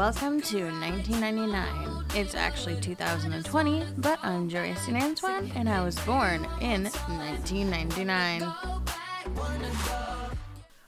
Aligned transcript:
Welcome 0.00 0.40
to 0.40 0.64
1999. 0.64 2.04
It's 2.14 2.34
actually 2.34 2.80
2020, 2.80 3.84
but 3.98 4.18
I'm 4.22 4.48
Joy 4.48 4.72
St. 4.74 4.96
Antoine, 4.96 5.52
and 5.54 5.68
I 5.68 5.84
was 5.84 5.94
born 6.00 6.46
in 6.60 6.84
1999. 6.84 8.40
Go 8.40 8.80
back, 8.86 9.26
wanna 9.36 9.70
go. 9.84 10.36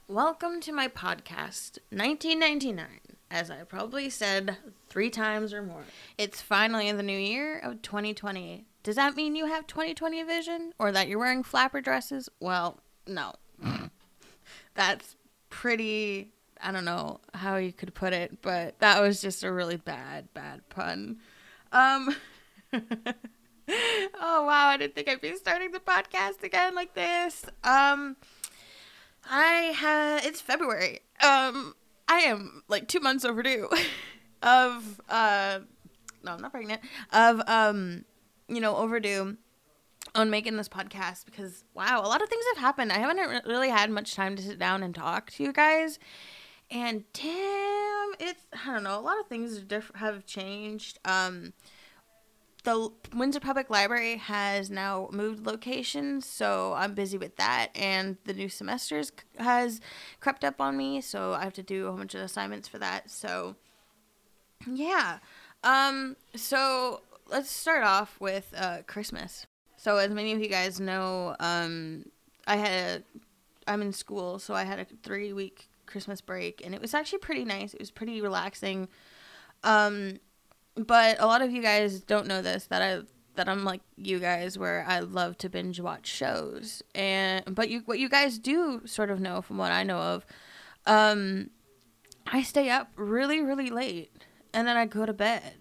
Welcome 0.07 0.59
to 0.61 0.71
my 0.71 0.87
podcast, 0.87 1.77
1999, 1.91 2.85
as 3.29 3.51
I 3.51 3.63
probably 3.63 4.09
said 4.09 4.57
three 4.89 5.09
times 5.09 5.53
or 5.53 5.61
more. 5.61 5.83
It's 6.17 6.41
finally 6.41 6.91
the 6.91 7.03
new 7.03 7.17
year 7.17 7.59
of 7.59 7.81
2020. 7.83 8.65
Does 8.81 8.95
that 8.95 9.15
mean 9.15 9.35
you 9.35 9.45
have 9.45 9.67
2020 9.67 10.23
vision 10.23 10.73
or 10.79 10.91
that 10.91 11.07
you're 11.07 11.19
wearing 11.19 11.43
flapper 11.43 11.81
dresses? 11.81 12.29
Well, 12.39 12.79
no. 13.05 13.33
That's 14.75 15.15
pretty, 15.49 16.31
I 16.61 16.71
don't 16.71 16.85
know 16.85 17.19
how 17.33 17.57
you 17.57 17.71
could 17.71 17.93
put 17.93 18.13
it, 18.13 18.41
but 18.41 18.79
that 18.79 19.01
was 19.01 19.21
just 19.21 19.43
a 19.43 19.51
really 19.51 19.77
bad, 19.77 20.33
bad 20.33 20.67
pun. 20.69 21.17
Um, 21.71 22.15
oh 22.73 24.45
wow, 24.45 24.67
I 24.67 24.77
didn't 24.77 24.95
think 24.95 25.07
I'd 25.07 25.21
be 25.21 25.35
starting 25.35 25.71
the 25.71 25.79
podcast 25.79 26.43
again 26.43 26.75
like 26.75 26.93
this. 26.93 27.45
Um, 27.63 28.17
I 29.29 29.73
have 29.75 30.25
it's 30.25 30.41
February. 30.41 30.99
Um 31.23 31.75
I 32.07 32.19
am 32.19 32.63
like 32.67 32.87
2 32.87 32.99
months 32.99 33.25
overdue 33.25 33.69
of 34.43 35.01
uh 35.09 35.59
no, 36.23 36.33
I'm 36.33 36.41
not 36.41 36.51
pregnant. 36.51 36.81
Of 37.11 37.41
um 37.47 38.05
you 38.47 38.59
know, 38.59 38.75
overdue 38.75 39.37
on 40.15 40.29
making 40.29 40.57
this 40.57 40.69
podcast 40.69 41.25
because 41.25 41.63
wow, 41.73 42.01
a 42.01 42.07
lot 42.07 42.21
of 42.21 42.29
things 42.29 42.45
have 42.53 42.61
happened. 42.61 42.91
I 42.91 42.99
haven't 42.99 43.45
really 43.45 43.69
had 43.69 43.89
much 43.89 44.15
time 44.15 44.35
to 44.35 44.41
sit 44.41 44.59
down 44.59 44.83
and 44.83 44.93
talk 44.93 45.31
to 45.31 45.43
you 45.43 45.51
guys. 45.51 45.99
And 46.69 47.03
damn, 47.13 48.13
it's 48.19 48.45
I 48.53 48.73
don't 48.73 48.83
know, 48.83 48.99
a 48.99 49.01
lot 49.01 49.19
of 49.19 49.27
things 49.27 49.63
have 49.95 50.25
changed. 50.25 50.99
Um 51.05 51.53
the 52.63 52.91
Windsor 53.13 53.41
Public 53.41 53.69
Library 53.69 54.17
has 54.17 54.69
now 54.69 55.09
moved 55.11 55.45
locations, 55.45 56.25
so 56.25 56.73
I'm 56.73 56.93
busy 56.93 57.17
with 57.17 57.35
that. 57.35 57.69
And 57.75 58.17
the 58.23 58.33
new 58.33 58.47
semesters 58.47 59.11
has 59.37 59.81
crept 60.21 60.45
up 60.45 60.61
on 60.61 60.77
me, 60.77 61.01
so 61.01 61.33
I 61.33 61.43
have 61.43 61.53
to 61.53 61.63
do 61.63 61.85
a 61.85 61.89
whole 61.89 61.97
bunch 61.97 62.15
of 62.15 62.21
assignments 62.21 62.69
for 62.69 62.79
that. 62.79 63.11
So, 63.11 63.55
yeah. 64.65 65.19
Um. 65.63 66.15
So 66.35 67.01
let's 67.29 67.49
start 67.49 67.83
off 67.83 68.15
with 68.19 68.53
uh, 68.55 68.79
Christmas. 68.87 69.45
So 69.83 69.97
as 69.97 70.11
many 70.11 70.31
of 70.31 70.39
you 70.39 70.47
guys 70.47 70.79
know, 70.79 71.35
um, 71.41 72.05
I 72.47 72.55
had 72.55 72.71
a, 72.71 73.03
I'm 73.67 73.81
in 73.81 73.91
school, 73.91 74.39
so 74.39 74.53
I 74.53 74.63
had 74.63 74.79
a 74.79 74.85
three 75.03 75.33
week 75.33 75.67
Christmas 75.87 76.21
break, 76.21 76.61
and 76.65 76.73
it 76.73 76.79
was 76.79 76.93
actually 76.93 77.19
pretty 77.19 77.43
nice. 77.43 77.73
It 77.73 77.81
was 77.81 77.91
pretty 77.91 78.21
relaxing. 78.21 78.87
Um 79.61 80.19
but 80.75 81.19
a 81.19 81.25
lot 81.25 81.41
of 81.41 81.51
you 81.51 81.61
guys 81.61 81.99
don't 81.99 82.27
know 82.27 82.41
this 82.41 82.65
that 82.67 82.81
I 82.81 83.01
that 83.35 83.49
I'm 83.49 83.65
like 83.65 83.81
you 83.97 84.19
guys 84.19 84.57
where 84.57 84.85
I 84.87 84.99
love 84.99 85.37
to 85.39 85.49
binge 85.49 85.79
watch 85.79 86.07
shows 86.07 86.81
and 86.95 87.43
but 87.53 87.69
you 87.69 87.81
what 87.85 87.99
you 87.99 88.09
guys 88.09 88.39
do 88.39 88.81
sort 88.85 89.11
of 89.11 89.19
know 89.19 89.41
from 89.41 89.57
what 89.57 89.71
I 89.71 89.83
know 89.83 89.99
of 89.99 90.25
um 90.85 91.49
I 92.25 92.41
stay 92.41 92.69
up 92.69 92.91
really 92.95 93.41
really 93.41 93.69
late 93.69 94.11
and 94.53 94.67
then 94.67 94.77
I 94.77 94.85
go 94.85 95.05
to 95.05 95.13
bed 95.13 95.53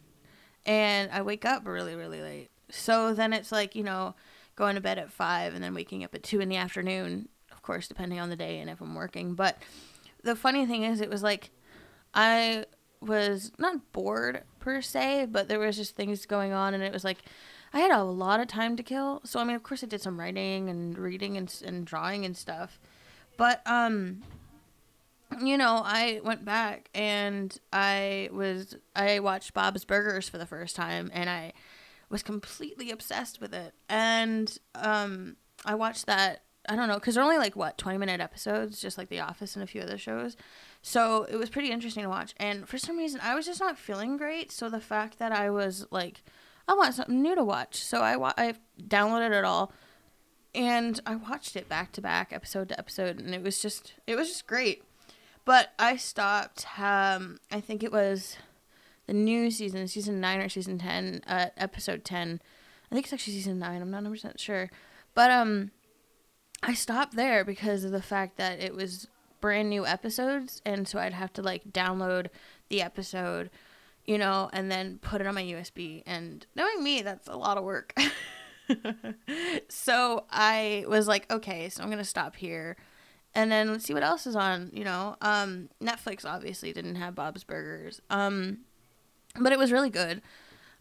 and 0.64 1.10
I 1.12 1.22
wake 1.22 1.44
up 1.44 1.66
really 1.66 1.94
really 1.94 2.22
late 2.22 2.51
so 2.72 3.14
then 3.14 3.32
it's 3.32 3.52
like 3.52 3.74
you 3.74 3.82
know 3.82 4.14
going 4.56 4.74
to 4.74 4.80
bed 4.80 4.98
at 4.98 5.10
5 5.10 5.54
and 5.54 5.62
then 5.62 5.74
waking 5.74 6.04
up 6.04 6.14
at 6.14 6.22
2 6.22 6.40
in 6.40 6.48
the 6.48 6.56
afternoon 6.56 7.28
of 7.50 7.62
course 7.62 7.88
depending 7.88 8.18
on 8.18 8.30
the 8.30 8.36
day 8.36 8.58
and 8.58 8.68
if 8.68 8.80
I'm 8.80 8.94
working 8.94 9.34
but 9.34 9.58
the 10.22 10.36
funny 10.36 10.66
thing 10.66 10.82
is 10.82 11.00
it 11.00 11.10
was 11.10 11.22
like 11.22 11.50
I 12.14 12.66
was 13.02 13.52
not 13.58 13.92
bored 13.92 14.42
per 14.60 14.80
se, 14.80 15.26
but 15.30 15.48
there 15.48 15.58
was 15.58 15.76
just 15.76 15.96
things 15.96 16.24
going 16.26 16.52
on, 16.52 16.74
and 16.74 16.82
it 16.82 16.92
was 16.92 17.04
like 17.04 17.18
I 17.72 17.80
had 17.80 17.90
a 17.90 18.04
lot 18.04 18.40
of 18.40 18.48
time 18.48 18.76
to 18.76 18.82
kill. 18.82 19.20
So 19.24 19.40
I 19.40 19.44
mean, 19.44 19.56
of 19.56 19.62
course, 19.62 19.82
I 19.82 19.86
did 19.86 20.00
some 20.00 20.18
writing 20.18 20.68
and 20.68 20.96
reading 20.96 21.36
and, 21.36 21.62
and 21.64 21.84
drawing 21.84 22.24
and 22.24 22.36
stuff, 22.36 22.78
but 23.36 23.60
um, 23.66 24.22
you 25.42 25.58
know, 25.58 25.82
I 25.84 26.20
went 26.22 26.44
back 26.44 26.88
and 26.94 27.56
I 27.72 28.28
was 28.32 28.76
I 28.94 29.18
watched 29.18 29.54
Bob's 29.54 29.84
Burgers 29.84 30.28
for 30.28 30.38
the 30.38 30.46
first 30.46 30.76
time, 30.76 31.10
and 31.12 31.28
I 31.28 31.52
was 32.12 32.22
completely 32.22 32.92
obsessed 32.92 33.40
with 33.40 33.52
it, 33.52 33.74
and 33.88 34.56
um, 34.76 35.36
I 35.64 35.74
watched 35.74 36.06
that. 36.06 36.44
I 36.68 36.76
don't 36.76 36.86
know, 36.86 36.94
because 36.94 37.16
they're 37.16 37.24
only 37.24 37.38
like 37.38 37.56
what 37.56 37.76
twenty 37.76 37.98
minute 37.98 38.20
episodes, 38.20 38.80
just 38.80 38.96
like 38.96 39.08
The 39.08 39.18
Office 39.18 39.56
and 39.56 39.64
a 39.64 39.66
few 39.66 39.80
other 39.80 39.98
shows. 39.98 40.36
So 40.80 41.24
it 41.24 41.34
was 41.34 41.50
pretty 41.50 41.72
interesting 41.72 42.04
to 42.04 42.08
watch. 42.08 42.34
And 42.36 42.68
for 42.68 42.78
some 42.78 42.96
reason, 42.96 43.20
I 43.20 43.34
was 43.34 43.46
just 43.46 43.58
not 43.58 43.76
feeling 43.76 44.16
great. 44.16 44.52
So 44.52 44.70
the 44.70 44.80
fact 44.80 45.18
that 45.18 45.32
I 45.32 45.50
was 45.50 45.86
like, 45.90 46.22
I 46.68 46.74
want 46.74 46.94
something 46.94 47.20
new 47.20 47.34
to 47.34 47.42
watch. 47.42 47.82
So 47.82 48.00
I, 48.00 48.16
wa- 48.16 48.34
I 48.38 48.54
downloaded 48.80 49.36
it 49.36 49.44
all 49.44 49.72
and 50.54 51.00
I 51.04 51.16
watched 51.16 51.56
it 51.56 51.68
back 51.68 51.90
to 51.92 52.00
back, 52.00 52.32
episode 52.32 52.68
to 52.68 52.78
episode. 52.78 53.18
And 53.18 53.34
it 53.34 53.42
was 53.42 53.60
just, 53.60 53.94
it 54.06 54.14
was 54.14 54.28
just 54.28 54.46
great. 54.46 54.84
But 55.44 55.72
I 55.80 55.96
stopped, 55.96 56.64
um, 56.78 57.40
I 57.50 57.60
think 57.60 57.82
it 57.82 57.90
was 57.90 58.36
the 59.06 59.12
new 59.12 59.50
season, 59.50 59.88
season 59.88 60.20
9 60.20 60.40
or 60.40 60.48
season 60.48 60.78
10, 60.78 61.22
uh, 61.26 61.46
episode 61.56 62.04
10. 62.04 62.40
I 62.90 62.94
think 62.94 63.06
it's 63.06 63.12
actually 63.12 63.34
season 63.34 63.58
9. 63.58 63.82
I'm 63.82 63.90
not 63.90 64.04
100% 64.04 64.38
sure. 64.38 64.70
But, 65.14 65.30
um, 65.30 65.70
I 66.62 66.74
stopped 66.74 67.16
there 67.16 67.44
because 67.44 67.82
of 67.82 67.90
the 67.90 68.02
fact 68.02 68.36
that 68.36 68.60
it 68.60 68.74
was 68.74 69.08
brand 69.40 69.68
new 69.68 69.84
episodes 69.84 70.62
and 70.64 70.86
so 70.86 70.98
I'd 70.98 71.12
have 71.12 71.32
to 71.34 71.42
like 71.42 71.72
download 71.72 72.28
the 72.68 72.80
episode, 72.80 73.50
you 74.06 74.16
know, 74.16 74.48
and 74.52 74.70
then 74.70 74.98
put 75.02 75.20
it 75.20 75.26
on 75.26 75.34
my 75.34 75.42
USB 75.42 76.02
and 76.06 76.46
knowing 76.54 76.82
me 76.82 77.02
that's 77.02 77.28
a 77.28 77.36
lot 77.36 77.58
of 77.58 77.64
work. 77.64 77.92
so 79.68 80.24
I 80.30 80.84
was 80.86 81.08
like, 81.08 81.30
okay, 81.30 81.68
so 81.68 81.82
I'm 81.82 81.90
to 81.90 82.04
stop 82.04 82.36
here 82.36 82.76
and 83.34 83.50
then 83.50 83.72
let's 83.72 83.84
see 83.84 83.94
what 83.94 84.04
else 84.04 84.26
is 84.26 84.36
on, 84.36 84.70
you 84.72 84.84
know. 84.84 85.16
Um 85.20 85.68
Netflix 85.82 86.24
obviously 86.24 86.72
didn't 86.72 86.94
have 86.94 87.16
Bob's 87.16 87.42
Burgers. 87.42 88.00
Um 88.08 88.58
but 89.38 89.52
it 89.52 89.58
was 89.58 89.72
really 89.72 89.90
good. 89.90 90.22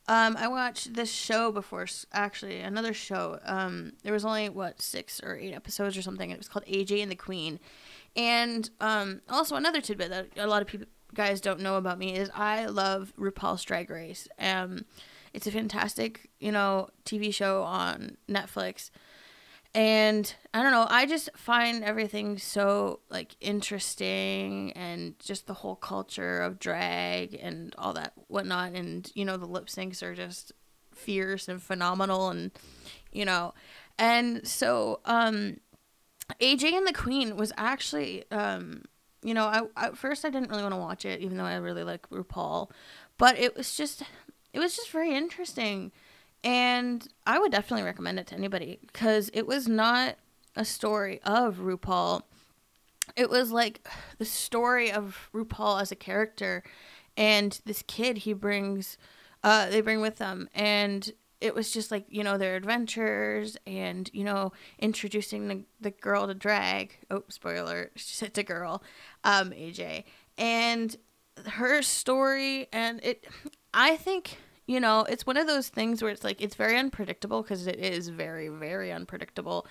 Um, 0.07 0.35
I 0.35 0.47
watched 0.47 0.95
this 0.95 1.11
show 1.11 1.51
before, 1.51 1.85
actually, 2.11 2.59
another 2.59 2.93
show. 2.93 3.39
Um, 3.45 3.93
there 4.03 4.13
was 4.13 4.25
only, 4.25 4.49
what, 4.49 4.81
six 4.81 5.21
or 5.23 5.37
eight 5.37 5.53
episodes 5.53 5.95
or 5.95 6.01
something, 6.01 6.31
and 6.31 6.37
it 6.37 6.39
was 6.39 6.49
called 6.49 6.65
AJ 6.65 7.01
and 7.01 7.11
the 7.11 7.15
Queen. 7.15 7.59
And 8.15 8.69
um, 8.79 9.21
also, 9.29 9.55
another 9.55 9.79
tidbit 9.79 10.09
that 10.09 10.27
a 10.37 10.47
lot 10.47 10.61
of 10.61 10.67
people 10.67 10.87
guys 11.13 11.41
don't 11.41 11.59
know 11.59 11.75
about 11.75 11.99
me 11.99 12.15
is 12.15 12.29
I 12.33 12.65
love 12.65 13.13
RuPaul's 13.17 13.63
Drag 13.63 13.89
Race. 13.89 14.27
Um, 14.39 14.85
it's 15.33 15.47
a 15.47 15.51
fantastic, 15.51 16.29
you 16.39 16.51
know, 16.51 16.89
TV 17.05 17.33
show 17.33 17.63
on 17.63 18.17
Netflix. 18.29 18.91
And 19.73 20.33
I 20.53 20.61
don't 20.61 20.73
know, 20.73 20.85
I 20.89 21.05
just 21.05 21.29
find 21.37 21.81
everything 21.83 22.37
so 22.37 22.99
like 23.09 23.37
interesting 23.39 24.73
and 24.73 25.17
just 25.19 25.47
the 25.47 25.53
whole 25.53 25.77
culture 25.77 26.41
of 26.41 26.59
drag 26.59 27.39
and 27.41 27.73
all 27.77 27.93
that 27.93 28.13
whatnot. 28.27 28.73
And, 28.73 29.09
you 29.15 29.23
know, 29.23 29.37
the 29.37 29.45
lip 29.45 29.67
syncs 29.67 30.03
are 30.03 30.13
just 30.13 30.51
fierce 30.93 31.47
and 31.47 31.63
phenomenal 31.63 32.29
and, 32.29 32.51
you 33.13 33.23
know, 33.23 33.53
and 33.97 34.45
so, 34.45 34.99
um, 35.05 35.57
AJ 36.41 36.73
and 36.73 36.87
the 36.87 36.93
Queen 36.93 37.37
was 37.37 37.53
actually, 37.55 38.25
um, 38.31 38.83
you 39.23 39.33
know, 39.33 39.45
I 39.45 39.61
at 39.85 39.97
first 39.97 40.25
I 40.25 40.29
didn't 40.29 40.49
really 40.49 40.63
want 40.63 40.73
to 40.73 40.79
watch 40.79 41.05
it, 41.05 41.21
even 41.21 41.37
though 41.37 41.45
I 41.45 41.55
really 41.55 41.83
like 41.83 42.09
RuPaul, 42.09 42.71
but 43.17 43.37
it 43.37 43.55
was 43.55 43.75
just, 43.75 44.03
it 44.53 44.59
was 44.59 44.75
just 44.75 44.91
very 44.91 45.13
interesting, 45.15 45.91
and 46.43 47.07
I 47.25 47.39
would 47.39 47.51
definitely 47.51 47.85
recommend 47.85 48.19
it 48.19 48.27
to 48.27 48.35
anybody 48.35 48.79
because 48.81 49.29
it 49.33 49.45
was 49.45 49.67
not 49.67 50.15
a 50.55 50.65
story 50.65 51.19
of 51.23 51.57
RuPaul. 51.57 52.23
It 53.15 53.29
was 53.29 53.51
like 53.51 53.87
the 54.17 54.25
story 54.25 54.91
of 54.91 55.29
RuPaul 55.33 55.81
as 55.81 55.91
a 55.91 55.95
character, 55.95 56.63
and 57.17 57.59
this 57.65 57.83
kid 57.85 58.19
he 58.19 58.33
brings, 58.33 58.97
uh, 59.43 59.69
they 59.69 59.81
bring 59.81 60.01
with 60.01 60.17
them, 60.17 60.49
and 60.55 61.11
it 61.41 61.55
was 61.55 61.71
just 61.71 61.91
like 61.91 62.05
you 62.09 62.23
know 62.23 62.37
their 62.37 62.55
adventures 62.55 63.57
and 63.65 64.09
you 64.13 64.23
know 64.23 64.53
introducing 64.79 65.47
the, 65.47 65.63
the 65.81 65.91
girl 65.91 66.27
to 66.27 66.33
drag. 66.33 66.97
Oh 67.09 67.23
spoiler 67.27 67.91
it's 67.95 68.21
a 68.37 68.43
girl 68.43 68.83
um 69.23 69.51
aj 69.51 70.03
and 70.37 70.95
her 71.47 71.81
story 71.81 72.67
and 72.71 73.03
it 73.03 73.25
i 73.73 73.95
think 73.97 74.37
you 74.71 74.79
know 74.79 75.01
it's 75.09 75.25
one 75.25 75.37
of 75.37 75.47
those 75.47 75.69
things 75.69 76.01
where 76.01 76.11
it's 76.11 76.23
like 76.23 76.41
it's 76.41 76.55
very 76.55 76.77
unpredictable 76.77 77.41
because 77.41 77.67
it 77.67 77.79
is 77.79 78.09
very 78.09 78.47
very 78.47 78.91
unpredictable 78.91 79.65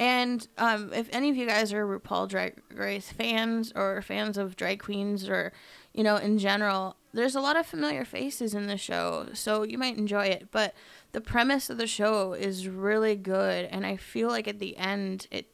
and 0.00 0.46
um, 0.58 0.92
if 0.92 1.08
any 1.12 1.28
of 1.28 1.36
you 1.36 1.46
guys 1.46 1.72
are 1.72 1.84
RuPaul 1.84 2.28
Drag 2.28 2.60
Race 2.72 3.10
fans 3.10 3.72
or 3.74 4.00
fans 4.00 4.38
of 4.38 4.54
drag 4.54 4.80
queens 4.80 5.28
or, 5.28 5.52
you 5.92 6.04
know, 6.04 6.16
in 6.16 6.38
general, 6.38 6.94
there's 7.12 7.34
a 7.34 7.40
lot 7.40 7.56
of 7.56 7.66
familiar 7.66 8.04
faces 8.04 8.54
in 8.54 8.68
the 8.68 8.76
show, 8.76 9.26
so 9.32 9.64
you 9.64 9.76
might 9.76 9.98
enjoy 9.98 10.26
it. 10.26 10.52
But 10.52 10.74
the 11.10 11.20
premise 11.20 11.68
of 11.68 11.78
the 11.78 11.88
show 11.88 12.32
is 12.32 12.68
really 12.68 13.16
good, 13.16 13.64
and 13.64 13.84
I 13.84 13.96
feel 13.96 14.28
like 14.28 14.46
at 14.46 14.60
the 14.60 14.76
end, 14.76 15.26
it 15.30 15.46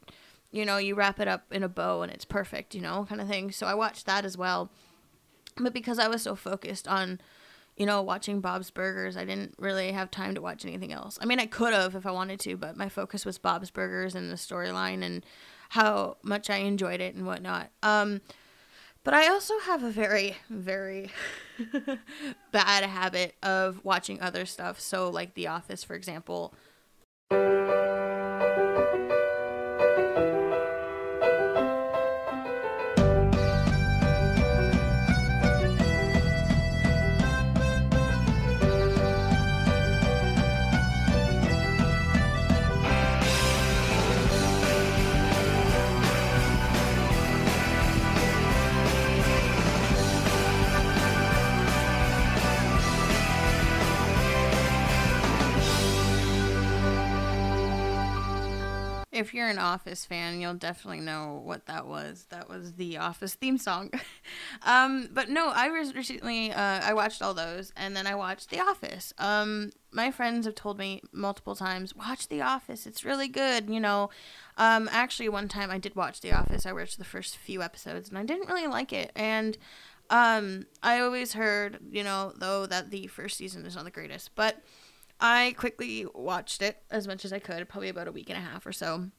you 0.50 0.64
know, 0.64 0.76
you 0.76 0.94
wrap 0.94 1.18
it 1.18 1.26
up 1.26 1.52
in 1.52 1.64
a 1.64 1.68
bow 1.68 2.02
and 2.02 2.12
it's 2.12 2.24
perfect, 2.24 2.76
you 2.76 2.80
know, 2.80 3.04
kind 3.08 3.20
of 3.20 3.26
thing. 3.26 3.50
So 3.50 3.66
I 3.66 3.74
watched 3.74 4.06
that 4.06 4.24
as 4.24 4.38
well. 4.38 4.70
But 5.56 5.72
because 5.72 5.98
I 5.98 6.06
was 6.06 6.22
so 6.22 6.36
focused 6.36 6.86
on, 6.86 7.20
you 7.76 7.86
know, 7.86 8.02
watching 8.02 8.40
Bob's 8.40 8.70
Burgers, 8.70 9.16
I 9.16 9.24
didn't 9.24 9.54
really 9.58 9.92
have 9.92 10.10
time 10.10 10.34
to 10.34 10.40
watch 10.40 10.64
anything 10.64 10.92
else. 10.92 11.18
I 11.20 11.26
mean, 11.26 11.40
I 11.40 11.46
could 11.46 11.72
have 11.72 11.94
if 11.94 12.06
I 12.06 12.12
wanted 12.12 12.38
to, 12.40 12.56
but 12.56 12.76
my 12.76 12.88
focus 12.88 13.24
was 13.24 13.38
Bob's 13.38 13.70
Burgers 13.70 14.14
and 14.14 14.30
the 14.30 14.36
storyline 14.36 15.02
and 15.02 15.24
how 15.70 16.18
much 16.22 16.50
I 16.50 16.58
enjoyed 16.58 17.00
it 17.00 17.14
and 17.14 17.26
whatnot. 17.26 17.70
Um, 17.82 18.20
but 19.02 19.12
I 19.12 19.28
also 19.28 19.58
have 19.60 19.82
a 19.82 19.90
very, 19.90 20.36
very 20.48 21.10
bad 22.52 22.84
habit 22.84 23.34
of 23.42 23.84
watching 23.84 24.20
other 24.20 24.46
stuff. 24.46 24.80
So, 24.80 25.10
like 25.10 25.34
The 25.34 25.48
Office, 25.48 25.82
for 25.84 25.94
example. 25.94 26.54
If 59.14 59.32
you're 59.32 59.48
an 59.48 59.58
Office 59.58 60.04
fan, 60.04 60.40
you'll 60.40 60.54
definitely 60.54 61.00
know 61.00 61.40
what 61.44 61.66
that 61.66 61.86
was. 61.86 62.26
That 62.30 62.48
was 62.48 62.72
the 62.72 62.98
Office 62.98 63.34
theme 63.34 63.58
song. 63.58 63.92
um, 64.62 65.08
but 65.12 65.28
no, 65.28 65.52
I 65.54 65.68
was 65.68 65.94
recently 65.94 66.50
uh, 66.50 66.80
I 66.82 66.92
watched 66.94 67.22
all 67.22 67.32
those, 67.32 67.72
and 67.76 67.96
then 67.96 68.08
I 68.08 68.16
watched 68.16 68.50
The 68.50 68.58
Office. 68.58 69.14
Um, 69.18 69.70
my 69.92 70.10
friends 70.10 70.46
have 70.46 70.56
told 70.56 70.78
me 70.78 71.00
multiple 71.12 71.54
times, 71.54 71.94
watch 71.94 72.26
The 72.26 72.42
Office. 72.42 72.86
It's 72.86 73.04
really 73.04 73.28
good. 73.28 73.70
You 73.70 73.78
know, 73.78 74.10
um, 74.58 74.88
actually, 74.90 75.28
one 75.28 75.46
time 75.46 75.70
I 75.70 75.78
did 75.78 75.94
watch 75.94 76.20
The 76.20 76.32
Office. 76.32 76.66
I 76.66 76.72
watched 76.72 76.98
the 76.98 77.04
first 77.04 77.36
few 77.36 77.62
episodes, 77.62 78.08
and 78.08 78.18
I 78.18 78.24
didn't 78.24 78.48
really 78.48 78.66
like 78.66 78.92
it. 78.92 79.12
And 79.14 79.56
um, 80.10 80.66
I 80.82 80.98
always 80.98 81.34
heard, 81.34 81.78
you 81.90 82.02
know, 82.02 82.32
though 82.36 82.66
that 82.66 82.90
the 82.90 83.06
first 83.06 83.38
season 83.38 83.64
is 83.64 83.76
not 83.76 83.84
the 83.84 83.92
greatest, 83.92 84.34
but 84.34 84.60
I 85.20 85.54
quickly 85.56 86.06
watched 86.14 86.62
it 86.62 86.82
as 86.90 87.06
much 87.06 87.24
as 87.24 87.32
I 87.32 87.38
could, 87.38 87.68
probably 87.68 87.88
about 87.88 88.08
a 88.08 88.12
week 88.12 88.28
and 88.30 88.38
a 88.38 88.42
half 88.42 88.66
or 88.66 88.72
so, 88.72 89.10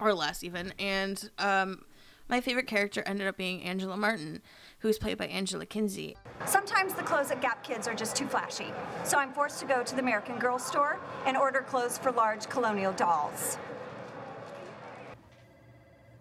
or 0.00 0.14
less 0.14 0.42
even. 0.42 0.72
And 0.78 1.30
um, 1.38 1.84
my 2.28 2.40
favorite 2.40 2.66
character 2.66 3.02
ended 3.04 3.26
up 3.26 3.36
being 3.36 3.62
Angela 3.62 3.96
Martin, 3.96 4.40
who 4.78 4.88
was 4.88 4.98
played 4.98 5.18
by 5.18 5.26
Angela 5.26 5.66
Kinsey. 5.66 6.16
Sometimes 6.46 6.94
the 6.94 7.02
clothes 7.02 7.30
at 7.30 7.42
Gap 7.42 7.62
Kids 7.62 7.86
are 7.86 7.94
just 7.94 8.16
too 8.16 8.26
flashy, 8.26 8.72
so 9.04 9.18
I'm 9.18 9.32
forced 9.32 9.60
to 9.60 9.66
go 9.66 9.82
to 9.82 9.94
the 9.94 10.00
American 10.00 10.38
Girl 10.38 10.58
store 10.58 11.00
and 11.26 11.36
order 11.36 11.60
clothes 11.60 11.98
for 11.98 12.10
large 12.12 12.48
colonial 12.48 12.92
dolls. 12.92 13.58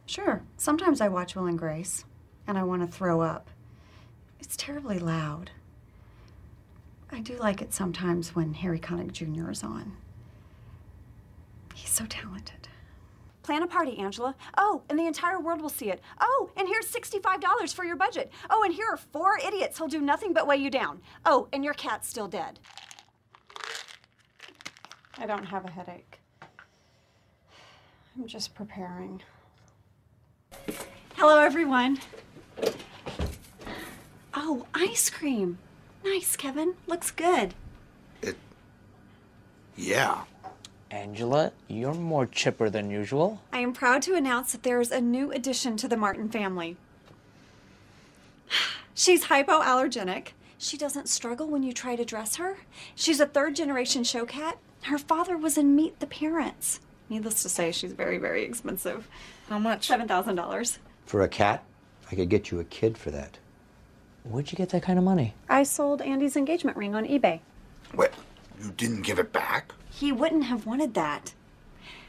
Sure, 0.05 0.43
sometimes 0.57 0.99
I 0.99 1.07
watch 1.07 1.35
Will 1.35 1.45
and 1.45 1.57
Grace, 1.57 2.03
and 2.45 2.57
I 2.57 2.63
want 2.63 2.81
to 2.81 2.87
throw 2.87 3.21
up. 3.21 3.49
It's 4.39 4.57
terribly 4.57 4.99
loud. 4.99 5.51
I 7.13 7.19
do 7.19 7.37
like 7.37 7.61
it 7.61 7.73
sometimes 7.73 8.35
when 8.35 8.55
Harry 8.55 8.79
Connick 8.79 9.11
Jr. 9.11 9.51
is 9.51 9.63
on. 9.63 9.93
He's 11.75 11.91
so 11.91 12.05
talented. 12.07 12.67
Plan 13.43 13.61
a 13.61 13.67
party, 13.67 13.99
Angela. 13.99 14.33
Oh, 14.57 14.81
and 14.89 14.97
the 14.97 15.05
entire 15.05 15.39
world 15.39 15.61
will 15.61 15.69
see 15.69 15.91
it. 15.91 16.01
Oh, 16.19 16.49
and 16.57 16.67
here's 16.67 16.89
$65 16.89 17.73
for 17.73 17.85
your 17.85 17.97
budget. 17.97 18.31
Oh, 18.49 18.63
and 18.63 18.73
here 18.73 18.87
are 18.89 18.97
four 18.97 19.37
idiots 19.45 19.77
who'll 19.77 19.89
do 19.89 20.01
nothing 20.01 20.33
but 20.33 20.47
weigh 20.47 20.57
you 20.57 20.71
down. 20.71 21.01
Oh, 21.25 21.47
and 21.53 21.63
your 21.63 21.75
cat's 21.75 22.07
still 22.07 22.27
dead. 22.27 22.59
I 25.17 25.27
don't 25.27 25.45
have 25.45 25.65
a 25.65 25.71
headache. 25.71 26.19
I'm 28.15 28.25
just 28.25 28.55
preparing. 28.55 29.21
Hello, 31.15 31.37
everyone. 31.39 31.99
Oh, 34.33 34.65
ice 34.73 35.11
cream. 35.11 35.59
Nice, 36.03 36.35
Kevin. 36.35 36.75
Looks 36.87 37.11
good. 37.11 37.53
It. 38.21 38.35
Yeah. 39.75 40.23
Angela, 40.91 41.51
you're 41.67 41.93
more 41.93 42.25
chipper 42.25 42.69
than 42.69 42.91
usual. 42.91 43.41
I 43.51 43.59
am 43.59 43.73
proud 43.73 44.01
to 44.03 44.13
announce 44.13 44.51
that 44.51 44.63
there 44.63 44.79
is 44.79 44.91
a 44.91 45.01
new 45.01 45.31
addition 45.31 45.75
to 45.77 45.87
the 45.87 45.97
Martin 45.97 46.29
family. 46.29 46.77
She's 48.93 49.25
hypoallergenic. 49.25 50.29
She 50.57 50.77
doesn't 50.77 51.09
struggle 51.09 51.47
when 51.47 51.63
you 51.63 51.73
try 51.73 51.95
to 51.95 52.05
dress 52.05 52.35
her. 52.35 52.57
She's 52.95 53.19
a 53.19 53.25
third 53.25 53.55
generation 53.55 54.03
show 54.03 54.25
cat. 54.25 54.57
Her 54.83 54.97
father 54.97 55.35
was 55.35 55.57
in 55.57 55.75
Meet 55.75 55.99
the 55.99 56.07
Parents. 56.07 56.79
Needless 57.09 57.41
to 57.43 57.49
say, 57.49 57.71
she's 57.71 57.93
very, 57.93 58.17
very 58.17 58.43
expensive. 58.43 59.07
How 59.49 59.59
much? 59.59 59.87
$7,000. 59.87 60.77
For 61.05 61.21
a 61.21 61.27
cat, 61.27 61.63
I 62.11 62.15
could 62.15 62.29
get 62.29 62.51
you 62.51 62.59
a 62.59 62.65
kid 62.65 62.97
for 62.97 63.11
that. 63.11 63.39
Where'd 64.23 64.51
you 64.51 64.55
get 64.55 64.69
that 64.69 64.83
kind 64.83 64.97
of 64.97 65.05
money? 65.05 65.33
I 65.49 65.63
sold 65.63 66.01
Andy's 66.01 66.35
engagement 66.37 66.77
ring 66.77 66.95
on 66.95 67.05
eBay. 67.05 67.41
What? 67.93 68.13
you 68.63 68.71
didn't 68.71 69.01
give 69.01 69.19
it 69.19 69.33
back? 69.33 69.73
He 69.89 70.11
wouldn't 70.11 70.45
have 70.45 70.65
wanted 70.65 70.93
that. 70.93 71.33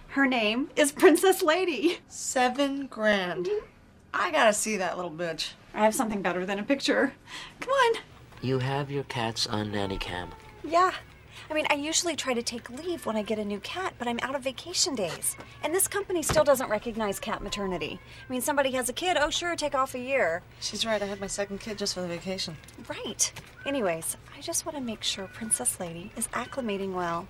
Her 0.08 0.26
name 0.26 0.70
is 0.76 0.92
Princess 0.92 1.42
Lady. 1.42 1.98
Seven 2.08 2.86
grand. 2.86 3.48
I 4.12 4.30
gotta 4.30 4.52
see 4.52 4.76
that 4.76 4.96
little 4.96 5.10
bitch. 5.10 5.52
I 5.74 5.84
have 5.84 5.94
something 5.94 6.22
better 6.22 6.46
than 6.46 6.60
a 6.60 6.62
picture. 6.62 7.14
Come 7.60 7.70
on. 7.72 8.00
You 8.40 8.60
have 8.60 8.90
your 8.90 9.02
cats 9.04 9.46
on 9.48 9.72
nanny 9.72 9.98
cam. 9.98 10.30
Yeah. 10.62 10.92
I 11.54 11.56
mean, 11.56 11.66
I 11.70 11.74
usually 11.74 12.16
try 12.16 12.34
to 12.34 12.42
take 12.42 12.68
leave 12.68 13.06
when 13.06 13.14
I 13.14 13.22
get 13.22 13.38
a 13.38 13.44
new 13.44 13.60
cat, 13.60 13.94
but 13.96 14.08
I'm 14.08 14.18
out 14.22 14.34
of 14.34 14.42
vacation 14.42 14.96
days. 14.96 15.36
And 15.62 15.72
this 15.72 15.86
company 15.86 16.20
still 16.20 16.42
doesn't 16.42 16.68
recognize 16.68 17.20
cat 17.20 17.44
maternity. 17.44 18.00
I 18.28 18.32
mean, 18.32 18.40
somebody 18.40 18.72
has 18.72 18.88
a 18.88 18.92
kid, 18.92 19.16
oh, 19.20 19.30
sure, 19.30 19.54
take 19.54 19.72
off 19.72 19.94
a 19.94 20.00
year. 20.00 20.42
She's 20.58 20.84
right, 20.84 21.00
I 21.00 21.04
had 21.04 21.20
my 21.20 21.28
second 21.28 21.60
kid 21.60 21.78
just 21.78 21.94
for 21.94 22.00
the 22.00 22.08
vacation. 22.08 22.56
Right. 22.88 23.32
Anyways, 23.64 24.16
I 24.36 24.40
just 24.40 24.66
want 24.66 24.76
to 24.78 24.82
make 24.82 25.04
sure 25.04 25.28
Princess 25.28 25.78
Lady 25.78 26.10
is 26.16 26.26
acclimating 26.28 26.92
well. 26.92 27.28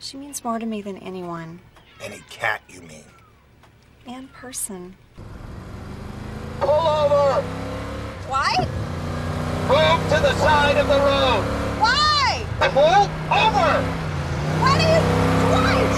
She 0.00 0.18
means 0.18 0.44
more 0.44 0.58
to 0.58 0.66
me 0.66 0.82
than 0.82 0.98
anyone. 0.98 1.60
Any 2.02 2.20
cat, 2.28 2.60
you 2.68 2.82
mean? 2.82 3.04
And 4.06 4.30
person. 4.34 4.96
Pull 6.60 6.68
over! 6.68 7.40
Why? 8.28 8.54
Move 9.62 10.10
to 10.10 10.20
the 10.20 10.34
side 10.40 10.76
of 10.76 10.86
the 10.88 10.98
road! 10.98 11.71
Pull 12.70 12.82
over! 12.84 13.70
Do 14.62 14.70
you. 14.80 14.98
Dwight! 15.50 15.96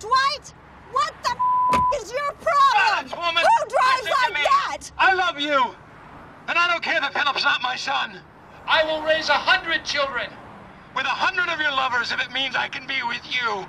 Dwight! 0.00 0.54
What 0.90 1.12
the 1.22 1.30
f- 1.30 2.00
is 2.00 2.10
your 2.10 2.32
problem? 2.32 2.74
Silence, 2.74 3.12
woman! 3.14 3.44
Who 3.44 3.68
drives 3.68 4.02
Listen 4.04 4.32
like 4.32 4.44
that? 4.44 4.90
I 4.98 5.12
love 5.14 5.38
you! 5.38 5.74
And 6.48 6.58
I 6.58 6.66
don't 6.68 6.82
care 6.82 6.98
that 7.00 7.12
Philip's 7.12 7.44
not 7.44 7.62
my 7.62 7.76
son. 7.76 8.18
I 8.66 8.82
will 8.84 9.02
raise 9.02 9.28
a 9.28 9.34
hundred 9.34 9.84
children 9.84 10.30
with 10.96 11.04
a 11.04 11.08
hundred 11.08 11.48
of 11.52 11.60
your 11.60 11.70
lovers 11.72 12.10
if 12.10 12.20
it 12.20 12.32
means 12.32 12.56
I 12.56 12.68
can 12.68 12.86
be 12.86 13.02
with 13.06 13.22
you. 13.30 13.66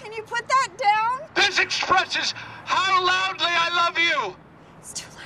Can 0.00 0.12
you 0.12 0.22
put 0.22 0.48
that 0.48 0.68
down? 0.78 1.20
This 1.34 1.58
expresses 1.58 2.32
how 2.64 3.04
loudly 3.04 3.46
I 3.50 3.68
love 3.76 3.98
you. 3.98 4.34
It's 4.80 4.92
too 4.92 5.06
loud. 5.14 5.24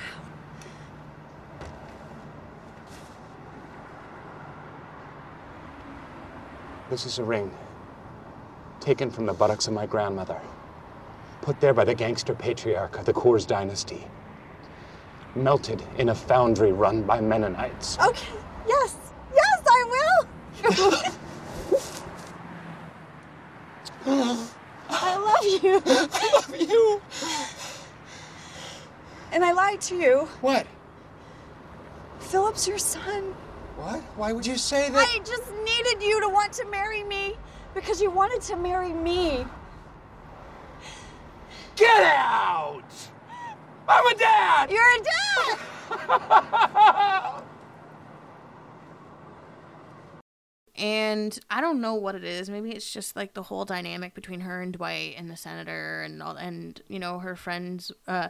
This 6.93 7.07
is 7.07 7.17
a 7.17 7.23
ring 7.23 7.49
taken 8.79 9.09
from 9.09 9.25
the 9.25 9.33
buttocks 9.33 9.65
of 9.65 9.73
my 9.73 9.87
grandmother, 9.87 10.39
put 11.41 11.59
there 11.59 11.73
by 11.73 11.85
the 11.85 11.95
gangster 11.95 12.35
patriarch 12.35 12.99
of 12.99 13.05
the 13.05 13.13
Coors 13.13 13.47
dynasty, 13.47 14.05
melted 15.33 15.81
in 15.97 16.09
a 16.09 16.13
foundry 16.13 16.71
run 16.71 17.01
by 17.01 17.19
Mennonites. 17.19 17.97
Okay. 17.97 18.37
Yes. 18.67 18.95
Yes, 19.33 19.63
I 19.67 19.85
will. 19.89 20.27
I 24.91 25.17
love 25.17 25.63
you. 25.63 25.81
I 25.87 26.29
love 26.35 26.55
you. 26.61 27.01
And 29.31 29.43
I 29.43 29.51
lied 29.51 29.81
to 29.81 29.95
you. 29.95 30.27
What? 30.41 30.67
Philip's 32.19 32.67
your 32.67 32.77
son. 32.77 33.33
What? 33.75 34.01
Why 34.15 34.31
would 34.31 34.45
you 34.45 34.57
say 34.57 34.89
that? 34.89 35.09
I 35.09 35.19
just 35.19 35.51
needed 35.51 36.03
you 36.03 36.21
to 36.21 36.29
want 36.29 36.53
to 36.53 36.65
marry 36.65 37.03
me 37.03 37.35
because 37.73 38.01
you 38.01 38.11
wanted 38.11 38.41
to 38.41 38.55
marry 38.55 38.93
me. 38.93 39.45
Get 41.75 42.03
out! 42.03 42.83
I'm 43.87 44.05
a 44.05 44.15
dad! 44.15 44.71
You're 44.71 44.83
a 44.83 45.03
dad. 45.03 45.59
and 50.75 51.39
I 51.49 51.61
don't 51.61 51.81
know 51.81 51.95
what 51.95 52.13
it 52.15 52.23
is. 52.23 52.49
Maybe 52.49 52.71
it's 52.71 52.91
just 52.91 53.15
like 53.15 53.33
the 53.33 53.43
whole 53.43 53.63
dynamic 53.65 54.13
between 54.13 54.41
her 54.41 54.61
and 54.61 54.73
Dwight 54.73 55.15
and 55.17 55.31
the 55.31 55.37
senator 55.37 56.03
and 56.03 56.21
all, 56.21 56.35
and 56.35 56.79
you 56.87 56.99
know 56.99 57.19
her 57.19 57.35
friends, 57.35 57.91
uh, 58.07 58.29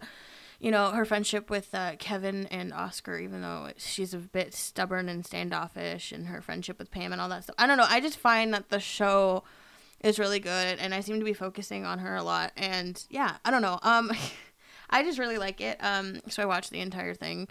you 0.64 0.72
know 0.72 0.92
her 0.92 1.04
friendship 1.04 1.50
with 1.50 1.76
uh, 1.76 1.98
Kevin 2.00 2.48
and 2.48 2.74
Oscar. 2.74 3.20
Even 3.20 3.42
though 3.42 3.72
she's 3.76 4.14
a 4.14 4.18
bit 4.18 4.54
stubborn 4.54 5.10
and 5.10 5.26
standoffish, 5.26 6.14
and 6.14 6.28
her 6.28 6.42
friendship 6.42 6.80
with 6.80 6.90
Pam 6.90 7.12
and 7.12 7.22
all 7.22 7.28
that 7.30 7.44
stuff. 7.44 7.56
I 7.60 7.68
don't 7.68 7.78
know. 7.78 7.86
I 7.88 8.00
just 8.00 8.18
find 8.18 8.54
that 8.54 8.70
the 8.70 8.80
show 8.80 9.44
is 10.02 10.20
really 10.20 10.40
good, 10.40 10.80
and 10.80 10.94
I 10.94 11.02
seem 11.02 11.20
to 11.20 11.26
be 11.26 11.34
focusing 11.34 11.86
on 11.86 12.00
her 12.00 12.16
a 12.16 12.24
lot. 12.24 12.54
And 12.56 13.04
yeah, 13.10 13.36
I 13.44 13.52
don't 13.52 13.62
know. 13.62 13.78
Um, 13.84 14.12
I 14.90 15.04
just 15.04 15.20
really 15.20 15.38
like 15.38 15.60
it. 15.60 15.84
Um, 15.84 16.22
so 16.30 16.42
I 16.42 16.46
watched 16.46 16.72
the 16.72 16.80
entire 16.80 17.14
thing 17.14 17.50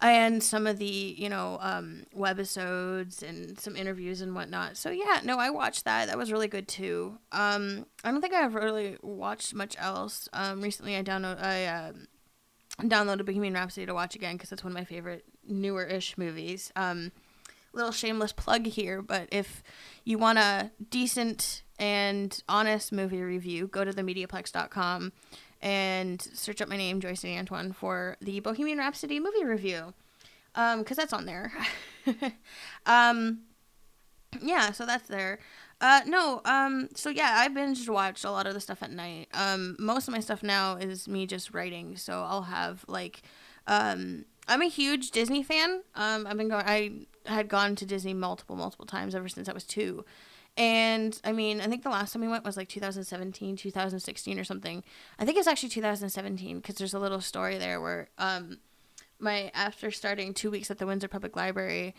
and 0.00 0.42
some 0.42 0.66
of 0.66 0.78
the 0.78 0.84
you 0.84 1.28
know 1.28 1.58
um, 1.60 2.04
webisodes 2.16 3.22
and 3.22 3.58
some 3.58 3.74
interviews 3.74 4.20
and 4.20 4.34
whatnot. 4.34 4.76
So 4.76 4.90
yeah, 4.90 5.20
no, 5.24 5.38
I 5.38 5.50
watched 5.50 5.84
that. 5.86 6.06
That 6.06 6.18
was 6.18 6.30
really 6.30 6.48
good 6.48 6.68
too. 6.68 7.18
Um, 7.32 7.86
I 8.04 8.10
don't 8.10 8.20
think 8.20 8.34
I've 8.34 8.54
really 8.54 8.96
watched 9.02 9.54
much 9.54 9.76
else. 9.78 10.28
Um, 10.32 10.60
recently, 10.60 10.96
I 10.96 11.02
download 11.02 11.42
I 11.42 11.64
uh, 11.64 11.92
downloaded 12.82 13.26
Bohemian 13.26 13.54
Rhapsody 13.54 13.86
to 13.86 13.94
watch 13.94 14.14
again 14.14 14.36
because 14.36 14.52
it's 14.52 14.62
one 14.62 14.72
of 14.72 14.78
my 14.78 14.84
favorite 14.84 15.24
newer-ish 15.46 16.16
movies. 16.16 16.72
Um, 16.76 17.12
little 17.72 17.92
shameless 17.92 18.32
plug 18.32 18.66
here, 18.66 19.02
but 19.02 19.28
if 19.30 19.62
you 20.04 20.18
want 20.18 20.38
a 20.38 20.70
decent 20.90 21.62
and 21.78 22.42
honest 22.48 22.92
movie 22.92 23.22
review, 23.22 23.66
go 23.66 23.84
to 23.84 23.92
themediaplex.com 23.92 25.12
and 25.60 26.20
search 26.20 26.60
up 26.60 26.68
my 26.68 26.76
name, 26.76 27.00
Joy 27.00 27.14
St. 27.14 27.38
Antoine, 27.38 27.72
for 27.72 28.16
the 28.20 28.40
Bohemian 28.40 28.78
Rhapsody 28.78 29.20
movie 29.20 29.44
review. 29.44 29.94
Um, 30.54 30.82
cause 30.84 30.96
that's 30.96 31.12
on 31.12 31.26
there. 31.26 31.52
um, 32.86 33.40
yeah, 34.40 34.72
so 34.72 34.86
that's 34.86 35.08
there. 35.08 35.38
Uh, 35.80 36.00
no, 36.06 36.40
um, 36.44 36.88
so 36.94 37.08
yeah, 37.08 37.34
I 37.36 37.48
binge 37.48 37.88
watched 37.88 38.24
a 38.24 38.30
lot 38.32 38.46
of 38.46 38.54
the 38.54 38.60
stuff 38.60 38.82
at 38.82 38.90
night. 38.90 39.28
Um, 39.32 39.76
most 39.78 40.08
of 40.08 40.12
my 40.12 40.20
stuff 40.20 40.42
now 40.42 40.76
is 40.76 41.06
me 41.06 41.26
just 41.26 41.54
writing, 41.54 41.96
so 41.96 42.24
I'll 42.28 42.42
have 42.42 42.84
like, 42.88 43.22
um, 43.66 44.24
I'm 44.48 44.62
a 44.62 44.68
huge 44.68 45.12
Disney 45.12 45.42
fan. 45.42 45.82
Um, 45.94 46.26
I've 46.26 46.36
been 46.36 46.48
going, 46.48 46.64
I 46.66 47.06
had 47.26 47.48
gone 47.48 47.76
to 47.76 47.86
Disney 47.86 48.12
multiple, 48.12 48.56
multiple 48.56 48.86
times 48.86 49.14
ever 49.14 49.28
since 49.28 49.48
I 49.48 49.52
was 49.52 49.64
two. 49.64 50.04
And 50.56 51.20
I 51.22 51.30
mean, 51.30 51.60
I 51.60 51.66
think 51.66 51.84
the 51.84 51.90
last 51.90 52.12
time 52.12 52.22
we 52.22 52.28
went 52.28 52.44
was 52.44 52.56
like 52.56 52.68
2017, 52.68 53.56
2016 53.56 54.40
or 54.40 54.44
something. 54.44 54.82
I 55.16 55.24
think 55.24 55.38
it's 55.38 55.46
actually 55.46 55.68
2017 55.68 56.56
because 56.56 56.74
there's 56.74 56.94
a 56.94 56.98
little 56.98 57.20
story 57.20 57.58
there 57.58 57.80
where 57.80 58.08
um, 58.18 58.58
my 59.20 59.52
after 59.54 59.92
starting 59.92 60.34
two 60.34 60.50
weeks 60.50 60.72
at 60.72 60.78
the 60.78 60.86
Windsor 60.86 61.06
Public 61.06 61.36
Library, 61.36 61.94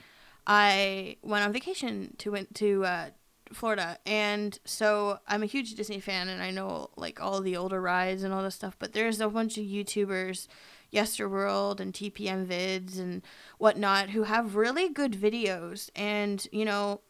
I 0.45 1.15
went 1.21 1.45
on 1.45 1.53
vacation 1.53 2.15
to 2.17 2.31
went 2.31 2.53
to 2.55 2.83
uh, 2.83 3.09
Florida, 3.53 3.97
and 4.05 4.57
so 4.65 5.19
I'm 5.27 5.43
a 5.43 5.47
huge 5.47 5.75
Disney 5.75 5.99
fan, 5.99 6.29
and 6.29 6.41
I 6.41 6.51
know 6.51 6.89
like 6.95 7.21
all 7.21 7.41
the 7.41 7.57
older 7.57 7.81
rides 7.81 8.23
and 8.23 8.33
all 8.33 8.43
this 8.43 8.55
stuff. 8.55 8.75
But 8.79 8.93
there's 8.93 9.19
a 9.21 9.29
bunch 9.29 9.57
of 9.57 9.63
YouTubers, 9.63 10.47
Yesterworld 10.93 11.79
and 11.79 11.93
TPM 11.93 12.45
vids 12.45 12.99
and 12.99 13.21
whatnot, 13.57 14.11
who 14.11 14.23
have 14.23 14.55
really 14.55 14.89
good 14.89 15.13
videos, 15.13 15.89
and 15.95 16.47
you 16.51 16.65
know 16.65 17.01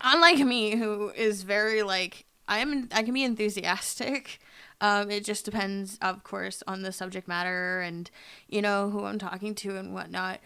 unlike 0.00 0.38
me 0.38 0.76
who 0.76 1.10
is 1.10 1.42
very 1.42 1.82
like 1.82 2.24
I 2.46 2.58
am 2.58 2.88
I 2.92 3.02
can 3.02 3.14
be 3.14 3.24
enthusiastic. 3.24 4.40
Um, 4.80 5.10
it 5.10 5.24
just 5.24 5.44
depends, 5.44 5.98
of 6.00 6.22
course, 6.22 6.62
on 6.68 6.82
the 6.82 6.92
subject 6.92 7.26
matter 7.26 7.80
and 7.80 8.08
you 8.48 8.62
know 8.62 8.90
who 8.90 9.04
I'm 9.04 9.18
talking 9.18 9.54
to 9.56 9.76
and 9.76 9.92
whatnot. 9.92 10.38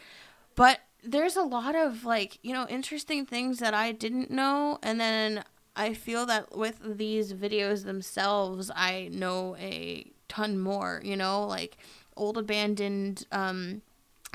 But 0.55 0.81
there's 1.03 1.37
a 1.37 1.43
lot 1.43 1.75
of 1.75 2.05
like 2.05 2.39
you 2.43 2.53
know 2.53 2.67
interesting 2.69 3.27
things 3.27 3.59
that 3.59 3.75
I 3.75 3.93
didn't 3.93 4.31
know, 4.31 4.79
and 4.83 5.01
then 5.01 5.45
I 5.75 5.95
feel 5.95 6.27
that 6.27 6.57
with 6.57 6.81
these 6.83 7.33
videos 7.33 7.85
themselves, 7.85 8.71
I 8.75 9.09
know 9.13 9.57
a 9.59 10.11
ton 10.29 10.59
more. 10.59 11.01
You 11.05 11.17
know, 11.17 11.47
like 11.47 11.77
old 12.17 12.39
abandoned 12.39 13.27
um, 13.33 13.83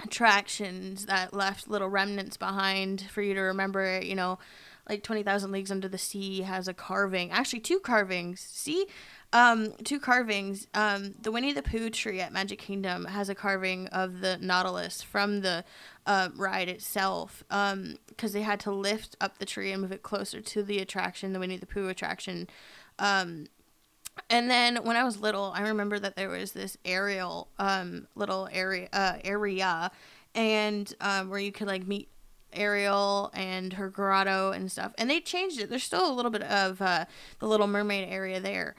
attractions 0.04 1.06
that 1.06 1.34
left 1.34 1.70
little 1.70 1.90
remnants 1.90 2.38
behind 2.38 3.02
for 3.12 3.22
you 3.22 3.34
to 3.34 3.42
remember. 3.42 4.02
You 4.02 4.16
know 4.16 4.40
like 4.90 5.04
20,000 5.04 5.52
Leagues 5.52 5.72
Under 5.72 5.88
the 5.88 5.98
Sea 5.98 6.42
has 6.42 6.68
a 6.68 6.74
carving, 6.74 7.32
actually 7.32 7.60
two 7.60 7.80
carvings. 7.80 8.40
See, 8.40 8.88
um, 9.34 9.74
two 9.84 10.00
carvings. 10.00 10.68
Um, 10.74 11.16
the 11.22 11.32
Winnie 11.32 11.54
the 11.54 11.62
Pooh 11.62 11.90
tree 11.90 12.22
at 12.22 12.32
Magic 12.32 12.60
Kingdom 12.60 13.06
has 13.06 13.30
a 13.30 13.36
carving 13.36 13.88
of 13.88 14.22
the 14.22 14.38
Nautilus 14.38 15.02
from 15.02 15.42
the 15.42 15.66
uh, 16.06 16.30
ride 16.36 16.70
itself, 16.70 17.44
because 17.50 17.74
um, 17.74 17.98
they 18.32 18.42
had 18.42 18.60
to 18.62 18.72
lift 18.72 19.16
up 19.20 19.38
the 19.38 19.46
tree 19.46 19.72
and 19.72 19.82
move 19.82 19.92
it 19.92 20.04
closer 20.04 20.40
to 20.42 20.64
the 20.64 20.80
attraction, 20.80 21.34
the 21.34 21.40
Winnie 21.40 21.58
the 21.58 21.66
Pooh 21.66 21.90
attraction. 21.90 22.48
Um, 23.00 23.48
and 24.30 24.50
then 24.50 24.78
when 24.84 24.96
I 24.96 25.04
was 25.04 25.20
little, 25.20 25.52
I 25.54 25.62
remember 25.62 26.00
that 26.00 26.16
there 26.16 26.30
was 26.30 26.54
this 26.54 26.78
Ariel 26.86 27.50
um, 27.60 28.08
little 28.16 28.48
area 28.52 28.90
uh, 28.94 29.18
area, 29.24 29.92
and 30.34 30.92
um, 31.02 31.30
where 31.30 31.40
you 31.40 31.52
could 31.52 31.68
like 31.68 31.86
meet 31.86 32.10
Ariel 32.54 33.30
and 33.34 33.74
her 33.74 33.90
grotto 33.90 34.52
and 34.52 34.72
stuff. 34.72 34.94
And 34.98 35.10
they 35.10 35.20
changed 35.20 35.60
it. 35.60 35.70
There's 35.70 35.84
still 35.84 36.10
a 36.10 36.16
little 36.16 36.32
bit 36.32 36.44
of 36.44 36.82
uh, 36.82 37.06
the 37.40 37.48
Little 37.48 37.68
Mermaid 37.68 38.08
area 38.10 38.40
there 38.40 38.76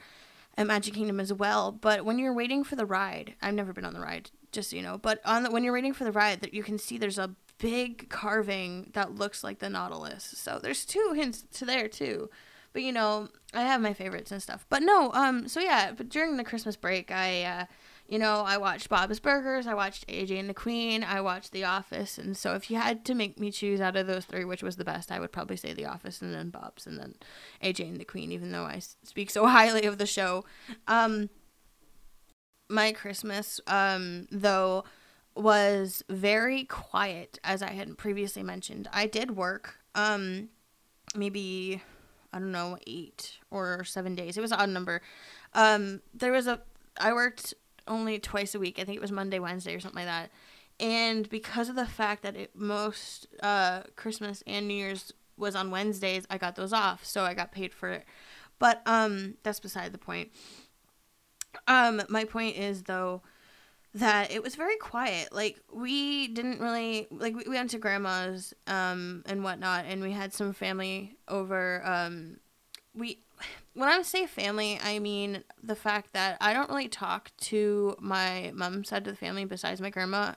at 0.59 0.67
Magic 0.67 0.93
Kingdom 0.93 1.21
as 1.21 1.31
well. 1.31 1.71
But 1.71 2.03
when 2.03 2.19
you're 2.19 2.33
waiting 2.33 2.65
for 2.65 2.75
the 2.75 2.85
ride, 2.85 3.33
I've 3.41 3.53
never 3.53 3.71
been 3.71 3.85
on 3.85 3.93
the 3.93 4.01
ride, 4.01 4.29
just 4.51 4.69
so 4.69 4.75
you 4.75 4.81
know. 4.81 4.97
But 4.97 5.21
on 5.23 5.43
the, 5.43 5.51
when 5.51 5.63
you're 5.63 5.73
waiting 5.73 5.93
for 5.93 6.03
the 6.03 6.11
ride, 6.11 6.41
that 6.41 6.53
you 6.53 6.63
can 6.63 6.77
see 6.77 6.97
there's 6.97 7.17
a 7.17 7.33
big 7.59 8.09
carving 8.09 8.89
that 8.93 9.15
looks 9.15 9.41
like 9.41 9.59
the 9.59 9.69
Nautilus. 9.69 10.23
So 10.35 10.59
there's 10.61 10.85
two 10.85 11.13
hints 11.15 11.45
to 11.53 11.65
there 11.65 11.87
too. 11.87 12.29
But 12.73 12.83
you 12.83 12.91
know, 12.91 13.29
I 13.53 13.61
have 13.61 13.79
my 13.79 13.93
favorites 13.93 14.31
and 14.31 14.43
stuff. 14.43 14.65
But 14.69 14.83
no, 14.83 15.11
um, 15.13 15.47
so 15.47 15.61
yeah, 15.61 15.93
but 15.95 16.09
during 16.09 16.35
the 16.35 16.43
Christmas 16.43 16.75
break, 16.75 17.09
I 17.09 17.43
uh, 17.43 17.65
you 18.09 18.17
know, 18.17 18.43
I 18.43 18.57
watched 18.57 18.89
Bob's 18.89 19.19
Burgers, 19.19 19.67
I 19.67 19.75
watched 19.75 20.07
AJ 20.07 20.39
and 20.39 20.49
the 20.49 20.53
Queen, 20.55 21.03
I 21.03 21.21
watched 21.21 21.51
The 21.51 21.63
Office, 21.63 22.17
and 22.17 22.35
so 22.35 22.55
if 22.55 22.71
you 22.71 22.77
had 22.77 23.05
to 23.05 23.13
make 23.13 23.39
me 23.39 23.51
choose 23.51 23.79
out 23.79 23.95
of 23.95 24.07
those 24.07 24.25
three 24.25 24.43
which 24.43 24.63
was 24.63 24.77
the 24.77 24.83
best, 24.83 25.11
I 25.11 25.19
would 25.19 25.31
probably 25.31 25.57
say 25.57 25.73
The 25.73 25.85
Office 25.85 26.19
and 26.19 26.33
then 26.33 26.49
Bob's 26.49 26.87
and 26.87 26.97
then 26.97 27.13
AJ 27.63 27.87
and 27.87 27.99
the 27.99 28.05
Queen, 28.05 28.31
even 28.31 28.51
though 28.51 28.63
I 28.63 28.79
speak 29.03 29.29
so 29.29 29.45
highly 29.47 29.85
of 29.85 29.99
the 29.99 30.07
show. 30.07 30.43
Um, 30.87 31.29
my 32.67 32.91
Christmas, 32.93 33.61
um, 33.67 34.27
though, 34.31 34.85
was 35.35 36.03
very 36.09 36.63
quiet, 36.63 37.37
as 37.43 37.61
I 37.61 37.71
had 37.73 37.95
previously 37.95 38.41
mentioned. 38.41 38.89
I 38.91 39.05
did 39.05 39.37
work, 39.37 39.75
um, 39.93 40.49
maybe 41.15 41.83
I 42.33 42.39
don't 42.39 42.51
know, 42.51 42.77
eight 42.87 43.37
or 43.51 43.83
seven 43.83 44.15
days. 44.15 44.35
It 44.35 44.41
was 44.41 44.51
an 44.51 44.59
odd 44.59 44.69
number. 44.69 45.03
Um, 45.53 46.01
there 46.11 46.31
was 46.31 46.47
a 46.47 46.61
I 46.99 47.13
worked 47.13 47.53
only 47.89 48.19
twice 48.19 48.55
a 48.55 48.59
week. 48.59 48.79
I 48.79 48.85
think 48.85 48.97
it 48.97 49.01
was 49.01 49.11
Monday, 49.11 49.39
Wednesday, 49.39 49.75
or 49.75 49.79
something 49.79 50.05
like 50.05 50.07
that. 50.07 50.31
And 50.79 51.27
because 51.29 51.67
of 51.67 51.75
the 51.75 51.85
fact 51.85 52.23
that 52.23 52.37
it 52.37 52.55
most 52.55 53.27
uh, 53.43 53.81
Christmas 53.95 54.43
and 54.47 54.67
New 54.67 54.75
Year's 54.75 55.11
was 55.35 55.55
on 55.55 55.71
Wednesdays, 55.71 56.25
I 56.29 56.37
got 56.37 56.55
those 56.55 56.71
off, 56.71 57.05
so 57.05 57.23
I 57.23 57.33
got 57.33 57.51
paid 57.51 57.73
for 57.73 57.89
it. 57.89 58.05
But 58.59 58.81
um, 58.85 59.35
that's 59.43 59.59
beside 59.59 59.91
the 59.91 59.97
point. 59.97 60.29
Um, 61.67 62.01
my 62.09 62.25
point 62.25 62.57
is 62.57 62.83
though 62.83 63.23
that 63.95 64.31
it 64.31 64.43
was 64.43 64.55
very 64.55 64.77
quiet. 64.77 65.33
Like 65.33 65.59
we 65.73 66.27
didn't 66.27 66.59
really 66.59 67.07
like 67.09 67.35
we 67.35 67.43
went 67.47 67.71
to 67.71 67.79
grandma's 67.79 68.53
um 68.67 69.23
and 69.25 69.43
whatnot, 69.43 69.85
and 69.85 70.01
we 70.01 70.11
had 70.11 70.33
some 70.33 70.53
family 70.53 71.17
over. 71.27 71.81
Um, 71.85 72.37
we 72.93 73.23
when 73.73 73.89
I 73.89 74.01
say 74.01 74.25
family, 74.25 74.79
I 74.83 74.99
mean 74.99 75.43
the 75.61 75.75
fact 75.75 76.13
that 76.13 76.37
I 76.41 76.53
don't 76.53 76.69
really 76.69 76.87
talk 76.87 77.31
to 77.41 77.95
my 77.99 78.51
mom's 78.53 78.89
side 78.89 79.07
of 79.07 79.13
the 79.13 79.19
family 79.19 79.45
besides 79.45 79.81
my 79.81 79.89
grandma 79.89 80.33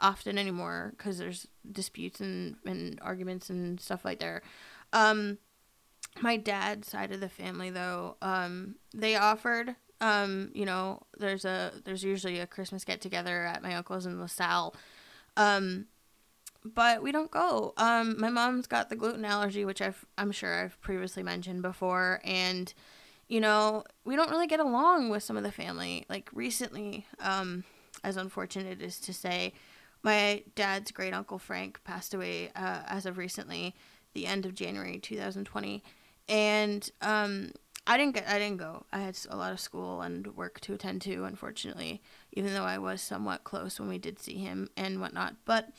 often 0.00 0.38
anymore 0.38 0.94
because 0.96 1.18
there's 1.18 1.48
disputes 1.70 2.20
and, 2.20 2.56
and 2.64 2.98
arguments 3.02 3.50
and 3.50 3.80
stuff 3.80 4.04
like 4.04 4.20
there. 4.20 4.42
Um, 4.92 5.38
my 6.20 6.36
dad's 6.36 6.88
side 6.88 7.12
of 7.12 7.20
the 7.20 7.28
family 7.28 7.70
though, 7.70 8.16
um, 8.22 8.76
they 8.94 9.16
offered 9.16 9.76
um, 10.00 10.50
you 10.54 10.64
know, 10.64 11.02
there's 11.18 11.44
a 11.44 11.72
there's 11.84 12.04
usually 12.04 12.38
a 12.38 12.46
Christmas 12.46 12.84
get 12.84 13.00
together 13.00 13.44
at 13.44 13.62
my 13.62 13.74
uncle's 13.74 14.06
in 14.06 14.20
LaSalle. 14.20 14.74
Um, 15.36 15.86
but 16.74 17.02
we 17.02 17.12
don't 17.12 17.30
go. 17.30 17.72
Um, 17.76 18.18
my 18.18 18.30
mom's 18.30 18.66
got 18.66 18.88
the 18.88 18.96
gluten 18.96 19.24
allergy, 19.24 19.64
which 19.64 19.82
I've 19.82 20.04
I'm 20.16 20.32
sure 20.32 20.64
I've 20.64 20.80
previously 20.80 21.22
mentioned 21.22 21.62
before, 21.62 22.20
and 22.24 22.72
you 23.28 23.40
know 23.40 23.84
we 24.04 24.16
don't 24.16 24.30
really 24.30 24.46
get 24.46 24.60
along 24.60 25.10
with 25.10 25.22
some 25.22 25.36
of 25.36 25.42
the 25.42 25.52
family. 25.52 26.06
Like 26.08 26.30
recently, 26.32 27.06
um, 27.20 27.64
as 28.04 28.16
unfortunate 28.16 28.82
as 28.82 28.98
to 29.00 29.12
say, 29.12 29.52
my 30.02 30.42
dad's 30.54 30.90
great 30.90 31.14
uncle 31.14 31.38
Frank 31.38 31.80
passed 31.84 32.14
away 32.14 32.50
uh, 32.54 32.82
as 32.86 33.06
of 33.06 33.18
recently, 33.18 33.74
the 34.14 34.26
end 34.26 34.46
of 34.46 34.54
January 34.54 34.98
2020, 34.98 35.82
and 36.28 36.90
um, 37.02 37.52
I 37.88 37.96
didn't 37.96 38.14
get 38.14 38.28
I 38.28 38.38
didn't 38.38 38.58
go. 38.58 38.84
I 38.92 38.98
had 38.98 39.18
a 39.30 39.36
lot 39.36 39.52
of 39.52 39.60
school 39.60 40.02
and 40.02 40.26
work 40.36 40.60
to 40.60 40.74
attend 40.74 41.00
to, 41.02 41.24
unfortunately, 41.24 42.02
even 42.32 42.52
though 42.52 42.64
I 42.64 42.76
was 42.76 43.00
somewhat 43.00 43.44
close 43.44 43.80
when 43.80 43.88
we 43.88 43.96
did 43.96 44.18
see 44.18 44.36
him 44.36 44.68
and 44.76 45.00
whatnot. 45.00 45.36
But 45.46 45.70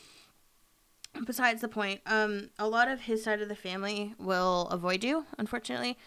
besides 1.25 1.61
the 1.61 1.67
point. 1.67 2.01
Um, 2.05 2.49
a 2.57 2.67
lot 2.67 2.87
of 2.87 3.01
his 3.01 3.23
side 3.23 3.41
of 3.41 3.49
the 3.49 3.55
family 3.55 4.13
will 4.17 4.67
avoid 4.67 5.03
you, 5.03 5.25
unfortunately. 5.37 5.97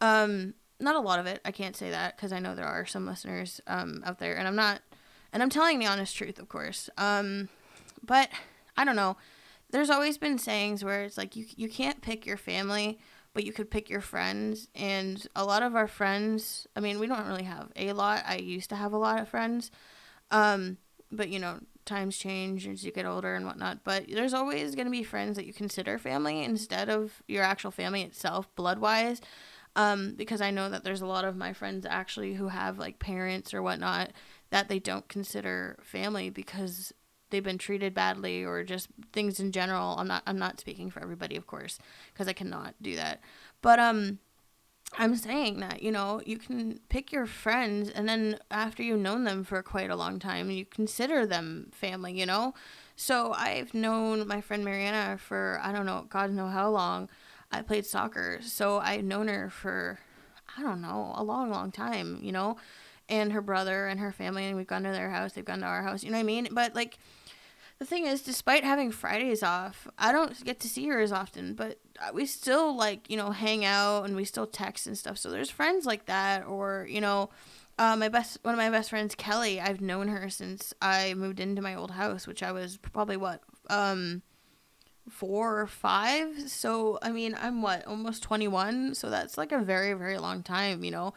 Um, 0.00 0.54
not 0.80 0.96
a 0.96 1.00
lot 1.00 1.18
of 1.18 1.26
it. 1.26 1.40
I 1.44 1.52
can't 1.52 1.76
say 1.76 1.90
that 1.90 2.16
because 2.16 2.32
I 2.32 2.38
know 2.38 2.54
there 2.54 2.66
are 2.66 2.86
some 2.86 3.06
listeners 3.06 3.60
um, 3.66 4.02
out 4.04 4.18
there, 4.18 4.36
and 4.36 4.48
I'm 4.48 4.56
not, 4.56 4.80
and 5.32 5.42
I'm 5.42 5.50
telling 5.50 5.78
the 5.78 5.86
honest 5.86 6.16
truth, 6.16 6.38
of 6.38 6.48
course. 6.48 6.90
Um, 6.98 7.48
but 8.04 8.28
I 8.76 8.84
don't 8.84 8.96
know. 8.96 9.16
There's 9.70 9.90
always 9.90 10.18
been 10.18 10.38
sayings 10.38 10.84
where 10.84 11.04
it's 11.04 11.16
like 11.16 11.36
you 11.36 11.46
you 11.56 11.68
can't 11.68 12.02
pick 12.02 12.26
your 12.26 12.36
family, 12.36 12.98
but 13.32 13.44
you 13.44 13.52
could 13.52 13.70
pick 13.70 13.88
your 13.88 14.00
friends. 14.00 14.68
And 14.74 15.26
a 15.34 15.44
lot 15.44 15.62
of 15.62 15.74
our 15.74 15.88
friends, 15.88 16.66
I 16.76 16.80
mean, 16.80 16.98
we 16.98 17.06
don't 17.06 17.26
really 17.26 17.44
have 17.44 17.70
a 17.76 17.92
lot. 17.92 18.24
I 18.26 18.36
used 18.36 18.70
to 18.70 18.76
have 18.76 18.92
a 18.92 18.98
lot 18.98 19.20
of 19.20 19.28
friends, 19.28 19.70
um, 20.30 20.78
but 21.10 21.28
you 21.28 21.38
know, 21.38 21.60
times 21.84 22.16
change 22.16 22.66
as 22.66 22.84
you 22.84 22.92
get 22.92 23.06
older 23.06 23.34
and 23.34 23.46
whatnot. 23.46 23.84
But 23.84 24.06
there's 24.08 24.34
always 24.34 24.74
going 24.74 24.86
to 24.86 24.90
be 24.90 25.02
friends 25.02 25.36
that 25.36 25.46
you 25.46 25.52
consider 25.52 25.98
family 25.98 26.42
instead 26.42 26.88
of 26.88 27.22
your 27.28 27.42
actual 27.42 27.70
family 27.70 28.02
itself, 28.02 28.54
blood 28.54 28.78
wise. 28.78 29.20
Um, 29.74 30.14
because 30.16 30.42
I 30.42 30.50
know 30.50 30.68
that 30.68 30.84
there's 30.84 31.00
a 31.00 31.06
lot 31.06 31.24
of 31.24 31.36
my 31.36 31.54
friends 31.54 31.86
actually 31.88 32.34
who 32.34 32.48
have 32.48 32.78
like 32.78 32.98
parents 32.98 33.54
or 33.54 33.62
whatnot 33.62 34.12
that 34.50 34.68
they 34.68 34.78
don't 34.78 35.08
consider 35.08 35.78
family 35.82 36.28
because 36.28 36.92
they've 37.30 37.42
been 37.42 37.58
treated 37.58 37.94
badly 37.94 38.44
or 38.44 38.62
just 38.62 38.88
things 39.12 39.40
in 39.40 39.50
general. 39.50 39.96
I'm 39.98 40.06
not 40.06 40.22
I'm 40.26 40.38
not 40.38 40.60
speaking 40.60 40.90
for 40.90 41.00
everybody, 41.00 41.36
of 41.36 41.46
course, 41.46 41.78
because 42.12 42.28
I 42.28 42.34
cannot 42.34 42.74
do 42.82 42.94
that. 42.96 43.22
But 43.62 43.80
um 43.80 44.18
I'm 44.98 45.16
saying 45.16 45.60
that, 45.60 45.82
you 45.82 45.90
know, 45.90 46.20
you 46.26 46.36
can 46.36 46.78
pick 46.88 47.12
your 47.12 47.26
friends 47.26 47.88
and 47.88 48.08
then 48.08 48.38
after 48.50 48.82
you've 48.82 49.00
known 49.00 49.24
them 49.24 49.42
for 49.42 49.62
quite 49.62 49.90
a 49.90 49.96
long 49.96 50.18
time, 50.18 50.50
you 50.50 50.66
consider 50.66 51.24
them 51.24 51.68
family, 51.72 52.18
you 52.18 52.26
know? 52.26 52.54
So 52.94 53.32
I've 53.32 53.72
known 53.72 54.28
my 54.28 54.40
friend 54.40 54.64
Mariana 54.64 55.16
for 55.18 55.58
I 55.62 55.72
don't 55.72 55.86
know, 55.86 56.06
God 56.08 56.30
know 56.30 56.48
how 56.48 56.70
long. 56.70 57.08
I 57.50 57.62
played 57.62 57.84
soccer, 57.84 58.38
so 58.42 58.78
I've 58.78 59.04
known 59.04 59.28
her 59.28 59.50
for 59.50 59.98
I 60.56 60.62
don't 60.62 60.82
know, 60.82 61.14
a 61.16 61.24
long, 61.24 61.50
long 61.50 61.72
time, 61.72 62.18
you 62.22 62.32
know? 62.32 62.58
And 63.08 63.32
her 63.32 63.42
brother 63.42 63.86
and 63.86 63.98
her 63.98 64.12
family, 64.12 64.46
and 64.46 64.56
we've 64.56 64.66
gone 64.66 64.82
to 64.84 64.92
their 64.92 65.10
house, 65.10 65.32
they've 65.32 65.44
gone 65.44 65.60
to 65.60 65.66
our 65.66 65.82
house, 65.82 66.04
you 66.04 66.10
know 66.10 66.18
what 66.18 66.24
I 66.24 66.24
mean? 66.24 66.48
But 66.52 66.74
like 66.74 66.98
the 67.78 67.86
thing 67.86 68.06
is, 68.06 68.22
despite 68.22 68.62
having 68.62 68.92
Fridays 68.92 69.42
off, 69.42 69.88
I 69.98 70.12
don't 70.12 70.44
get 70.44 70.60
to 70.60 70.68
see 70.68 70.86
her 70.88 71.00
as 71.00 71.12
often, 71.12 71.54
but 71.54 71.78
we 72.14 72.26
still 72.26 72.76
like, 72.76 73.08
you 73.10 73.16
know, 73.16 73.30
hang 73.30 73.64
out 73.64 74.04
and 74.04 74.16
we 74.16 74.24
still 74.24 74.46
text 74.46 74.86
and 74.86 74.96
stuff. 74.96 75.18
So 75.18 75.30
there's 75.30 75.50
friends 75.50 75.86
like 75.86 76.06
that, 76.06 76.46
or, 76.46 76.86
you 76.90 77.00
know, 77.00 77.30
uh, 77.78 77.96
my 77.96 78.08
best 78.08 78.38
one 78.42 78.54
of 78.54 78.58
my 78.58 78.70
best 78.70 78.90
friends, 78.90 79.14
Kelly. 79.14 79.60
I've 79.60 79.80
known 79.80 80.08
her 80.08 80.28
since 80.28 80.74
I 80.80 81.14
moved 81.14 81.40
into 81.40 81.62
my 81.62 81.74
old 81.74 81.92
house, 81.92 82.26
which 82.26 82.42
I 82.42 82.52
was 82.52 82.76
probably 82.76 83.16
what 83.16 83.42
um 83.70 84.22
four 85.08 85.60
or 85.60 85.66
five. 85.66 86.48
So 86.50 86.98
I 87.02 87.10
mean, 87.10 87.34
I'm 87.40 87.62
what 87.62 87.86
almost 87.86 88.22
twenty 88.22 88.46
one. 88.46 88.94
So 88.94 89.10
that's 89.10 89.38
like 89.38 89.52
a 89.52 89.58
very 89.58 89.94
very 89.94 90.18
long 90.18 90.42
time, 90.42 90.84
you 90.84 90.90
know. 90.90 91.14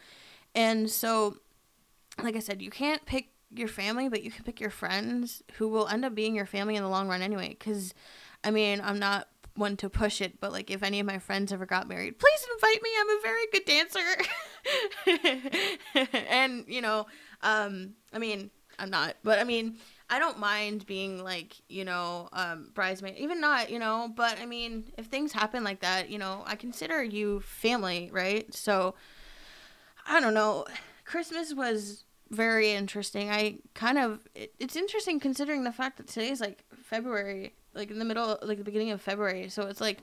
And 0.56 0.90
so, 0.90 1.38
like 2.24 2.36
I 2.36 2.40
said, 2.40 2.62
you 2.62 2.72
can't 2.72 3.06
pick 3.06 3.30
your 3.54 3.68
family, 3.68 4.10
but 4.10 4.24
you 4.24 4.32
can 4.32 4.44
pick 4.46 4.60
your 4.60 4.70
friends 4.70 5.44
who 5.58 5.68
will 5.68 5.88
end 5.88 6.06
up 6.06 6.16
being 6.16 6.36
your 6.36 6.46
family 6.46 6.76
in 6.76 6.84
the 6.84 6.90
long 6.90 7.08
run 7.08 7.22
anyway. 7.22 7.50
Because, 7.50 7.94
I 8.44 8.52
mean, 8.52 8.82
I'm 8.82 8.98
not 8.98 9.28
one 9.56 9.78
to 9.78 9.90
push 9.90 10.22
it, 10.22 10.40
but 10.40 10.52
like 10.52 10.70
if 10.70 10.84
any 10.84 11.00
of 11.00 11.06
my 11.06 11.20
friends 11.20 11.52
ever 11.52 11.66
got 11.66 11.88
married, 11.88 12.20
please 12.20 12.46
invite 12.54 12.82
me. 12.82 12.90
I'm 13.00 13.10
a 13.10 13.22
very 13.22 13.46
good 13.52 13.66
dancer. 13.66 14.00
and, 16.30 16.66
you 16.68 16.82
know, 16.82 17.08
um, 17.42 17.94
I 18.14 18.20
mean, 18.20 18.52
I'm 18.78 18.90
not, 18.90 19.16
but 19.24 19.40
I 19.40 19.44
mean, 19.44 19.78
I 20.10 20.20
don't 20.20 20.40
mind 20.40 20.86
being 20.86 21.24
like, 21.24 21.56
you 21.68 21.86
know, 21.86 22.30
um, 22.34 22.70
bridesmaid, 22.74 23.18
even 23.18 23.42
not, 23.42 23.70
you 23.70 23.80
know, 23.80 24.12
but 24.16 24.40
I 24.40 24.46
mean, 24.46 24.92
if 24.98 25.08
things 25.08 25.32
happen 25.32 25.64
like 25.64 25.80
that, 25.80 26.10
you 26.10 26.18
know, 26.18 26.44
I 26.46 26.56
consider 26.56 27.04
you 27.04 27.40
family, 27.42 28.10
right? 28.12 28.54
So, 28.54 28.96
I 30.08 30.20
don't 30.20 30.34
know. 30.34 30.66
Christmas 31.06 31.54
was 31.54 32.04
very 32.30 32.72
interesting. 32.72 33.30
I 33.30 33.60
kind 33.74 33.98
of, 33.98 34.28
it, 34.36 34.54
it's 34.60 34.76
interesting 34.76 35.20
considering 35.20 35.64
the 35.64 35.72
fact 35.72 35.98
that 35.98 36.08
today 36.08 36.30
is 36.30 36.42
like 36.42 36.64
February, 36.84 37.56
like 37.76 37.92
in 37.92 38.00
the 38.00 38.06
middle, 38.06 38.40
like 38.42 38.58
the 38.58 38.64
beginning 38.64 38.92
of 38.92 39.02
February. 39.02 39.50
So 39.50 39.68
it's 39.68 39.82
like, 39.82 40.00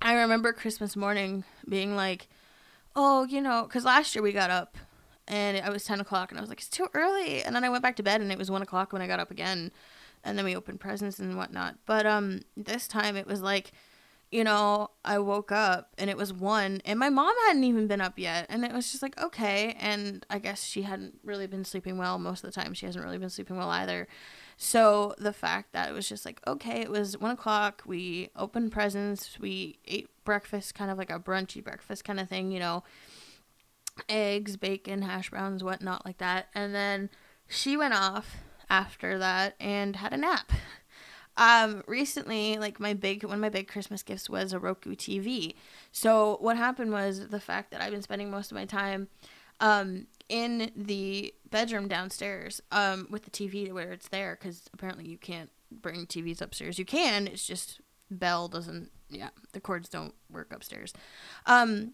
I 0.00 0.14
remember 0.14 0.52
Christmas 0.52 0.96
morning 0.96 1.44
being 1.68 1.96
like, 1.96 2.28
oh, 2.94 3.24
you 3.24 3.40
know, 3.40 3.64
because 3.64 3.84
last 3.84 4.14
year 4.14 4.22
we 4.22 4.32
got 4.32 4.50
up 4.50 4.78
and 5.26 5.56
it 5.56 5.64
was 5.70 5.84
10 5.84 6.00
o'clock 6.00 6.30
and 6.30 6.38
I 6.38 6.40
was 6.40 6.48
like, 6.48 6.60
it's 6.60 6.68
too 6.68 6.86
early. 6.94 7.42
And 7.42 7.54
then 7.54 7.64
I 7.64 7.68
went 7.68 7.82
back 7.82 7.96
to 7.96 8.02
bed 8.02 8.20
and 8.20 8.32
it 8.32 8.38
was 8.38 8.50
1 8.50 8.62
o'clock 8.62 8.92
when 8.92 9.02
I 9.02 9.06
got 9.06 9.20
up 9.20 9.30
again. 9.30 9.72
And 10.24 10.38
then 10.38 10.44
we 10.44 10.56
opened 10.56 10.80
presents 10.80 11.18
and 11.18 11.36
whatnot. 11.36 11.76
But 11.86 12.06
um, 12.06 12.40
this 12.56 12.88
time 12.88 13.16
it 13.16 13.26
was 13.26 13.40
like, 13.40 13.72
you 14.30 14.44
know, 14.44 14.90
I 15.04 15.18
woke 15.18 15.50
up 15.52 15.90
and 15.98 16.10
it 16.10 16.16
was 16.16 16.32
1 16.32 16.82
and 16.84 16.98
my 16.98 17.08
mom 17.08 17.34
hadn't 17.46 17.64
even 17.64 17.86
been 17.86 18.00
up 18.00 18.18
yet. 18.18 18.46
And 18.48 18.64
it 18.64 18.72
was 18.72 18.90
just 18.90 19.02
like, 19.02 19.20
okay. 19.20 19.76
And 19.80 20.24
I 20.28 20.38
guess 20.38 20.64
she 20.64 20.82
hadn't 20.82 21.18
really 21.24 21.46
been 21.46 21.64
sleeping 21.64 21.98
well 21.98 22.18
most 22.18 22.44
of 22.44 22.52
the 22.52 22.60
time. 22.60 22.74
She 22.74 22.86
hasn't 22.86 23.04
really 23.04 23.18
been 23.18 23.30
sleeping 23.30 23.56
well 23.56 23.70
either. 23.70 24.06
So 24.56 25.14
the 25.18 25.32
fact 25.32 25.72
that 25.72 25.88
it 25.88 25.92
was 25.92 26.08
just 26.08 26.26
like, 26.26 26.40
okay, 26.46 26.80
it 26.80 26.90
was 26.90 27.16
1 27.16 27.30
o'clock. 27.30 27.82
We 27.86 28.30
opened 28.36 28.72
presents. 28.72 29.38
We 29.40 29.78
ate 29.86 30.08
breakfast, 30.24 30.74
kind 30.74 30.90
of 30.90 30.98
like 30.98 31.10
a 31.10 31.18
brunchy 31.18 31.64
breakfast 31.64 32.04
kind 32.04 32.20
of 32.20 32.28
thing, 32.28 32.52
you 32.52 32.58
know 32.58 32.84
eggs, 34.08 34.56
bacon, 34.56 35.02
hash 35.02 35.30
browns, 35.30 35.64
whatnot 35.64 36.04
like 36.04 36.18
that. 36.18 36.48
And 36.54 36.74
then 36.74 37.10
she 37.46 37.76
went 37.76 37.94
off 37.94 38.36
after 38.70 39.18
that 39.18 39.54
and 39.58 39.96
had 39.96 40.12
a 40.12 40.16
nap. 40.16 40.52
Um, 41.38 41.84
recently, 41.86 42.58
like 42.58 42.80
my 42.80 42.94
big 42.94 43.22
one 43.22 43.34
of 43.34 43.40
my 43.40 43.48
big 43.48 43.68
Christmas 43.68 44.02
gifts 44.02 44.28
was 44.28 44.52
a 44.52 44.58
Roku 44.58 44.94
TV. 44.94 45.54
So 45.92 46.36
what 46.40 46.56
happened 46.56 46.90
was 46.90 47.28
the 47.28 47.40
fact 47.40 47.70
that 47.70 47.80
I've 47.80 47.92
been 47.92 48.02
spending 48.02 48.30
most 48.30 48.50
of 48.50 48.56
my 48.56 48.64
time 48.64 49.06
um, 49.60 50.08
in 50.28 50.72
the 50.76 51.32
bedroom 51.48 51.86
downstairs 51.86 52.60
um, 52.72 53.06
with 53.08 53.24
the 53.24 53.30
TV 53.30 53.72
where 53.72 53.92
it's 53.92 54.08
there 54.08 54.36
because 54.38 54.68
apparently 54.74 55.06
you 55.06 55.16
can't 55.16 55.50
bring 55.70 56.06
TVs 56.06 56.42
upstairs. 56.42 56.78
You 56.78 56.84
can, 56.84 57.28
it's 57.28 57.46
just 57.46 57.80
Bell 58.10 58.48
doesn't. 58.48 58.90
Yeah, 59.08 59.30
the 59.52 59.60
cords 59.60 59.88
don't 59.88 60.14
work 60.30 60.52
upstairs. 60.52 60.92
Um, 61.46 61.92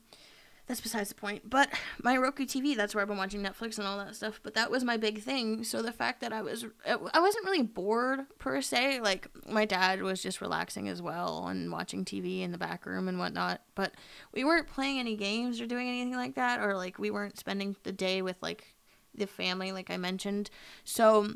that's 0.67 0.81
besides 0.81 1.11
the 1.11 1.15
point. 1.15 1.49
But 1.49 1.69
my 2.03 2.17
Roku 2.17 2.45
TV, 2.45 2.77
that's 2.77 2.95
where 2.95 3.03
I've 3.03 3.09
been 3.09 3.17
watching 3.17 3.43
Netflix 3.43 3.79
and 3.79 3.87
all 3.87 3.99
that 3.99 4.17
stuff. 4.17 4.41
But 4.43 4.55
that 4.55 4.71
was 4.71 4.85
my 4.85 4.97
big 4.97 5.23
thing. 5.23 5.65
So 5.65 5.83
the 5.83 5.93
fact 5.93 6.21
that 6.21 6.33
I 6.33 6.43
was, 6.43 6.65
I 6.87 7.21
wasn't 7.21 7.45
really 7.45 7.63
bored 7.63 8.21
per 8.39 8.61
se. 8.61 9.01
Like 9.01 9.29
my 9.49 9.65
dad 9.65 10.03
was 10.03 10.23
just 10.23 10.41
relaxing 10.41 10.89
as 10.89 11.03
well 11.03 11.47
and 11.49 11.71
watching 11.71 12.05
TV 12.05 12.43
in 12.43 12.53
the 12.53 12.59
back 12.59 12.87
room 12.87 13.09
and 13.09 13.19
whatnot. 13.19 13.63
But 13.75 13.95
we 14.33 14.45
weren't 14.45 14.69
playing 14.69 14.99
any 14.99 15.17
games 15.17 15.61
or 15.61 15.67
doing 15.67 15.89
anything 15.89 16.17
like 16.17 16.35
that, 16.37 16.61
or 16.61 16.75
like 16.77 16.99
we 16.99 17.11
weren't 17.11 17.39
spending 17.39 17.77
the 17.83 17.93
day 17.93 18.23
with 18.23 18.37
like 18.43 18.75
the 19.15 19.27
family, 19.27 19.73
like 19.73 19.91
I 19.91 19.97
mentioned. 19.97 20.51
So 20.85 21.35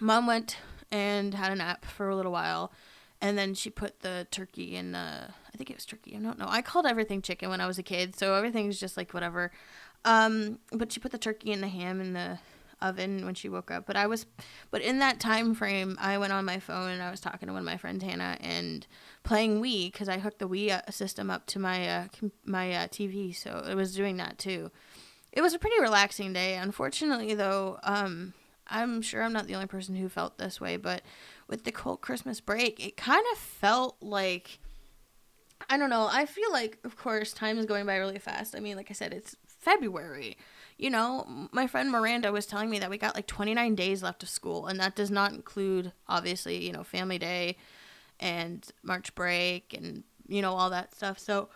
mom 0.00 0.26
went 0.26 0.58
and 0.90 1.34
had 1.34 1.52
a 1.52 1.56
nap 1.56 1.84
for 1.84 2.08
a 2.08 2.16
little 2.16 2.32
while 2.32 2.72
and 3.20 3.36
then 3.36 3.54
she 3.54 3.70
put 3.70 4.00
the 4.00 4.26
turkey 4.30 4.76
in 4.76 4.94
uh 4.94 5.30
I 5.52 5.56
think 5.56 5.70
it 5.70 5.76
was 5.76 5.86
turkey. 5.86 6.14
I 6.16 6.20
don't 6.20 6.38
know. 6.38 6.46
I 6.48 6.62
called 6.62 6.86
everything 6.86 7.20
chicken 7.22 7.50
when 7.50 7.60
I 7.60 7.66
was 7.66 7.78
a 7.78 7.82
kid, 7.82 8.16
so 8.16 8.34
everything's 8.34 8.78
just 8.78 8.96
like 8.96 9.12
whatever. 9.12 9.50
Um 10.04 10.58
but 10.72 10.92
she 10.92 11.00
put 11.00 11.12
the 11.12 11.18
turkey 11.18 11.52
and 11.52 11.62
the 11.62 11.68
ham 11.68 12.00
in 12.00 12.12
the 12.12 12.38
oven 12.80 13.24
when 13.24 13.34
she 13.34 13.48
woke 13.48 13.70
up. 13.70 13.86
But 13.86 13.96
I 13.96 14.06
was 14.06 14.26
but 14.70 14.82
in 14.82 15.00
that 15.00 15.20
time 15.20 15.54
frame, 15.54 15.96
I 16.00 16.18
went 16.18 16.32
on 16.32 16.44
my 16.44 16.58
phone 16.58 16.90
and 16.90 17.02
I 17.02 17.10
was 17.10 17.20
talking 17.20 17.48
to 17.48 17.52
one 17.52 17.60
of 17.60 17.66
my 17.66 17.76
friends 17.76 18.04
Hannah 18.04 18.36
and 18.40 18.86
playing 19.24 19.60
Wii 19.60 19.92
cuz 19.92 20.08
I 20.08 20.18
hooked 20.18 20.38
the 20.38 20.48
Wii 20.48 20.70
uh, 20.70 20.90
system 20.90 21.30
up 21.30 21.46
to 21.46 21.58
my 21.58 21.88
uh, 21.88 22.06
my 22.44 22.72
uh, 22.72 22.86
TV, 22.88 23.34
so 23.34 23.64
it 23.68 23.74
was 23.74 23.94
doing 23.94 24.16
that 24.18 24.38
too. 24.38 24.70
It 25.32 25.42
was 25.42 25.54
a 25.54 25.58
pretty 25.58 25.80
relaxing 25.80 26.32
day. 26.32 26.56
Unfortunately 26.56 27.34
though, 27.34 27.78
um 27.82 28.34
I'm 28.70 29.00
sure 29.02 29.22
I'm 29.22 29.32
not 29.32 29.46
the 29.46 29.54
only 29.54 29.66
person 29.66 29.96
who 29.96 30.08
felt 30.08 30.36
this 30.38 30.60
way, 30.60 30.76
but 30.76 31.02
with 31.48 31.64
the 31.64 31.72
cold 31.72 32.00
Christmas 32.00 32.40
break, 32.40 32.84
it 32.84 32.96
kind 32.96 33.24
of 33.32 33.38
felt 33.38 33.96
like 34.00 34.60
I 35.68 35.76
don't 35.76 35.90
know. 35.90 36.08
I 36.10 36.24
feel 36.26 36.50
like, 36.52 36.78
of 36.84 36.96
course, 36.96 37.32
time 37.32 37.58
is 37.58 37.66
going 37.66 37.84
by 37.84 37.96
really 37.96 38.18
fast. 38.18 38.54
I 38.54 38.60
mean, 38.60 38.76
like 38.76 38.90
I 38.90 38.94
said, 38.94 39.12
it's 39.12 39.36
February. 39.46 40.36
You 40.76 40.90
know, 40.90 41.48
my 41.52 41.66
friend 41.66 41.90
Miranda 41.90 42.30
was 42.32 42.46
telling 42.46 42.70
me 42.70 42.78
that 42.78 42.90
we 42.90 42.96
got 42.96 43.14
like 43.14 43.26
29 43.26 43.74
days 43.74 44.02
left 44.02 44.22
of 44.22 44.28
school, 44.28 44.66
and 44.66 44.78
that 44.80 44.94
does 44.94 45.10
not 45.10 45.32
include, 45.32 45.92
obviously, 46.06 46.64
you 46.64 46.72
know, 46.72 46.84
Family 46.84 47.18
Day 47.18 47.56
and 48.20 48.66
March 48.82 49.14
break 49.14 49.74
and, 49.74 50.04
you 50.26 50.40
know, 50.40 50.54
all 50.54 50.70
that 50.70 50.94
stuff. 50.94 51.18
So, 51.18 51.48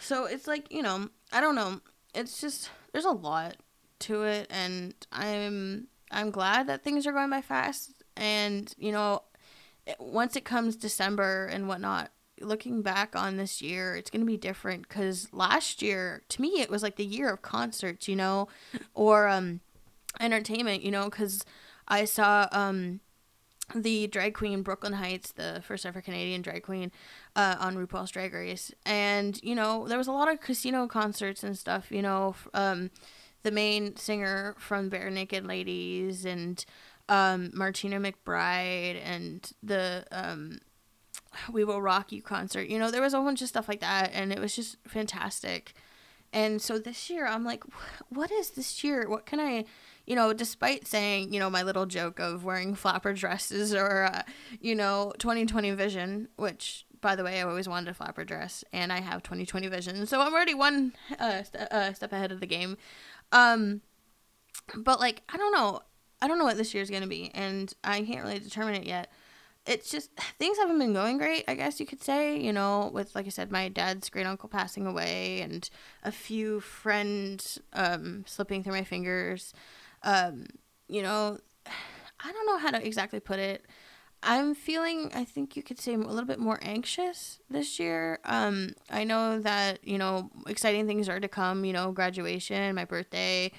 so 0.00 0.26
it's 0.26 0.46
like, 0.46 0.72
you 0.72 0.82
know, 0.82 1.08
I 1.32 1.40
don't 1.40 1.56
know. 1.56 1.80
It's 2.14 2.40
just, 2.40 2.70
there's 2.92 3.04
a 3.04 3.10
lot 3.10 3.56
to 4.00 4.22
it, 4.22 4.46
and 4.48 4.94
I'm, 5.12 5.88
I'm 6.10 6.30
glad 6.30 6.68
that 6.68 6.84
things 6.84 7.06
are 7.06 7.12
going 7.12 7.30
by 7.30 7.42
fast 7.42 7.97
and, 8.18 8.74
you 8.76 8.92
know, 8.92 9.22
once 9.98 10.36
it 10.36 10.44
comes 10.44 10.76
December 10.76 11.46
and 11.46 11.68
whatnot, 11.68 12.10
looking 12.40 12.82
back 12.82 13.16
on 13.16 13.36
this 13.36 13.62
year, 13.62 13.96
it's 13.96 14.10
going 14.10 14.20
to 14.20 14.26
be 14.26 14.36
different 14.36 14.88
because 14.88 15.32
last 15.32 15.80
year, 15.80 16.22
to 16.28 16.42
me, 16.42 16.60
it 16.60 16.70
was 16.70 16.82
like 16.82 16.96
the 16.96 17.04
year 17.04 17.30
of 17.30 17.42
concerts, 17.42 18.08
you 18.08 18.16
know, 18.16 18.48
or 18.94 19.28
um, 19.28 19.60
entertainment, 20.20 20.82
you 20.82 20.90
know, 20.90 21.04
because 21.04 21.44
I 21.86 22.04
saw 22.04 22.48
um, 22.52 23.00
the 23.74 24.06
drag 24.08 24.34
queen 24.34 24.62
Brooke 24.62 24.84
Lynn 24.84 24.94
Hytes, 24.94 25.32
the 25.32 25.62
first 25.64 25.86
ever 25.86 26.00
Canadian 26.00 26.42
drag 26.42 26.62
queen 26.62 26.90
uh, 27.36 27.56
on 27.58 27.76
RuPaul's 27.76 28.10
Drag 28.10 28.32
Race, 28.32 28.72
and 28.84 29.38
you 29.42 29.54
know 29.54 29.86
there 29.88 29.98
was 29.98 30.06
a 30.06 30.12
lot 30.12 30.30
of 30.30 30.40
casino 30.40 30.86
concerts 30.86 31.42
and 31.42 31.56
stuff. 31.56 31.90
You 31.90 32.02
know, 32.02 32.34
um, 32.54 32.90
the 33.42 33.50
main 33.50 33.96
singer 33.96 34.54
from 34.58 34.90
Barenaked 34.90 35.46
Ladies 35.46 36.24
and 36.24 36.64
um, 37.08 37.50
Martina 37.54 37.98
McBride 37.98 39.00
and 39.02 39.50
the 39.62 40.04
um, 40.12 40.58
We 41.52 41.64
Will 41.64 41.80
Rock 41.80 42.12
You 42.12 42.22
concert. 42.22 42.68
You 42.68 42.78
know, 42.78 42.90
there 42.90 43.02
was 43.02 43.14
a 43.14 43.18
bunch 43.20 43.42
of 43.42 43.48
stuff 43.48 43.68
like 43.68 43.80
that, 43.80 44.10
and 44.12 44.32
it 44.32 44.38
was 44.38 44.54
just 44.54 44.76
fantastic. 44.86 45.74
And 46.32 46.60
so 46.60 46.78
this 46.78 47.08
year, 47.08 47.26
I'm 47.26 47.44
like, 47.44 47.64
what 48.10 48.30
is 48.30 48.50
this 48.50 48.84
year? 48.84 49.08
What 49.08 49.24
can 49.26 49.40
I, 49.40 49.64
you 50.06 50.14
know, 50.14 50.32
despite 50.32 50.86
saying, 50.86 51.32
you 51.32 51.40
know, 51.40 51.48
my 51.48 51.62
little 51.62 51.86
joke 51.86 52.18
of 52.18 52.44
wearing 52.44 52.74
flapper 52.74 53.14
dresses 53.14 53.74
or, 53.74 54.04
uh, 54.04 54.22
you 54.60 54.74
know, 54.74 55.12
2020 55.18 55.70
vision, 55.72 56.28
which, 56.36 56.84
by 57.00 57.16
the 57.16 57.24
way, 57.24 57.40
I 57.40 57.44
always 57.44 57.68
wanted 57.68 57.88
a 57.90 57.94
flapper 57.94 58.24
dress, 58.24 58.62
and 58.72 58.92
I 58.92 59.00
have 59.00 59.22
2020 59.22 59.68
vision. 59.68 60.06
So 60.06 60.20
I'm 60.20 60.34
already 60.34 60.54
one 60.54 60.92
uh, 61.18 61.42
st- 61.42 61.62
uh, 61.70 61.94
step 61.94 62.12
ahead 62.12 62.30
of 62.32 62.40
the 62.40 62.46
game. 62.46 62.76
Um, 63.32 63.80
but, 64.76 65.00
like, 65.00 65.22
I 65.30 65.38
don't 65.38 65.52
know. 65.52 65.80
I 66.20 66.28
don't 66.28 66.38
know 66.38 66.44
what 66.44 66.56
this 66.56 66.74
year's 66.74 66.90
going 66.90 67.02
to 67.02 67.08
be, 67.08 67.30
and 67.34 67.72
I 67.84 68.02
can't 68.02 68.24
really 68.24 68.38
determine 68.38 68.74
it 68.74 68.84
yet 68.84 69.10
it's 69.68 69.90
just 69.90 70.10
things 70.38 70.56
haven't 70.58 70.78
been 70.78 70.94
going 70.94 71.18
great, 71.18 71.44
I 71.46 71.54
guess 71.54 71.78
you 71.78 71.86
could 71.86 72.02
say, 72.02 72.40
you 72.40 72.52
know, 72.52 72.90
with 72.92 73.14
like 73.14 73.26
I 73.26 73.28
said, 73.28 73.52
my 73.52 73.68
dad's 73.68 74.08
great 74.08 74.26
uncle 74.26 74.48
passing 74.48 74.86
away 74.86 75.42
and 75.42 75.68
a 76.02 76.10
few 76.10 76.60
friends 76.60 77.58
um 77.74 78.24
slipping 78.26 78.64
through 78.64 78.72
my 78.72 78.84
fingers. 78.84 79.52
Um, 80.02 80.46
you 80.88 81.02
know, 81.02 81.38
I 82.20 82.32
don't 82.32 82.46
know 82.46 82.58
how 82.58 82.70
to 82.70 82.84
exactly 82.84 83.20
put 83.20 83.38
it. 83.38 83.66
I'm 84.22 84.54
feeling 84.54 85.12
I 85.14 85.24
think 85.24 85.54
you 85.54 85.62
could 85.62 85.78
say 85.78 85.94
a 85.94 85.98
little 85.98 86.24
bit 86.24 86.40
more 86.40 86.58
anxious 86.62 87.38
this 87.50 87.78
year. 87.78 88.20
Um 88.24 88.72
I 88.90 89.04
know 89.04 89.38
that, 89.40 89.86
you 89.86 89.98
know, 89.98 90.30
exciting 90.46 90.86
things 90.86 91.08
are 91.08 91.20
to 91.20 91.28
come, 91.28 91.64
you 91.66 91.74
know, 91.74 91.92
graduation, 91.92 92.74
my 92.74 92.86
birthday, 92.86 93.52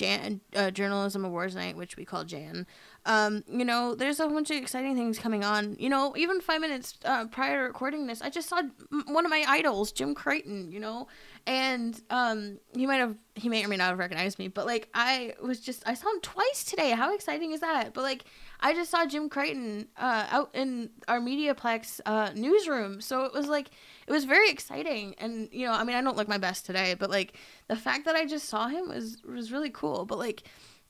Jan 0.00 0.40
uh, 0.56 0.70
journalism 0.70 1.24
awards 1.26 1.54
night, 1.54 1.76
which 1.76 1.96
we 1.98 2.06
call 2.06 2.24
Jan. 2.24 2.66
Um, 3.04 3.44
you 3.46 3.64
know, 3.64 3.94
there's 3.94 4.18
a 4.20 4.26
bunch 4.26 4.50
of 4.50 4.56
exciting 4.56 4.94
things 4.96 5.18
coming 5.18 5.44
on. 5.44 5.76
You 5.78 5.90
know, 5.90 6.14
even 6.16 6.40
five 6.40 6.60
minutes 6.60 6.98
uh, 7.04 7.26
prior 7.26 7.56
to 7.58 7.62
recording 7.64 8.06
this, 8.06 8.22
I 8.22 8.30
just 8.30 8.48
saw 8.48 8.58
m- 8.58 9.04
one 9.08 9.24
of 9.26 9.30
my 9.30 9.44
idols, 9.46 9.92
Jim 9.92 10.14
Crichton. 10.14 10.72
You 10.72 10.80
know, 10.80 11.08
and 11.46 12.00
um, 12.08 12.58
he 12.74 12.86
might 12.86 12.96
have, 12.96 13.16
he 13.34 13.48
may 13.48 13.62
or 13.64 13.68
may 13.68 13.76
not 13.76 13.90
have 13.90 13.98
recognized 13.98 14.38
me, 14.38 14.48
but 14.48 14.64
like 14.64 14.88
I 14.94 15.34
was 15.42 15.60
just, 15.60 15.82
I 15.86 15.94
saw 15.94 16.08
him 16.14 16.20
twice 16.22 16.64
today. 16.64 16.90
How 16.90 17.14
exciting 17.14 17.52
is 17.52 17.60
that? 17.60 17.92
But 17.92 18.02
like, 18.02 18.24
I 18.60 18.72
just 18.74 18.90
saw 18.90 19.04
Jim 19.06 19.28
Crichton 19.28 19.88
uh, 19.98 20.26
out 20.30 20.50
in 20.54 20.90
our 21.08 21.20
Mediaplex 21.20 22.00
uh, 22.06 22.30
newsroom, 22.34 23.00
so 23.00 23.24
it 23.24 23.32
was 23.32 23.48
like, 23.48 23.70
it 24.10 24.12
was 24.12 24.24
very 24.24 24.50
exciting. 24.50 25.14
And 25.18 25.48
you 25.52 25.66
know, 25.66 25.72
I 25.72 25.84
mean, 25.84 25.94
I 25.94 26.00
don't 26.00 26.16
look 26.16 26.26
my 26.26 26.36
best 26.36 26.66
today, 26.66 26.96
but 26.98 27.10
like 27.10 27.34
the 27.68 27.76
fact 27.76 28.06
that 28.06 28.16
I 28.16 28.26
just 28.26 28.48
saw 28.48 28.66
him 28.66 28.88
was 28.88 29.22
was 29.22 29.52
really 29.52 29.70
cool. 29.70 30.04
But 30.04 30.18
like, 30.18 30.42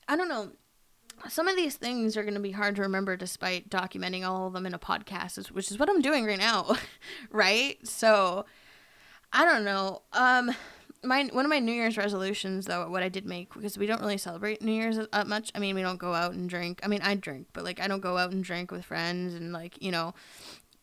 I 0.07 0.15
don't 0.15 0.27
know. 0.27 0.53
Some 1.29 1.47
of 1.47 1.55
these 1.55 1.75
things 1.75 2.17
are 2.17 2.23
going 2.23 2.33
to 2.33 2.39
be 2.39 2.49
hard 2.49 2.75
to 2.77 2.81
remember 2.81 3.15
despite 3.15 3.69
documenting 3.69 4.27
all 4.27 4.47
of 4.47 4.53
them 4.53 4.65
in 4.65 4.73
a 4.73 4.79
podcast 4.79 5.51
which 5.51 5.69
is 5.69 5.77
what 5.77 5.87
i'm 5.87 6.01
doing 6.01 6.25
right 6.25 6.39
now 6.39 6.75
right? 7.29 7.77
So 7.87 8.45
i 9.31 9.45
don't 9.45 9.63
know. 9.63 10.01
Um 10.13 10.49
my 11.03 11.29
one 11.31 11.45
of 11.45 11.49
my 11.49 11.59
new 11.59 11.71
year's 11.71 11.97
resolutions 11.97 12.65
though 12.65 12.87
what 12.89 13.01
i 13.01 13.09
did 13.09 13.25
make 13.25 13.51
because 13.53 13.75
we 13.75 13.87
don't 13.87 14.01
really 14.01 14.19
celebrate 14.19 14.61
new 14.61 14.71
year's 14.71 14.99
that 15.11 15.25
much 15.25 15.51
i 15.55 15.59
mean 15.59 15.73
we 15.73 15.81
don't 15.81 15.97
go 15.97 16.13
out 16.15 16.33
and 16.33 16.49
drink. 16.49 16.79
I 16.81 16.87
mean 16.87 17.01
i 17.03 17.13
drink 17.13 17.47
but 17.53 17.63
like 17.63 17.79
i 17.79 17.87
don't 17.87 18.01
go 18.01 18.17
out 18.17 18.31
and 18.31 18.43
drink 18.43 18.71
with 18.71 18.85
friends 18.85 19.35
and 19.35 19.53
like 19.53 19.79
you 19.79 19.91
know 19.91 20.15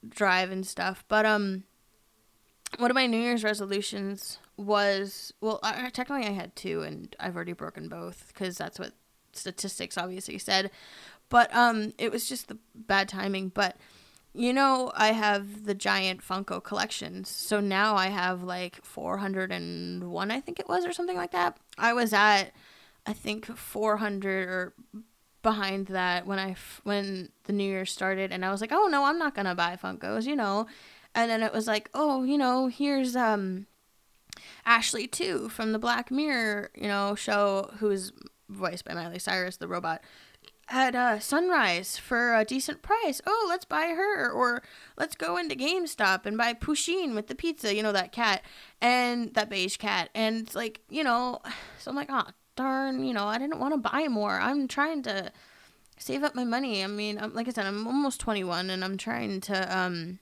drive 0.09 0.53
and 0.53 0.65
stuff. 0.65 1.05
But 1.09 1.27
um 1.27 1.65
one 2.77 2.91
of 2.91 2.95
my 2.95 3.07
new 3.07 3.21
year's 3.21 3.43
resolutions 3.43 4.39
was 4.57 5.33
well 5.41 5.59
I, 5.63 5.89
technically 5.91 6.27
i 6.27 6.33
had 6.33 6.55
two 6.55 6.83
and 6.83 7.15
i've 7.19 7.37
already 7.37 7.53
broken 7.53 7.89
both 7.89 8.29
because 8.29 8.59
that's 8.59 8.79
what 8.79 8.93
statistics 9.33 9.97
obviously 9.97 10.39
said. 10.39 10.71
But 11.29 11.55
um 11.55 11.93
it 11.99 12.11
was 12.11 12.29
just 12.29 12.49
the 12.49 12.59
bad 12.75 13.09
timing. 13.09 13.51
But 13.51 13.77
you 14.35 14.53
know 14.53 14.93
i 14.95 15.13
have 15.13 15.65
the 15.65 15.75
giant 15.75 16.23
funko 16.23 16.63
collections. 16.63 17.29
So 17.29 17.61
now 17.61 17.97
i 17.97 18.09
have 18.09 18.43
like 18.43 18.85
401 18.85 20.31
i 20.31 20.41
think 20.41 20.61
it 20.61 20.69
was 20.69 20.85
or 20.85 20.93
something 20.93 21.17
like 21.17 21.33
that. 21.33 21.59
I 21.79 21.93
was 21.93 22.13
at 22.13 22.53
i 23.07 23.13
think 23.13 23.47
400 23.47 24.49
or 24.49 24.75
behind 25.41 25.87
that 25.87 26.27
when 26.27 26.39
i 26.39 26.57
when 26.83 27.31
the 27.45 27.53
new 27.53 27.65
year 27.65 27.87
started. 27.87 28.33
And 28.33 28.45
i 28.45 28.51
was 28.51 28.61
like 28.61 28.73
oh 28.73 28.89
no 28.91 29.05
i'm 29.05 29.19
not 29.19 29.35
gonna 29.35 29.55
buy 29.55 29.79
funkos 29.83 30.27
you 30.27 30.37
know 30.37 30.67
and 31.15 31.31
then 31.31 31.43
it 31.43 31.53
was 31.53 31.67
like 31.67 31.91
oh 31.95 32.23
you 32.23 32.39
know 32.39 32.67
here's 32.67 33.17
um 33.17 33.67
ashley 34.65 35.07
too 35.07 35.49
from 35.49 35.73
the 35.73 35.79
black 35.79 36.11
mirror 36.11 36.71
you 36.75 36.89
know 36.89 37.15
show 37.15 37.71
who's 37.79 38.13
voiced 38.49 38.85
by 38.85 38.95
miley 38.95 39.19
cyrus 39.19 39.57
the 39.57 39.69
robot 39.69 40.01
at 40.71 40.95
uh, 40.95 41.19
sunrise 41.19 41.97
for 41.97 42.35
a 42.35 42.45
decent 42.45 42.83
price. 42.83 43.21
Oh 43.27 43.47
let's 43.49 43.65
buy 43.65 43.87
her 43.97 44.31
or 44.31 44.63
let's 44.97 45.17
go 45.17 45.37
into 45.37 45.55
gamestop 45.55 46.27
and 46.27 46.37
buy 46.37 46.53
pusheen 46.55 47.15
with 47.15 47.29
the 47.29 47.35
pizza 47.35 47.75
you 47.75 47.83
know 47.83 47.93
that 47.93 48.13
cat 48.13 48.43
and 48.81 49.33
that 49.35 49.49
beige 49.49 49.77
cat. 49.79 50.11
And 50.15 50.43
it's 50.43 50.55
like 50.55 50.81
you 50.89 51.03
know 51.05 51.41
so 51.79 51.91
i'm 51.91 51.97
like 51.97 52.11
oh 52.11 52.25
darn 52.57 53.05
you 53.05 53.15
know 53.15 53.25
i 53.25 53.39
didn't 53.39 53.61
want 53.61 53.75
to 53.75 53.91
buy 53.91 54.09
more. 54.09 54.39
I'm 54.39 54.69
trying 54.69 55.03
to 55.05 55.33
save 55.97 56.23
up 56.23 56.35
my 56.35 56.45
money. 56.45 56.85
I 56.85 56.87
mean 56.87 57.19
I'm, 57.19 57.35
like 57.35 57.49
i 57.49 57.51
said 57.51 57.67
i'm 57.67 57.87
almost 57.87 58.21
21 58.21 58.71
and 58.71 58.85
i'm 58.85 58.97
trying 58.97 59.41
to 59.43 59.77
um 59.79 60.19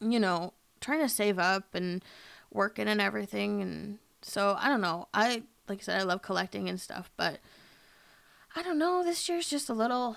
you 0.00 0.18
know 0.18 0.52
trying 0.80 1.00
to 1.00 1.08
save 1.08 1.38
up 1.38 1.74
and 1.74 2.04
working 2.52 2.88
and 2.88 3.00
everything. 3.00 3.62
And 3.62 3.98
so 4.22 4.56
i 4.58 4.68
don't 4.68 4.80
know. 4.80 5.08
I 5.12 5.42
like 5.68 5.80
i 5.80 5.82
said 5.82 6.00
i 6.00 6.04
love 6.04 6.22
collecting 6.22 6.68
and 6.68 6.80
stuff 6.80 7.10
but 7.16 7.38
i 8.54 8.62
don't 8.62 8.78
know. 8.78 9.02
This 9.04 9.28
year's 9.28 9.48
just 9.48 9.68
a 9.68 9.74
little 9.74 10.16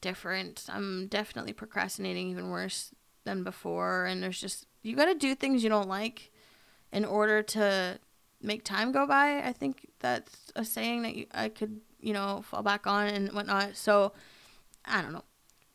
different. 0.00 0.64
I'm 0.68 1.06
definitely 1.08 1.52
procrastinating 1.52 2.28
even 2.28 2.50
worse 2.50 2.92
than 3.24 3.44
before. 3.44 4.06
And 4.06 4.22
there's 4.22 4.40
just 4.40 4.66
you 4.82 4.96
got 4.96 5.06
to 5.06 5.14
do 5.14 5.34
things 5.34 5.62
you 5.62 5.68
don't 5.68 5.88
like 5.88 6.32
in 6.92 7.04
order 7.04 7.42
to 7.42 7.98
make 8.40 8.64
time 8.64 8.92
go 8.92 9.06
by. 9.06 9.42
I 9.42 9.52
think 9.52 9.88
that's 9.98 10.52
a 10.54 10.64
saying 10.64 11.02
that 11.02 11.16
you, 11.16 11.26
i 11.32 11.48
could 11.48 11.80
you 12.00 12.12
know 12.12 12.42
fall 12.48 12.62
back 12.62 12.86
on 12.86 13.08
and 13.08 13.32
whatnot. 13.32 13.76
So 13.76 14.12
i 14.84 15.02
don't 15.02 15.12
know. 15.12 15.24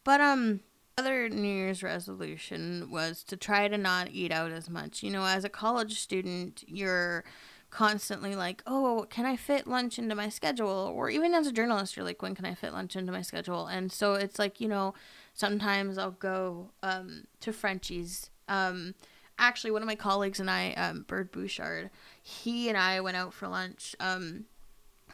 But 0.04 0.22
um 0.22 0.62
other 0.98 1.30
new 1.30 1.48
year's 1.48 1.84
resolution 1.84 2.90
was 2.90 3.24
to 3.24 3.38
try 3.38 3.68
to 3.68 3.78
not 3.78 4.10
eat 4.12 4.32
out 4.32 4.52
as 4.52 4.70
much. 4.70 5.04
You 5.04 5.12
know 5.12 5.26
as 5.26 5.44
a 5.44 5.50
college 5.50 6.00
student 6.00 6.64
you're 6.68 7.24
constantly 7.70 8.36
like 8.36 8.62
oh 8.68 9.08
can 9.10 9.26
i 9.26 9.36
fit 9.36 9.66
lunch 9.66 9.98
into 9.98 10.16
my 10.16 10.30
schedule? 10.30 10.92
Or 10.96 11.10
even 11.10 11.34
as 11.34 11.48
a 11.48 11.52
journalist 11.52 11.96
you're 11.96 12.06
like 12.06 12.22
when 12.22 12.36
can 12.36 12.46
i 12.46 12.54
fit 12.54 12.74
lunch 12.74 12.96
into 12.96 13.12
my 13.12 13.22
schedule? 13.22 13.68
And 13.68 13.92
so 13.92 14.14
it's 14.14 14.40
like 14.40 14.62
you 14.62 14.68
know 14.68 14.94
sometimes 15.34 15.98
i'll 15.98 16.12
go 16.12 16.72
um, 16.84 17.26
to 17.42 17.54
frenchie's. 17.54 18.30
Um, 18.48 18.96
actually 19.40 19.72
one 19.72 19.82
of 19.82 19.88
my 19.88 19.96
colleagues 19.96 20.40
and 20.40 20.50
i 20.50 20.74
um, 20.74 21.06
bird 21.08 21.32
bouchard 21.32 21.90
he 22.22 22.70
and 22.70 22.78
i 22.78 23.02
went 23.02 23.18
out 23.18 23.34
for 23.34 23.48
lunch 23.48 23.96
um, 24.00 24.46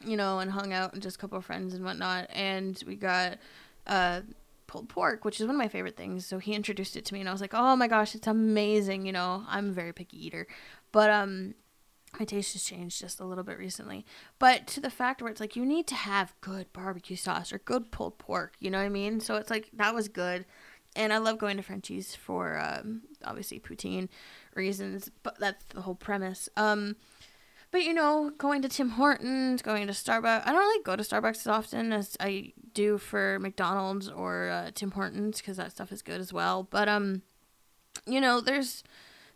you 0.04 0.16
know 0.16 0.38
and 0.38 0.50
hung 0.50 0.72
out 0.72 0.92
and 0.92 1.02
just 1.02 1.16
a 1.16 1.18
couple 1.18 1.38
of 1.38 1.44
friends 1.44 1.74
and 1.74 1.84
whatnot. 1.84 2.28
And 2.30 2.82
we 2.86 2.96
got 2.96 3.38
uh, 3.86 4.22
pulled 4.70 4.88
pork, 4.88 5.24
which 5.24 5.40
is 5.40 5.46
one 5.46 5.56
of 5.56 5.58
my 5.58 5.66
favorite 5.66 5.96
things. 5.96 6.24
So 6.24 6.38
he 6.38 6.54
introduced 6.54 6.96
it 6.96 7.04
to 7.06 7.14
me, 7.14 7.18
and 7.18 7.28
I 7.28 7.32
was 7.32 7.40
like, 7.40 7.54
"Oh 7.54 7.74
my 7.74 7.88
gosh, 7.88 8.14
it's 8.14 8.28
amazing!" 8.28 9.04
You 9.04 9.12
know, 9.12 9.44
I'm 9.48 9.70
a 9.70 9.72
very 9.72 9.92
picky 9.92 10.24
eater, 10.24 10.46
but 10.92 11.10
um, 11.10 11.54
my 12.18 12.24
taste 12.24 12.52
has 12.52 12.62
changed 12.62 13.00
just 13.00 13.18
a 13.18 13.24
little 13.24 13.42
bit 13.42 13.58
recently. 13.58 14.06
But 14.38 14.68
to 14.68 14.80
the 14.80 14.88
fact 14.88 15.20
where 15.20 15.30
it's 15.30 15.40
like 15.40 15.56
you 15.56 15.66
need 15.66 15.88
to 15.88 15.96
have 15.96 16.34
good 16.40 16.72
barbecue 16.72 17.16
sauce 17.16 17.52
or 17.52 17.58
good 17.58 17.90
pulled 17.90 18.18
pork, 18.18 18.54
you 18.60 18.70
know 18.70 18.78
what 18.78 18.84
I 18.84 18.90
mean? 18.90 19.18
So 19.18 19.34
it's 19.34 19.50
like 19.50 19.70
that 19.72 19.92
was 19.92 20.06
good, 20.06 20.46
and 20.94 21.12
I 21.12 21.18
love 21.18 21.38
going 21.38 21.56
to 21.56 21.64
Frenchie's 21.64 22.14
for 22.14 22.56
um, 22.60 23.02
obviously 23.24 23.58
poutine 23.58 24.08
reasons, 24.54 25.10
but 25.24 25.36
that's 25.40 25.64
the 25.64 25.82
whole 25.82 25.96
premise. 25.96 26.48
Um, 26.56 26.94
but 27.70 27.84
you 27.84 27.94
know, 27.94 28.32
going 28.36 28.62
to 28.62 28.68
Tim 28.68 28.90
Hortons, 28.90 29.62
going 29.62 29.86
to 29.86 29.92
Starbucks. 29.92 30.42
I 30.44 30.52
don't 30.52 30.58
really 30.58 30.82
go 30.82 30.96
to 30.96 31.02
Starbucks 31.02 31.40
as 31.40 31.46
often 31.46 31.92
as 31.92 32.16
I 32.18 32.52
do 32.74 32.98
for 32.98 33.38
McDonald's 33.38 34.08
or 34.08 34.48
uh, 34.48 34.70
Tim 34.74 34.90
Hortons 34.90 35.38
because 35.38 35.56
that 35.56 35.70
stuff 35.70 35.92
is 35.92 36.02
good 36.02 36.20
as 36.20 36.32
well. 36.32 36.66
But 36.68 36.88
um, 36.88 37.22
you 38.06 38.20
know, 38.20 38.40
there's 38.40 38.82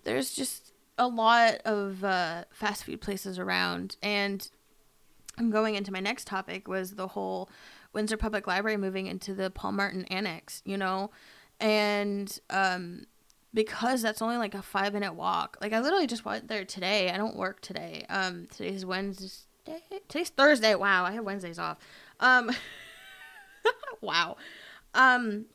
there's 0.02 0.34
just 0.34 0.72
a 0.98 1.06
lot 1.06 1.56
of 1.64 2.04
uh, 2.04 2.44
fast 2.50 2.84
food 2.84 3.00
places 3.00 3.38
around, 3.38 3.96
and 4.02 4.48
I'm 5.38 5.50
going 5.50 5.76
into 5.76 5.92
my 5.92 6.00
next 6.00 6.26
topic 6.26 6.66
was 6.66 6.92
the 6.92 7.08
whole 7.08 7.48
Windsor 7.92 8.16
Public 8.16 8.46
Library 8.46 8.76
moving 8.76 9.06
into 9.06 9.34
the 9.34 9.50
Paul 9.50 9.72
Martin 9.72 10.04
Annex. 10.06 10.60
You 10.64 10.76
know, 10.76 11.10
and 11.60 12.36
um, 12.50 13.06
because 13.54 14.02
that's 14.02 14.20
only 14.20 14.36
like 14.36 14.54
a 14.54 14.62
five 14.62 14.92
minute 14.92 15.14
walk. 15.14 15.56
Like 15.60 15.72
I 15.72 15.80
literally 15.80 16.08
just 16.08 16.24
went 16.24 16.48
there 16.48 16.64
today. 16.64 17.10
I 17.10 17.16
don't 17.16 17.36
work 17.36 17.60
today. 17.60 18.04
Um, 18.10 18.46
today's 18.54 18.84
Wednesday. 18.84 19.46
Today's 20.08 20.28
Thursday. 20.28 20.74
Wow, 20.74 21.04
I 21.04 21.12
have 21.12 21.24
Wednesdays 21.24 21.58
off. 21.58 21.78
Um, 22.20 22.50
wow. 24.00 24.36
Um, 24.92 25.46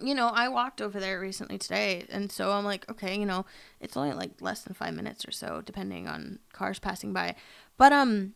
you 0.00 0.14
know, 0.14 0.28
I 0.28 0.48
walked 0.48 0.80
over 0.80 1.00
there 1.00 1.18
recently 1.20 1.58
today, 1.58 2.06
and 2.10 2.30
so 2.30 2.52
I'm 2.52 2.64
like, 2.64 2.88
okay, 2.90 3.18
you 3.18 3.26
know, 3.26 3.44
it's 3.80 3.96
only 3.96 4.12
like 4.14 4.30
less 4.40 4.62
than 4.62 4.74
five 4.74 4.94
minutes 4.94 5.26
or 5.26 5.32
so, 5.32 5.62
depending 5.64 6.06
on 6.06 6.38
cars 6.52 6.78
passing 6.78 7.12
by. 7.12 7.34
But 7.76 7.92
um, 7.92 8.34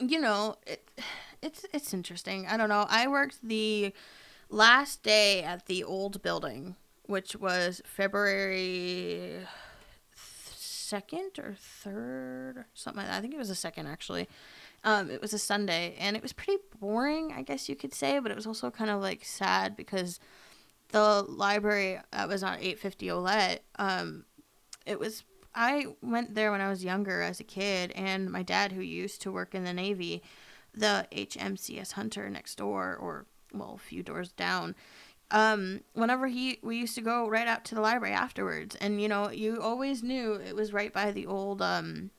you 0.00 0.20
know, 0.20 0.56
it, 0.66 0.88
it's 1.42 1.66
it's 1.72 1.92
interesting. 1.92 2.46
I 2.46 2.56
don't 2.56 2.68
know. 2.68 2.86
I 2.88 3.08
worked 3.08 3.38
the 3.42 3.92
last 4.48 5.02
day 5.02 5.42
at 5.42 5.66
the 5.66 5.84
old 5.84 6.22
building, 6.22 6.76
which 7.12 7.36
was 7.36 7.82
February 7.84 9.46
second 10.14 11.38
or 11.38 11.54
third 11.58 12.56
or 12.56 12.66
something 12.72 13.02
like 13.02 13.10
that. 13.10 13.18
I 13.18 13.20
think 13.20 13.34
it 13.34 13.38
was 13.38 13.50
the 13.50 13.54
second 13.54 13.86
actually. 13.86 14.28
Um, 14.82 15.10
it 15.10 15.20
was 15.20 15.34
a 15.34 15.38
Sunday 15.38 15.94
and 15.98 16.16
it 16.16 16.22
was 16.22 16.32
pretty 16.32 16.56
boring, 16.80 17.34
I 17.36 17.42
guess 17.42 17.68
you 17.68 17.76
could 17.76 17.92
say, 17.92 18.18
but 18.18 18.32
it 18.32 18.34
was 18.34 18.46
also 18.46 18.70
kind 18.70 18.90
of 18.90 19.02
like 19.02 19.26
sad 19.26 19.76
because 19.76 20.20
the 20.88 21.22
library 21.28 22.00
that 22.12 22.28
was 22.28 22.42
on 22.42 22.54
850 22.54 23.06
Ouellette, 23.08 23.58
um, 23.78 24.24
it 24.86 24.98
was 24.98 25.22
I 25.54 25.88
went 26.00 26.34
there 26.34 26.50
when 26.50 26.62
I 26.62 26.70
was 26.70 26.82
younger 26.82 27.20
as 27.20 27.38
a 27.38 27.44
kid, 27.44 27.92
and 27.92 28.32
my 28.32 28.42
dad, 28.42 28.72
who 28.72 28.80
used 28.80 29.20
to 29.20 29.30
work 29.30 29.54
in 29.54 29.64
the 29.64 29.74
Navy, 29.74 30.22
the 30.72 31.06
HMCS 31.12 31.92
Hunter 31.92 32.30
next 32.30 32.56
door, 32.56 32.96
or 32.96 33.26
well, 33.52 33.74
a 33.74 33.78
few 33.78 34.02
doors 34.02 34.32
down. 34.32 34.74
Um, 35.32 35.80
whenever 35.94 36.26
he, 36.26 36.58
we 36.62 36.76
used 36.76 36.94
to 36.96 37.00
go 37.00 37.26
right 37.26 37.48
out 37.48 37.64
to 37.66 37.74
the 37.74 37.80
library 37.80 38.14
afterwards, 38.14 38.76
and 38.76 39.00
you 39.00 39.08
know, 39.08 39.30
you 39.30 39.60
always 39.60 40.02
knew 40.02 40.34
it 40.34 40.54
was 40.54 40.72
right 40.72 40.92
by 40.92 41.10
the 41.10 41.26
old, 41.26 41.62
um, 41.62 42.10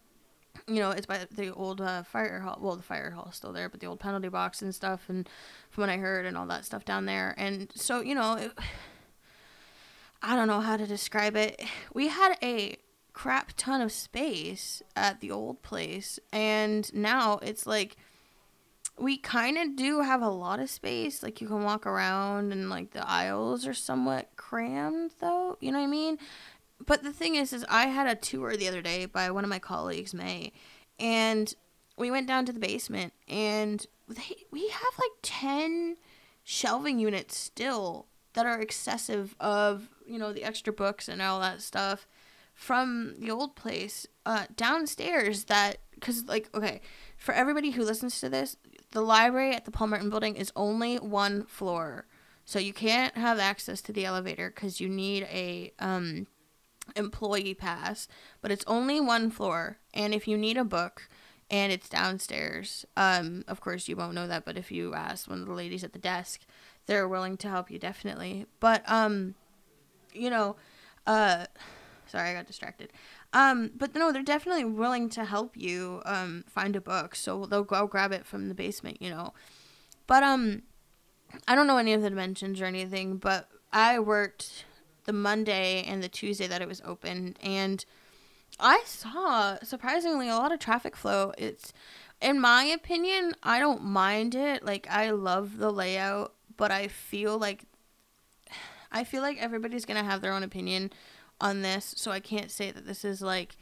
you 0.67 0.79
know, 0.79 0.89
it's 0.89 1.05
by 1.05 1.25
the 1.29 1.53
old 1.53 1.79
uh, 1.79 2.03
fire 2.03 2.39
hall. 2.39 2.57
Well, 2.59 2.75
the 2.75 2.83
fire 2.83 3.11
hall 3.11 3.27
is 3.29 3.35
still 3.35 3.53
there, 3.53 3.69
but 3.69 3.79
the 3.79 3.85
old 3.85 3.99
penalty 3.99 4.29
box 4.29 4.63
and 4.63 4.73
stuff, 4.73 5.03
and 5.09 5.29
from 5.69 5.83
what 5.83 5.89
I 5.89 5.97
heard, 5.97 6.25
and 6.25 6.35
all 6.35 6.47
that 6.47 6.65
stuff 6.65 6.85
down 6.85 7.05
there, 7.05 7.35
and 7.37 7.71
so 7.75 8.01
you 8.01 8.15
know, 8.15 8.33
it, 8.33 8.51
I 10.23 10.35
don't 10.35 10.47
know 10.47 10.61
how 10.61 10.77
to 10.77 10.87
describe 10.87 11.35
it. 11.35 11.61
We 11.93 12.07
had 12.07 12.35
a 12.41 12.77
crap 13.13 13.53
ton 13.55 13.79
of 13.79 13.91
space 13.91 14.81
at 14.95 15.19
the 15.21 15.29
old 15.29 15.61
place 15.61 16.19
and 16.31 16.91
now 16.95 17.39
it's 17.43 17.67
like 17.67 17.95
we 18.97 19.17
kind 19.17 19.57
of 19.57 19.75
do 19.75 20.01
have 20.01 20.21
a 20.21 20.29
lot 20.29 20.59
of 20.59 20.69
space 20.69 21.23
like 21.23 21.41
you 21.41 21.47
can 21.47 21.63
walk 21.63 21.85
around 21.85 22.51
and 22.51 22.69
like 22.69 22.91
the 22.91 23.07
aisles 23.09 23.65
are 23.65 23.73
somewhat 23.73 24.29
crammed 24.35 25.11
though 25.19 25.57
you 25.59 25.71
know 25.71 25.79
what 25.79 25.85
i 25.85 25.87
mean? 25.87 26.17
But 26.85 27.03
the 27.03 27.13
thing 27.13 27.35
is 27.35 27.53
is 27.53 27.65
i 27.69 27.87
had 27.87 28.07
a 28.07 28.15
tour 28.15 28.55
the 28.55 28.67
other 28.67 28.81
day 28.81 29.05
by 29.05 29.31
one 29.31 29.43
of 29.43 29.49
my 29.49 29.59
colleagues 29.59 30.13
may 30.13 30.51
and 30.99 31.53
we 31.97 32.11
went 32.11 32.27
down 32.27 32.45
to 32.45 32.53
the 32.53 32.59
basement 32.59 33.13
and 33.27 33.85
they, 34.07 34.35
we 34.51 34.67
have 34.69 34.99
like 34.99 35.11
10 35.21 35.97
shelving 36.43 36.99
units 36.99 37.37
still 37.37 38.07
that 38.33 38.45
are 38.45 38.59
excessive 38.59 39.35
of 39.39 39.89
you 40.05 40.19
know 40.19 40.33
the 40.33 40.43
extra 40.43 40.73
books 40.73 41.07
and 41.07 41.21
all 41.21 41.39
that 41.39 41.61
stuff 41.61 42.07
from 42.53 43.15
the 43.19 43.31
old 43.31 43.55
place 43.55 44.05
uh, 44.25 44.45
downstairs 44.55 45.45
that 45.45 45.77
because 45.95 46.25
like 46.25 46.49
okay 46.53 46.81
for 47.17 47.33
everybody 47.33 47.71
who 47.71 47.83
listens 47.83 48.19
to 48.19 48.29
this 48.29 48.57
the 48.93 49.01
library 49.01 49.53
at 49.53 49.65
the 49.65 49.71
paul 49.71 49.87
martin 49.87 50.09
building 50.09 50.35
is 50.35 50.51
only 50.55 50.97
one 50.97 51.45
floor. 51.45 52.05
So 52.45 52.59
you 52.59 52.73
can't 52.73 53.15
have 53.15 53.39
access 53.39 53.81
to 53.83 53.93
the 53.93 54.05
elevator 54.05 54.51
because 54.53 54.81
you 54.81 54.89
need 54.89 55.23
a 55.23 55.71
um, 55.79 56.27
employee 56.95 57.53
pass 57.53 58.07
but 58.41 58.51
it's 58.51 58.65
only 58.67 58.99
one 59.01 59.29
floor. 59.29 59.77
And 59.93 60.13
if 60.13 60.27
you 60.27 60.37
need 60.37 60.57
a 60.57 60.63
book 60.63 61.09
and 61.49 61.71
it's 61.71 61.89
downstairs 61.89 62.85
um, 62.95 63.43
of 63.47 63.59
course 63.61 63.87
you 63.87 63.95
won't 63.95 64.15
know 64.15 64.27
that 64.27 64.45
but 64.45 64.57
if 64.57 64.71
you 64.71 64.93
ask 64.93 65.29
one 65.29 65.41
of 65.41 65.47
the 65.47 65.53
ladies 65.53 65.83
at 65.83 65.93
the 65.93 65.99
desk 65.99 66.41
they're 66.85 67.07
willing 67.07 67.37
to 67.37 67.49
help 67.49 67.69
you 67.69 67.79
definitely. 67.79 68.45
But 68.59 68.83
um 68.87 69.35
you 70.13 70.29
know 70.29 70.55
uh 71.07 71.45
Sorry, 72.13 72.29
I 72.29 72.33
got 72.33 72.45
distracted. 72.45 72.91
Um, 73.33 73.71
but 73.75 73.95
no, 73.95 74.11
they're 74.11 74.21
definitely 74.21 74.63
willing 74.63 75.09
to 75.09 75.25
help 75.25 75.57
you 75.57 76.01
um, 76.05 76.45
find 76.47 76.75
a 76.75 76.81
book. 76.81 77.15
So 77.15 77.45
they'll 77.45 77.63
go 77.63 77.87
grab 77.87 78.11
it 78.11 78.25
from 78.25 78.47
the 78.47 78.53
basement, 78.53 79.01
you 79.01 79.09
know. 79.09 79.33
But 80.05 80.21
um, 80.21 80.61
I 81.47 81.55
don't 81.55 81.67
know 81.67 81.77
any 81.77 81.93
of 81.93 82.03
the 82.03 82.09
dimensions 82.09 82.61
or 82.61 82.65
anything. 82.65 83.17
But 83.17 83.49
I 83.71 83.99
worked 83.99 84.65
the 85.05 85.13
Monday 85.13 85.83
and 85.83 86.03
the 86.03 86.09
Tuesday 86.09 86.47
that 86.47 86.61
it 86.61 86.67
was 86.67 86.81
open, 86.85 87.35
and 87.41 87.83
I 88.59 88.83
saw 88.85 89.57
surprisingly 89.63 90.29
a 90.29 90.35
lot 90.35 90.51
of 90.51 90.59
traffic 90.59 90.95
flow. 90.95 91.33
It's, 91.37 91.73
in 92.21 92.39
my 92.39 92.63
opinion, 92.63 93.33
I 93.41 93.59
don't 93.59 93.83
mind 93.83 94.35
it. 94.35 94.63
Like 94.63 94.87
I 94.89 95.09
love 95.09 95.57
the 95.57 95.71
layout, 95.71 96.35
but 96.55 96.71
I 96.71 96.87
feel 96.87 97.37
like 97.39 97.65
I 98.91 99.03
feel 99.03 99.23
like 99.23 99.39
everybody's 99.39 99.85
gonna 99.85 100.03
have 100.03 100.21
their 100.21 100.33
own 100.33 100.43
opinion 100.43 100.91
on 101.43 101.61
this, 101.61 101.93
so 101.97 102.09
I 102.09 102.21
can't 102.21 102.49
say 102.49 102.71
that 102.71 102.87
this 102.87 103.03
is 103.03 103.21
like, 103.21 103.57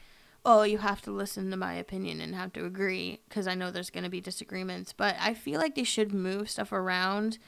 oh, 0.46 0.62
you 0.62 0.78
have 0.78 1.02
to 1.02 1.12
listen 1.12 1.50
to 1.50 1.58
my 1.58 1.74
opinion 1.74 2.22
and 2.22 2.36
have 2.36 2.54
to 2.54 2.66
agree 2.66 3.20
because 3.28 3.48
I 3.48 3.56
know 3.56 3.72
there's 3.72 3.90
going 3.90 4.04
to 4.04 4.10
be 4.10 4.22
disagreements. 4.22 4.94
But 4.94 5.16
I 5.20 5.34
feel 5.34 5.60
like 5.60 5.74
they 5.74 5.84
should 5.84 6.14
move 6.14 6.50
stuff 6.50 6.72
around, 6.72 7.40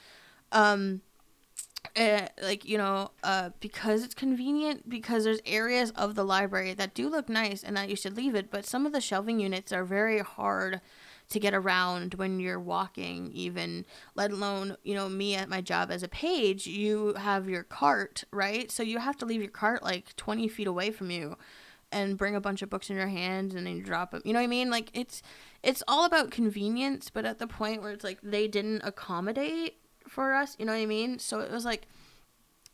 um, 0.52 1.02
uh, 1.96 2.28
like 2.42 2.66
you 2.66 2.80
know, 2.80 3.12
uh, 3.24 3.52
because 3.60 4.04
it's 4.04 4.16
convenient. 4.16 4.90
Because 4.90 5.24
there's 5.24 5.40
areas 5.46 5.92
of 5.92 6.16
the 6.16 6.26
library 6.26 6.74
that 6.74 6.96
do 6.96 7.10
look 7.10 7.30
nice 7.30 7.64
and 7.64 7.78
that 7.78 7.90
you 7.90 7.96
should 7.96 8.18
leave 8.18 8.34
it, 8.34 8.50
but 8.50 8.66
some 8.66 8.88
of 8.88 8.92
the 8.92 9.02
shelving 9.02 9.40
units 9.40 9.72
are 9.72 9.86
very 9.86 10.20
hard 10.20 10.82
to 11.34 11.40
get 11.40 11.54
around 11.56 12.14
when 12.14 12.40
you're 12.40 12.60
walking 12.60 13.32
even 13.34 13.84
let 14.14 14.32
alone 14.32 14.78
you 14.84 14.94
know 14.94 15.10
me 15.10 15.34
at 15.34 15.50
my 15.50 15.62
job 15.62 15.90
as 15.90 16.04
a 16.04 16.08
page 16.08 16.68
you 16.68 17.14
have 17.16 17.50
your 17.50 17.64
cart 17.64 18.24
right? 18.32 18.70
So 18.72 18.84
you 18.84 19.00
have 19.00 19.18
to 19.18 19.26
leave 19.26 19.42
your 19.42 19.50
cart 19.50 19.84
like 19.84 20.16
20 20.16 20.48
feet 20.48 20.68
away 20.68 20.92
from 20.92 21.10
you 21.10 21.36
and 21.92 22.18
bring 22.18 22.36
a 22.36 22.42
bunch 22.42 22.62
of 22.62 22.70
books 22.70 22.92
in 22.92 22.96
your 22.96 23.08
hands 23.08 23.56
and 23.56 23.66
then 23.66 23.78
you 23.78 23.84
drop 23.84 24.12
them 24.12 24.22
you 24.24 24.32
know 24.32 24.40
what 24.40 24.46
i 24.46 24.48
mean? 24.48 24.70
Like 24.70 24.92
it's 24.94 25.24
it's 25.64 25.82
all 25.88 26.06
about 26.06 26.30
convenience 26.30 27.10
but 27.10 27.26
at 27.26 27.40
the 27.40 27.48
point 27.48 27.82
where 27.82 27.92
it's 27.92 28.04
like 28.04 28.20
they 28.22 28.48
didn't 28.48 28.84
accommodate 28.84 29.78
for 30.08 30.36
us 30.36 30.56
you 30.60 30.66
know 30.66 30.74
what 30.74 30.82
i 30.82 30.86
mean? 30.86 31.18
So 31.18 31.40
it 31.40 31.52
was 31.52 31.66
like 31.66 31.88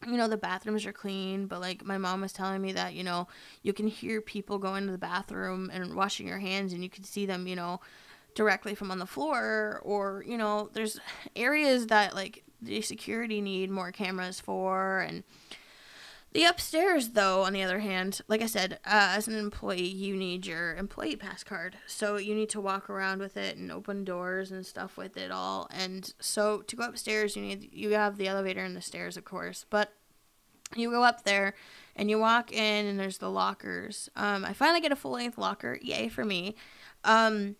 you 0.05 0.17
know 0.17 0.27
the 0.27 0.37
bathrooms 0.37 0.85
are 0.85 0.93
clean 0.93 1.45
but 1.45 1.59
like 1.59 1.85
my 1.85 1.97
mom 1.97 2.21
was 2.21 2.31
telling 2.33 2.61
me 2.61 2.71
that 2.71 2.93
you 2.93 3.03
know 3.03 3.27
you 3.63 3.73
can 3.73 3.87
hear 3.87 4.21
people 4.21 4.57
go 4.57 4.75
into 4.75 4.91
the 4.91 4.97
bathroom 4.97 5.69
and 5.73 5.93
washing 5.93 6.27
your 6.27 6.39
hands 6.39 6.73
and 6.73 6.83
you 6.83 6.89
can 6.89 7.03
see 7.03 7.25
them 7.25 7.47
you 7.47 7.55
know 7.55 7.79
directly 8.39 8.73
from 8.73 8.89
on 8.89 8.99
the 8.99 9.05
floor 9.05 9.81
or 9.83 10.23
you 10.25 10.37
know 10.37 10.69
there's 10.71 10.97
areas 11.35 11.87
that 11.87 12.15
like 12.15 12.45
the 12.61 12.79
security 12.79 13.41
need 13.41 13.69
more 13.69 13.91
cameras 13.91 14.39
for 14.39 15.01
and 15.01 15.25
the 16.31 16.45
upstairs 16.45 17.09
though 17.09 17.43
on 17.43 17.51
the 17.51 17.61
other 17.61 17.79
hand 17.79 18.21
like 18.29 18.41
i 18.41 18.45
said 18.45 18.79
uh, 18.85 19.11
as 19.17 19.27
an 19.27 19.35
employee 19.35 19.81
you 19.81 20.15
need 20.15 20.45
your 20.45 20.73
employee 20.77 21.17
pass 21.17 21.43
card 21.43 21.75
so 21.85 22.15
you 22.15 22.33
need 22.33 22.47
to 22.47 22.61
walk 22.61 22.89
around 22.89 23.19
with 23.19 23.35
it 23.35 23.57
and 23.57 23.73
open 23.73 24.05
doors 24.05 24.51
and 24.51 24.65
stuff 24.65 24.95
with 24.95 25.17
it 25.17 25.31
all. 25.31 25.67
And 25.69 26.13
so 26.21 26.61
to 26.61 26.77
go 26.77 26.85
upstairs 26.85 27.35
you 27.35 27.41
need 27.41 27.67
you 27.73 27.89
have 27.89 28.17
the 28.17 28.29
elevator 28.29 28.63
and 28.63 28.73
the 28.73 28.81
stairs 28.81 29.17
of 29.17 29.25
course 29.25 29.65
but 29.69 29.91
you 30.77 30.89
go 30.91 31.03
up 31.03 31.25
there 31.25 31.55
and 31.93 32.09
you 32.09 32.17
walk 32.17 32.53
in 32.53 32.85
and 32.85 32.97
there's 32.97 33.17
the 33.17 33.29
lockers. 33.29 34.09
Um, 34.15 34.45
i 34.45 34.53
finally 34.53 34.79
get 34.79 34.93
a 34.93 34.95
full 34.95 35.11
length 35.11 35.37
locker 35.37 35.77
yay 35.81 36.07
for 36.07 36.23
me. 36.23 36.55
Um, 37.03 37.57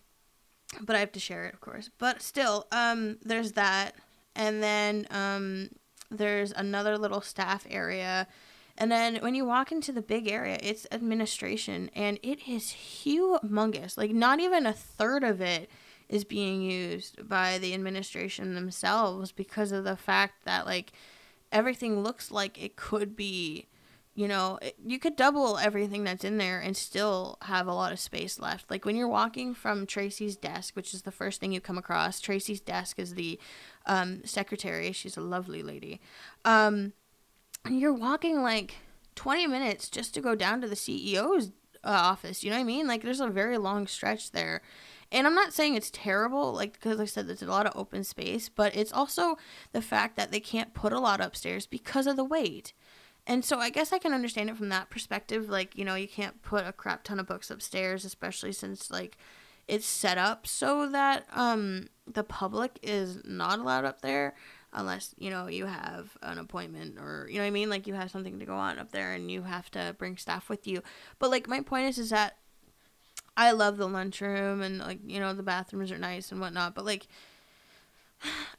but 0.80 0.96
I 0.96 1.00
have 1.00 1.12
to 1.12 1.20
share 1.20 1.44
it, 1.44 1.54
of 1.54 1.60
course. 1.60 1.90
But 1.98 2.22
still, 2.22 2.66
um, 2.72 3.18
there's 3.22 3.52
that, 3.52 3.94
and 4.34 4.62
then 4.62 5.06
um, 5.10 5.70
there's 6.10 6.52
another 6.52 6.96
little 6.98 7.20
staff 7.20 7.66
area, 7.68 8.26
and 8.78 8.90
then 8.90 9.16
when 9.16 9.34
you 9.34 9.44
walk 9.44 9.72
into 9.72 9.92
the 9.92 10.02
big 10.02 10.28
area, 10.28 10.58
it's 10.62 10.86
administration, 10.90 11.90
and 11.94 12.18
it 12.22 12.48
is 12.48 12.74
humongous. 13.04 13.98
Like 13.98 14.12
not 14.12 14.40
even 14.40 14.64
a 14.64 14.72
third 14.72 15.22
of 15.22 15.40
it 15.40 15.70
is 16.08 16.24
being 16.24 16.62
used 16.62 17.28
by 17.28 17.58
the 17.58 17.74
administration 17.74 18.54
themselves 18.54 19.32
because 19.32 19.70
of 19.70 19.84
the 19.84 19.96
fact 19.96 20.44
that 20.44 20.66
like 20.66 20.92
everything 21.52 22.02
looks 22.02 22.30
like 22.30 22.62
it 22.62 22.74
could 22.74 23.14
be 23.14 23.66
you 24.20 24.28
know, 24.28 24.58
you 24.84 24.98
could 24.98 25.16
double 25.16 25.56
everything 25.56 26.04
that's 26.04 26.24
in 26.24 26.36
there 26.36 26.60
and 26.60 26.76
still 26.76 27.38
have 27.40 27.66
a 27.66 27.72
lot 27.72 27.90
of 27.90 27.98
space 27.98 28.38
left. 28.38 28.70
Like 28.70 28.84
when 28.84 28.94
you're 28.94 29.08
walking 29.08 29.54
from 29.54 29.86
Tracy's 29.86 30.36
desk, 30.36 30.76
which 30.76 30.92
is 30.92 31.02
the 31.02 31.10
first 31.10 31.40
thing 31.40 31.52
you 31.52 31.60
come 31.62 31.78
across, 31.78 32.20
Tracy's 32.20 32.60
desk 32.60 32.98
is 32.98 33.14
the 33.14 33.40
um, 33.86 34.20
secretary. 34.26 34.92
She's 34.92 35.16
a 35.16 35.22
lovely 35.22 35.62
lady. 35.62 36.02
Um, 36.44 36.92
and 37.64 37.80
you're 37.80 37.94
walking 37.94 38.42
like 38.42 38.74
20 39.14 39.46
minutes 39.46 39.88
just 39.88 40.12
to 40.12 40.20
go 40.20 40.34
down 40.34 40.60
to 40.60 40.68
the 40.68 40.76
CEO's 40.76 41.52
uh, 41.82 41.88
office. 41.88 42.44
You 42.44 42.50
know 42.50 42.56
what 42.56 42.64
I 42.64 42.64
mean? 42.64 42.86
Like 42.86 43.00
there's 43.00 43.20
a 43.20 43.28
very 43.28 43.56
long 43.56 43.86
stretch 43.86 44.32
there. 44.32 44.60
And 45.10 45.26
I'm 45.26 45.34
not 45.34 45.54
saying 45.54 45.76
it's 45.76 45.90
terrible, 45.90 46.52
like, 46.52 46.74
because 46.74 47.00
I 47.00 47.06
said, 47.06 47.26
there's 47.26 47.42
a 47.42 47.46
lot 47.46 47.66
of 47.66 47.72
open 47.74 48.04
space, 48.04 48.50
but 48.50 48.76
it's 48.76 48.92
also 48.92 49.38
the 49.72 49.80
fact 49.80 50.16
that 50.16 50.30
they 50.30 50.40
can't 50.40 50.74
put 50.74 50.92
a 50.92 51.00
lot 51.00 51.22
upstairs 51.22 51.66
because 51.66 52.06
of 52.06 52.16
the 52.16 52.22
weight. 52.24 52.74
And 53.26 53.44
so 53.44 53.58
I 53.58 53.70
guess 53.70 53.92
I 53.92 53.98
can 53.98 54.12
understand 54.12 54.50
it 54.50 54.56
from 54.56 54.70
that 54.70 54.90
perspective. 54.90 55.48
Like, 55.48 55.76
you 55.76 55.84
know, 55.84 55.94
you 55.94 56.08
can't 56.08 56.42
put 56.42 56.66
a 56.66 56.72
crap 56.72 57.04
ton 57.04 57.20
of 57.20 57.26
books 57.26 57.50
upstairs, 57.50 58.04
especially 58.04 58.52
since 58.52 58.90
like 58.90 59.16
it's 59.68 59.86
set 59.86 60.18
up 60.18 60.46
so 60.46 60.88
that 60.88 61.26
um 61.32 61.86
the 62.06 62.24
public 62.24 62.78
is 62.82 63.20
not 63.24 63.58
allowed 63.60 63.84
up 63.84 64.00
there. 64.02 64.34
unless 64.72 65.14
you 65.18 65.30
know 65.30 65.46
you 65.48 65.66
have 65.66 66.16
an 66.22 66.38
appointment 66.38 66.96
or 66.98 67.26
you 67.28 67.36
know 67.36 67.42
what 67.42 67.48
I 67.48 67.50
mean 67.50 67.68
like 67.70 67.86
you 67.86 67.94
have 67.94 68.10
something 68.10 68.38
to 68.38 68.46
go 68.46 68.54
on 68.54 68.78
up 68.78 68.92
there 68.92 69.12
and 69.12 69.30
you 69.30 69.42
have 69.42 69.70
to 69.72 69.94
bring 69.98 70.16
staff 70.16 70.48
with 70.48 70.66
you 70.66 70.82
but 71.18 71.30
like 71.30 71.48
my 71.48 71.60
point 71.60 71.86
is 71.88 71.98
is 71.98 72.10
that 72.10 72.36
I 73.36 73.52
love 73.52 73.76
the 73.78 73.88
lunchroom 73.88 74.62
and 74.62 74.78
like 74.78 75.00
you 75.04 75.18
know 75.20 75.34
the 75.34 75.42
bathrooms 75.42 75.90
are 75.90 75.98
nice 75.98 76.30
and 76.30 76.40
whatnot 76.40 76.74
but 76.74 76.84
like 76.84 77.08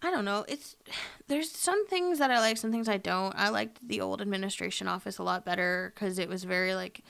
I 0.02 0.12
don't 0.12 0.26
know 0.26 0.46
it's 0.48 0.76
there's 1.28 1.52
some 1.52 1.88
things 1.88 2.20
that 2.20 2.32
I 2.32 2.40
like 2.40 2.58
some 2.58 2.72
things 2.72 2.90
I 2.90 2.98
don't 2.98 3.34
I 3.36 3.50
liked 3.50 3.88
the 3.88 4.02
old 4.02 4.22
administration 4.22 4.88
office 4.88 5.18
a 5.18 5.24
lot 5.24 5.46
better 5.46 5.92
because 5.94 6.20
it 6.20 6.30
was 6.30 6.44
very 6.44 6.76
like 6.76 7.04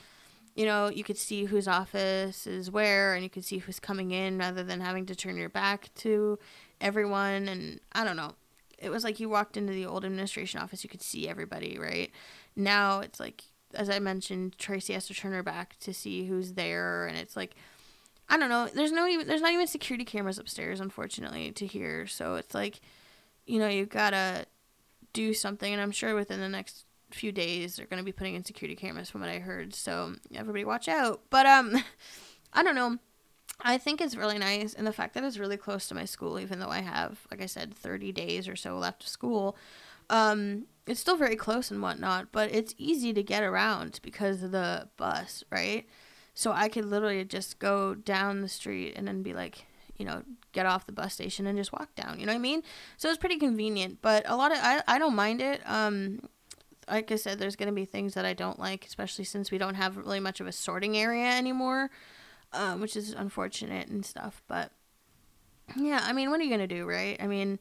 you 0.54 0.66
know, 0.66 0.90
you 0.90 1.02
could 1.02 1.16
see 1.16 1.44
whose 1.44 1.66
office 1.66 2.46
is 2.46 2.70
where 2.70 3.14
and 3.14 3.22
you 3.22 3.30
could 3.30 3.44
see 3.44 3.58
who's 3.58 3.80
coming 3.80 4.10
in 4.10 4.38
rather 4.38 4.62
than 4.62 4.80
having 4.80 5.06
to 5.06 5.14
turn 5.14 5.36
your 5.36 5.48
back 5.48 5.90
to 5.96 6.38
everyone. 6.80 7.48
And 7.48 7.80
I 7.92 8.04
don't 8.04 8.16
know. 8.16 8.34
It 8.78 8.90
was 8.90 9.04
like 9.04 9.20
you 9.20 9.28
walked 9.28 9.56
into 9.56 9.72
the 9.72 9.86
old 9.86 10.04
administration 10.04 10.60
office, 10.60 10.82
you 10.82 10.90
could 10.90 11.02
see 11.02 11.28
everybody, 11.28 11.78
right? 11.78 12.10
Now 12.56 13.00
it's 13.00 13.20
like, 13.20 13.44
as 13.74 13.88
I 13.88 14.00
mentioned, 14.00 14.58
Tracy 14.58 14.92
has 14.92 15.06
to 15.06 15.14
turn 15.14 15.32
her 15.32 15.42
back 15.42 15.78
to 15.80 15.94
see 15.94 16.26
who's 16.26 16.52
there. 16.54 17.06
And 17.06 17.16
it's 17.16 17.36
like, 17.36 17.54
I 18.32 18.38
don't 18.38 18.48
know. 18.48 18.66
There's 18.66 18.92
no 18.92 19.06
even, 19.06 19.28
there's 19.28 19.42
not 19.42 19.52
even 19.52 19.66
security 19.66 20.06
cameras 20.06 20.38
upstairs, 20.38 20.80
unfortunately, 20.80 21.52
to 21.52 21.66
hear. 21.66 22.06
So 22.06 22.36
it's 22.36 22.54
like, 22.54 22.80
you 23.44 23.58
know, 23.58 23.68
you've 23.68 23.90
gotta 23.90 24.46
do 25.12 25.34
something. 25.34 25.70
And 25.70 25.82
I'm 25.82 25.90
sure 25.90 26.14
within 26.14 26.40
the 26.40 26.48
next 26.48 26.86
few 27.10 27.30
days 27.30 27.76
they're 27.76 27.84
to 27.84 28.02
be 28.02 28.10
putting 28.10 28.34
in 28.34 28.42
security 28.42 28.74
cameras 28.74 29.10
from 29.10 29.20
what 29.20 29.28
I 29.28 29.38
heard. 29.38 29.74
So 29.74 30.14
everybody 30.34 30.64
watch 30.64 30.88
out. 30.88 31.20
But 31.28 31.44
um 31.44 31.76
I 32.54 32.62
don't 32.62 32.74
know. 32.74 32.96
I 33.60 33.76
think 33.76 34.00
it's 34.00 34.16
really 34.16 34.38
nice 34.38 34.72
and 34.72 34.86
the 34.86 34.94
fact 34.94 35.12
that 35.12 35.24
it's 35.24 35.36
really 35.36 35.58
close 35.58 35.86
to 35.88 35.94
my 35.94 36.06
school 36.06 36.40
even 36.40 36.58
though 36.58 36.70
I 36.70 36.80
have 36.80 37.26
like 37.30 37.42
I 37.42 37.46
said 37.46 37.74
30 37.74 38.12
days 38.12 38.48
or 38.48 38.56
so 38.56 38.78
left 38.78 39.02
of 39.02 39.08
school. 39.10 39.58
Um 40.08 40.64
it's 40.86 41.00
still 41.00 41.18
very 41.18 41.36
close 41.36 41.70
and 41.70 41.82
whatnot, 41.82 42.32
but 42.32 42.50
it's 42.50 42.74
easy 42.78 43.12
to 43.12 43.22
get 43.22 43.42
around 43.42 44.00
because 44.02 44.42
of 44.42 44.52
the 44.52 44.88
bus, 44.96 45.44
right? 45.52 45.86
So 46.34 46.52
I 46.52 46.68
could 46.68 46.84
literally 46.84 47.24
just 47.24 47.58
go 47.58 47.94
down 47.94 48.40
the 48.40 48.48
street 48.48 48.94
and 48.96 49.06
then 49.06 49.22
be 49.22 49.34
like, 49.34 49.66
you 49.96 50.06
know, 50.06 50.22
get 50.52 50.66
off 50.66 50.86
the 50.86 50.92
bus 50.92 51.14
station 51.14 51.46
and 51.46 51.58
just 51.58 51.72
walk 51.72 51.94
down. 51.94 52.18
You 52.18 52.26
know 52.26 52.32
what 52.32 52.38
I 52.38 52.42
mean? 52.42 52.62
So 52.96 53.08
it's 53.08 53.18
pretty 53.18 53.38
convenient. 53.38 53.98
But 54.00 54.24
a 54.26 54.36
lot 54.36 54.52
of 54.52 54.58
I, 54.60 54.82
I 54.88 54.98
don't 54.98 55.14
mind 55.14 55.42
it. 55.42 55.60
Um, 55.66 56.20
like 56.88 57.12
I 57.12 57.16
said, 57.16 57.38
there's 57.38 57.56
to 57.68 57.74
be 57.74 57.84
things 57.84 58.14
that 58.14 58.24
I 58.24 58.32
don't 58.32 58.58
like, 58.58 58.84
especially 58.84 59.24
since 59.24 59.50
we 59.50 59.58
don't 59.58 59.74
have 59.74 59.96
really 59.96 60.20
much 60.20 60.40
of 60.40 60.46
a 60.46 60.52
sorting 60.52 60.96
area 60.96 61.30
anymore, 61.30 61.90
um, 62.52 62.80
which 62.80 62.96
is 62.96 63.12
unfortunate 63.12 63.88
and 63.88 64.04
stuff. 64.04 64.42
But 64.48 64.72
yeah, 65.76 66.00
I 66.02 66.12
mean, 66.12 66.30
what 66.30 66.40
are 66.40 66.44
you 66.44 66.50
to 66.66 66.74
do, 66.74 66.86
right? 66.86 67.16
I 67.22 67.26
mean, 67.26 67.58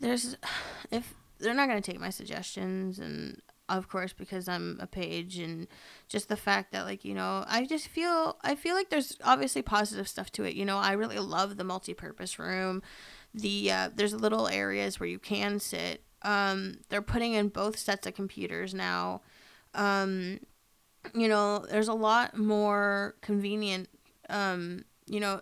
there's 0.00 0.36
if 0.90 1.14
they're 1.38 1.54
not 1.54 1.66
to 1.82 1.90
take 1.90 2.00
my 2.00 2.10
suggestions, 2.10 2.98
and 2.98 3.40
of 3.68 3.88
course, 3.88 4.12
because 4.12 4.48
I'm 4.48 4.78
a 4.80 4.86
page, 4.86 5.38
and 5.38 5.66
just 6.08 6.28
the 6.28 6.36
fact 6.36 6.72
that, 6.72 6.84
like, 6.84 7.04
you 7.04 7.14
know, 7.14 7.44
I 7.48 7.66
just 7.66 7.88
feel 7.88 8.38
I 8.42 8.54
feel 8.54 8.74
like 8.74 8.90
there's 8.90 9.16
obviously 9.24 9.62
positive 9.62 10.08
stuff 10.08 10.30
to 10.32 10.44
it. 10.44 10.54
You 10.54 10.64
know, 10.64 10.78
I 10.78 10.92
really 10.92 11.18
love 11.18 11.56
the 11.56 11.64
multi-purpose 11.64 12.38
room. 12.38 12.82
The 13.34 13.70
uh, 13.70 13.90
there's 13.94 14.14
little 14.14 14.48
areas 14.48 14.98
where 15.00 15.08
you 15.08 15.18
can 15.18 15.58
sit 15.58 16.02
um, 16.26 16.78
they're 16.88 17.02
putting 17.02 17.34
in 17.34 17.48
both 17.48 17.78
sets 17.78 18.06
of 18.06 18.14
computers 18.14 18.74
now. 18.74 19.22
Um, 19.74 20.40
you 21.14 21.28
know, 21.28 21.64
there's 21.70 21.88
a 21.88 21.94
lot 21.94 22.36
more 22.36 23.14
convenient. 23.20 23.88
Um, 24.28 24.84
you 25.06 25.20
know, 25.20 25.40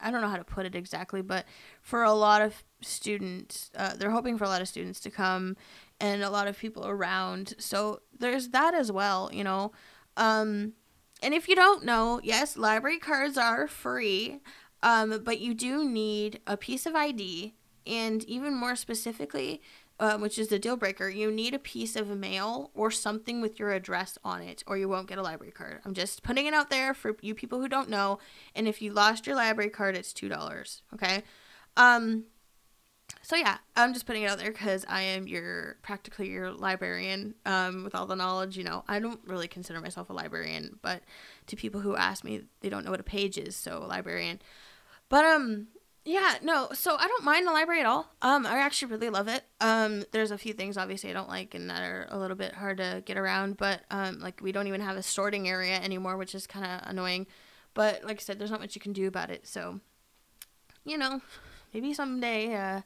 I 0.00 0.10
don't 0.10 0.20
know 0.20 0.28
how 0.28 0.36
to 0.36 0.44
put 0.44 0.66
it 0.66 0.74
exactly, 0.74 1.22
but 1.22 1.46
for 1.80 2.02
a 2.02 2.12
lot 2.12 2.42
of 2.42 2.62
students, 2.82 3.70
uh, 3.76 3.94
they're 3.96 4.10
hoping 4.10 4.36
for 4.36 4.44
a 4.44 4.48
lot 4.48 4.60
of 4.60 4.68
students 4.68 5.00
to 5.00 5.10
come 5.10 5.56
and 6.00 6.22
a 6.22 6.30
lot 6.30 6.48
of 6.48 6.58
people 6.58 6.86
around. 6.86 7.54
So 7.58 8.00
there's 8.18 8.48
that 8.48 8.74
as 8.74 8.90
well, 8.90 9.30
you 9.32 9.44
know. 9.44 9.72
Um, 10.16 10.74
and 11.22 11.32
if 11.34 11.48
you 11.48 11.54
don't 11.54 11.84
know, 11.84 12.20
yes, 12.22 12.56
library 12.56 12.98
cards 12.98 13.38
are 13.38 13.66
free, 13.66 14.40
um, 14.82 15.22
but 15.24 15.40
you 15.40 15.54
do 15.54 15.88
need 15.88 16.40
a 16.46 16.56
piece 16.56 16.86
of 16.86 16.94
ID, 16.94 17.54
and 17.86 18.24
even 18.24 18.54
more 18.54 18.76
specifically, 18.76 19.62
uh, 20.00 20.18
which 20.18 20.38
is 20.38 20.48
the 20.48 20.58
deal 20.58 20.76
breaker, 20.76 21.08
you 21.08 21.30
need 21.30 21.54
a 21.54 21.58
piece 21.58 21.96
of 21.96 22.08
mail 22.08 22.70
or 22.74 22.90
something 22.90 23.40
with 23.40 23.58
your 23.58 23.72
address 23.72 24.18
on 24.24 24.42
it, 24.42 24.62
or 24.66 24.76
you 24.76 24.88
won't 24.88 25.08
get 25.08 25.18
a 25.18 25.22
library 25.22 25.52
card. 25.52 25.80
I'm 25.84 25.94
just 25.94 26.22
putting 26.22 26.46
it 26.46 26.54
out 26.54 26.68
there 26.68 26.92
for 26.94 27.16
you 27.20 27.34
people 27.34 27.60
who 27.60 27.68
don't 27.68 27.88
know. 27.88 28.18
And 28.54 28.66
if 28.66 28.82
you 28.82 28.92
lost 28.92 29.26
your 29.26 29.36
library 29.36 29.70
card, 29.70 29.96
it's 29.96 30.12
two 30.12 30.28
dollars. 30.28 30.82
Okay. 30.92 31.22
Um. 31.76 32.24
So 33.24 33.36
yeah, 33.36 33.56
I'm 33.74 33.94
just 33.94 34.04
putting 34.04 34.22
it 34.22 34.30
out 34.30 34.38
there 34.38 34.52
because 34.52 34.84
I 34.86 35.00
am 35.00 35.26
your 35.26 35.78
practically 35.80 36.28
your 36.28 36.52
librarian. 36.52 37.34
Um, 37.46 37.82
with 37.82 37.94
all 37.94 38.04
the 38.04 38.14
knowledge, 38.14 38.58
you 38.58 38.64
know, 38.64 38.84
I 38.86 38.98
don't 38.98 39.20
really 39.26 39.48
consider 39.48 39.80
myself 39.80 40.10
a 40.10 40.12
librarian, 40.12 40.78
but 40.82 41.02
to 41.46 41.56
people 41.56 41.80
who 41.80 41.96
ask 41.96 42.22
me, 42.22 42.42
they 42.60 42.68
don't 42.68 42.84
know 42.84 42.90
what 42.90 43.00
a 43.00 43.04
page 43.04 43.38
is, 43.38 43.56
so 43.56 43.82
librarian. 43.88 44.42
But 45.08 45.24
um, 45.24 45.68
yeah, 46.04 46.34
no. 46.42 46.68
So 46.74 46.96
I 46.98 47.06
don't 47.08 47.24
mind 47.24 47.46
the 47.46 47.52
library 47.52 47.80
at 47.80 47.86
all. 47.86 48.12
Um, 48.20 48.44
I 48.44 48.58
actually 48.58 48.92
really 48.92 49.08
love 49.08 49.28
it. 49.28 49.42
Um, 49.58 50.04
there's 50.12 50.30
a 50.30 50.36
few 50.36 50.52
things 50.52 50.76
obviously 50.76 51.08
I 51.08 51.14
don't 51.14 51.28
like 51.28 51.54
and 51.54 51.70
that 51.70 51.82
are 51.82 52.06
a 52.10 52.18
little 52.18 52.36
bit 52.36 52.52
hard 52.52 52.76
to 52.76 53.02
get 53.06 53.16
around, 53.16 53.56
but 53.56 53.84
um, 53.90 54.20
like 54.20 54.42
we 54.42 54.52
don't 54.52 54.66
even 54.66 54.82
have 54.82 54.98
a 54.98 55.02
sorting 55.02 55.48
area 55.48 55.76
anymore, 55.76 56.18
which 56.18 56.34
is 56.34 56.46
kind 56.46 56.66
of 56.66 56.90
annoying. 56.90 57.26
But 57.72 58.04
like 58.04 58.18
I 58.18 58.20
said, 58.20 58.38
there's 58.38 58.50
not 58.50 58.60
much 58.60 58.74
you 58.74 58.82
can 58.82 58.92
do 58.92 59.08
about 59.08 59.30
it. 59.30 59.46
So, 59.46 59.80
you 60.84 60.98
know, 60.98 61.22
maybe 61.72 61.94
someday 61.94 62.54
uh, 62.54 62.82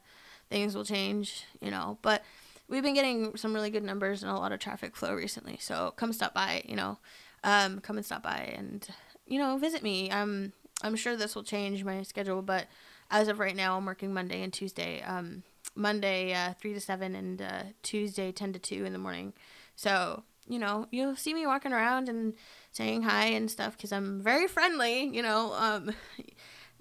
things 0.49 0.75
will 0.75 0.85
change. 0.85 1.45
You 1.61 1.71
know, 1.71 1.97
but 2.01 2.23
we've 2.67 2.83
been 2.83 2.93
getting 2.93 3.35
some 3.37 3.53
really 3.53 3.69
good 3.69 3.83
numbers 3.83 4.23
and 4.23 4.31
a 4.31 4.35
lot 4.35 4.51
of 4.51 4.59
traffic 4.59 4.95
flow 4.95 5.13
recently. 5.13 5.57
So 5.59 5.93
come 5.95 6.13
stop 6.13 6.33
by. 6.33 6.63
You 6.65 6.75
know, 6.75 6.99
um, 7.43 7.79
come 7.79 7.97
and 7.97 8.05
stop 8.05 8.23
by 8.23 8.53
and 8.55 8.87
you 9.27 9.39
know 9.39 9.57
visit 9.57 9.83
me. 9.83 10.09
Um, 10.11 10.53
I'm 10.83 10.95
sure 10.95 11.15
this 11.15 11.35
will 11.35 11.43
change 11.43 11.83
my 11.83 12.03
schedule, 12.03 12.41
but 12.41 12.67
as 13.11 13.27
of 13.27 13.39
right 13.39 13.55
now, 13.55 13.75
I'm 13.77 13.85
working 13.85 14.13
Monday 14.13 14.43
and 14.43 14.53
Tuesday. 14.53 15.01
Um, 15.01 15.43
Monday 15.75 16.33
uh, 16.33 16.53
three 16.59 16.73
to 16.73 16.79
seven, 16.79 17.15
and 17.15 17.41
uh, 17.41 17.63
Tuesday 17.83 18.31
ten 18.31 18.53
to 18.53 18.59
two 18.59 18.85
in 18.85 18.93
the 18.93 18.99
morning. 18.99 19.33
So 19.75 20.23
you 20.47 20.57
know, 20.57 20.87
you'll 20.91 21.15
see 21.15 21.33
me 21.33 21.45
walking 21.45 21.73
around 21.73 22.09
and 22.09 22.33
saying 22.71 23.03
hi 23.03 23.25
and 23.27 23.49
stuff 23.49 23.77
because 23.77 23.91
I'm 23.91 24.21
very 24.21 24.47
friendly. 24.47 25.03
You 25.03 25.21
know, 25.21 25.53
um, 25.53 25.93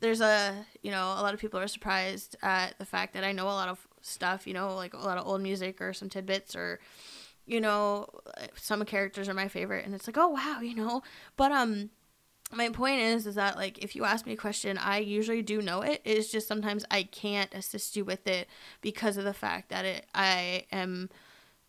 there's 0.01 0.21
a 0.21 0.65
you 0.83 0.91
know 0.91 1.05
a 1.05 1.23
lot 1.23 1.35
of 1.35 1.41
people 1.41 1.59
are 1.61 1.69
surprised 1.69 2.37
at 2.43 2.79
the 2.79 2.85
fact 2.85 3.15
that 3.15 3.25
I 3.25 3.33
know 3.33 3.47
a 3.47 3.51
lot 3.51 3.69
of 3.69 3.87
stuff. 4.01 4.47
You 4.47 4.55
know, 4.55 4.75
like 4.75 4.95
a 4.95 4.99
lot 4.99 5.19
of 5.19 5.27
old 5.27 5.41
music 5.41 5.81
or 5.81 5.93
some 5.93 6.09
tidbits 6.09 6.55
or 6.57 6.81
you 7.47 7.61
know 7.61 8.09
some 8.55 8.85
characters 8.85 9.29
are 9.29 9.35
my 9.35 9.49
favorite. 9.49 9.85
And 9.85 9.95
it's 9.95 10.07
like 10.07 10.19
oh 10.19 10.29
wow 10.29 10.61
you 10.63 10.75
know. 10.75 11.03
But 11.37 11.53
um 11.53 11.91
my 12.53 12.71
point 12.71 13.01
is 13.01 13.27
is 13.27 13.35
that 13.35 13.57
like 13.57 13.79
if 13.79 13.95
you 13.95 14.05
ask 14.05 14.25
me 14.25 14.33
a 14.33 14.37
question 14.37 14.79
i 14.79 14.99
usually 14.99 15.43
do 15.43 15.61
know 15.61 15.83
it. 15.83 16.01
It's 16.05 16.31
just 16.31 16.49
sometimes 16.49 16.85
i 16.91 17.03
can't 17.03 17.53
assist 17.55 17.97
you 17.97 18.05
with 18.05 18.27
it 18.27 18.49
because 18.81 19.17
of 19.17 19.25
the 19.25 19.35
fact 19.35 19.69
that 19.71 19.85
it 19.85 20.07
i 20.15 20.65
am 20.73 21.11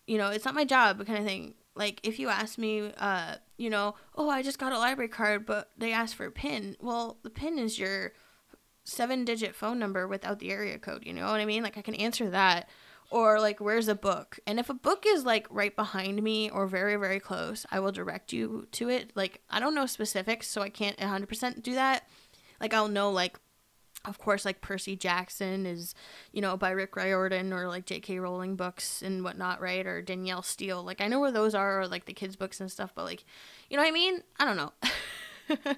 you 0.08 0.18
know 0.18 0.30
it's 0.30 0.46
not 0.46 0.56
my 0.56 0.66
job 0.66 1.06
kind 1.06 1.20
of 1.20 1.26
thing 1.26 1.54
like 1.76 2.00
if 2.04 2.20
you 2.20 2.30
ask 2.30 2.58
me 2.58 2.92
uh 2.98 3.36
you 3.58 3.70
know 3.70 3.96
oh 4.16 4.30
i 4.30 4.42
just 4.42 4.60
got 4.60 4.74
a 4.74 4.78
library 4.78 5.10
card 5.10 5.46
but 5.46 5.70
they 5.78 5.92
asked 5.92 6.16
for 6.16 6.26
a 6.26 6.32
pin 6.32 6.76
well 6.80 7.18
the 7.24 7.30
pin 7.30 7.58
is 7.58 7.80
your 7.80 8.12
seven 8.84 9.24
digit 9.24 9.56
phone 9.56 9.80
number 9.80 10.08
without 10.08 10.40
the 10.40 10.52
area 10.52 10.78
code 10.78 11.06
you 11.06 11.14
know 11.14 11.28
what 11.32 11.40
i 11.40 11.46
mean? 11.46 11.64
Like 11.64 11.78
i 11.78 11.82
can 11.82 11.96
answer 11.96 12.30
that. 12.30 12.70
Or 13.12 13.40
like 13.40 13.60
where's 13.60 13.88
a 13.88 13.96
book? 13.96 14.38
And 14.46 14.60
if 14.60 14.70
a 14.70 14.74
book 14.76 15.04
is 15.08 15.26
like 15.26 15.48
right 15.50 15.76
behind 15.76 16.22
me 16.22 16.50
or 16.52 16.68
very 16.68 16.96
very 16.96 17.20
close 17.20 17.66
i 17.72 17.80
will 17.80 17.92
direct 17.92 18.34
you 18.34 18.68
to 18.74 18.90
it. 18.90 19.12
Like 19.16 19.42
i 19.50 19.60
don't 19.60 19.76
know 19.76 19.86
specifics 19.86 20.48
so 20.48 20.62
i 20.62 20.70
can't 20.70 20.98
100% 20.98 21.64
do 21.64 21.76
that. 21.76 22.08
Like 22.60 22.74
i'll 22.74 22.88
know 22.88 23.12
like 23.12 23.40
of 24.10 24.18
course 24.18 24.44
like 24.44 24.62
percy 24.62 24.96
jackson 24.96 25.66
is 25.66 25.96
you 26.32 26.42
know 26.42 26.58
by 26.58 26.72
rick 26.72 26.96
riordan 26.96 27.54
or 27.54 27.68
like 27.68 27.86
j.k 27.86 28.20
rowling 28.20 28.56
books 28.56 29.02
and 29.02 29.24
whatnot 29.24 29.62
right 29.62 29.86
or 29.86 30.02
danielle 30.02 30.42
steel 30.42 30.84
like 30.84 31.00
i 31.00 31.08
know 31.08 31.20
where 31.20 31.32
those 31.32 31.56
are 31.56 31.82
or 31.82 31.88
like 31.88 32.06
the 32.06 32.14
kids 32.14 32.36
books 32.36 32.60
and 32.60 32.72
stuff 32.72 32.92
but 32.96 33.06
like 33.06 33.24
you 33.70 33.78
know 33.78 33.84
what 33.84 33.90
i 33.90 33.94
mean 33.94 34.22
i 34.40 34.46
don't 34.46 34.58
know 34.58 34.74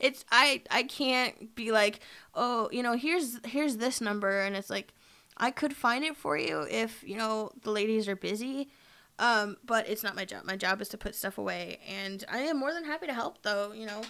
it's 0.00 0.24
i 0.32 0.62
i 0.70 0.82
can't 0.82 1.54
be 1.54 1.70
like 1.70 2.00
oh 2.34 2.68
you 2.72 2.82
know 2.82 2.94
here's 2.94 3.38
here's 3.46 3.76
this 3.76 4.00
number 4.00 4.40
and 4.40 4.56
it's 4.56 4.70
like 4.70 4.92
I 5.36 5.50
could 5.50 5.74
find 5.74 6.04
it 6.04 6.16
for 6.16 6.36
you 6.36 6.66
if, 6.70 7.02
you 7.02 7.16
know, 7.16 7.50
the 7.62 7.70
ladies 7.70 8.08
are 8.08 8.16
busy. 8.16 8.68
Um, 9.18 9.56
but 9.64 9.88
it's 9.88 10.02
not 10.02 10.16
my 10.16 10.24
job. 10.24 10.44
My 10.44 10.56
job 10.56 10.80
is 10.80 10.88
to 10.90 10.98
put 10.98 11.14
stuff 11.14 11.38
away. 11.38 11.78
And 11.88 12.24
I 12.28 12.38
am 12.40 12.58
more 12.58 12.72
than 12.72 12.84
happy 12.84 13.06
to 13.06 13.14
help, 13.14 13.42
though, 13.42 13.72
you 13.72 13.86
know, 13.86 14.02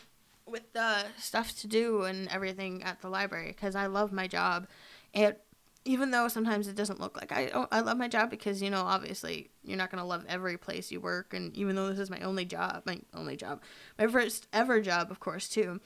with 0.46 0.72
the 0.72 1.04
stuff 1.18 1.56
to 1.60 1.66
do 1.66 2.02
and 2.02 2.28
everything 2.28 2.82
at 2.82 3.00
the 3.00 3.08
library 3.08 3.48
because 3.48 3.74
I 3.74 3.86
love 3.86 4.12
my 4.12 4.26
job. 4.26 4.66
And 5.12 5.36
even 5.84 6.10
though 6.10 6.28
sometimes 6.28 6.66
it 6.66 6.76
doesn't 6.76 7.00
look 7.00 7.16
like 7.16 7.32
I, 7.32 7.50
oh, 7.54 7.66
I 7.70 7.80
love 7.80 7.98
my 7.98 8.08
job 8.08 8.30
because, 8.30 8.62
you 8.62 8.70
know, 8.70 8.82
obviously 8.82 9.50
you're 9.62 9.76
not 9.76 9.90
to 10.00 10.06
love 10.06 10.24
every 10.28 10.56
place 10.56 10.90
you 10.90 11.00
work. 11.00 11.34
And 11.34 11.54
even 11.56 11.76
though 11.76 11.88
this 11.88 11.98
is 11.98 12.10
my 12.10 12.20
only 12.20 12.44
job, 12.44 12.82
my 12.86 13.00
only 13.14 13.36
job, 13.36 13.60
my 13.98 14.06
first 14.06 14.48
ever 14.52 14.80
job, 14.80 15.10
of 15.10 15.20
course, 15.20 15.48
too 15.48 15.80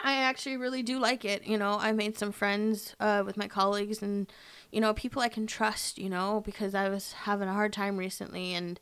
I 0.00 0.14
actually 0.14 0.56
really 0.56 0.82
do 0.82 0.98
like 0.98 1.24
it. 1.24 1.46
You 1.46 1.58
know, 1.58 1.76
I 1.80 1.92
made 1.92 2.16
some 2.16 2.32
friends 2.32 2.94
uh, 3.00 3.22
with 3.26 3.36
my 3.36 3.48
colleagues 3.48 4.00
and, 4.00 4.30
you 4.70 4.80
know, 4.80 4.94
people 4.94 5.20
I 5.22 5.28
can 5.28 5.46
trust, 5.46 5.98
you 5.98 6.08
know, 6.08 6.42
because 6.44 6.74
I 6.74 6.88
was 6.88 7.12
having 7.12 7.48
a 7.48 7.52
hard 7.52 7.72
time 7.72 7.96
recently 7.96 8.54
and 8.54 8.78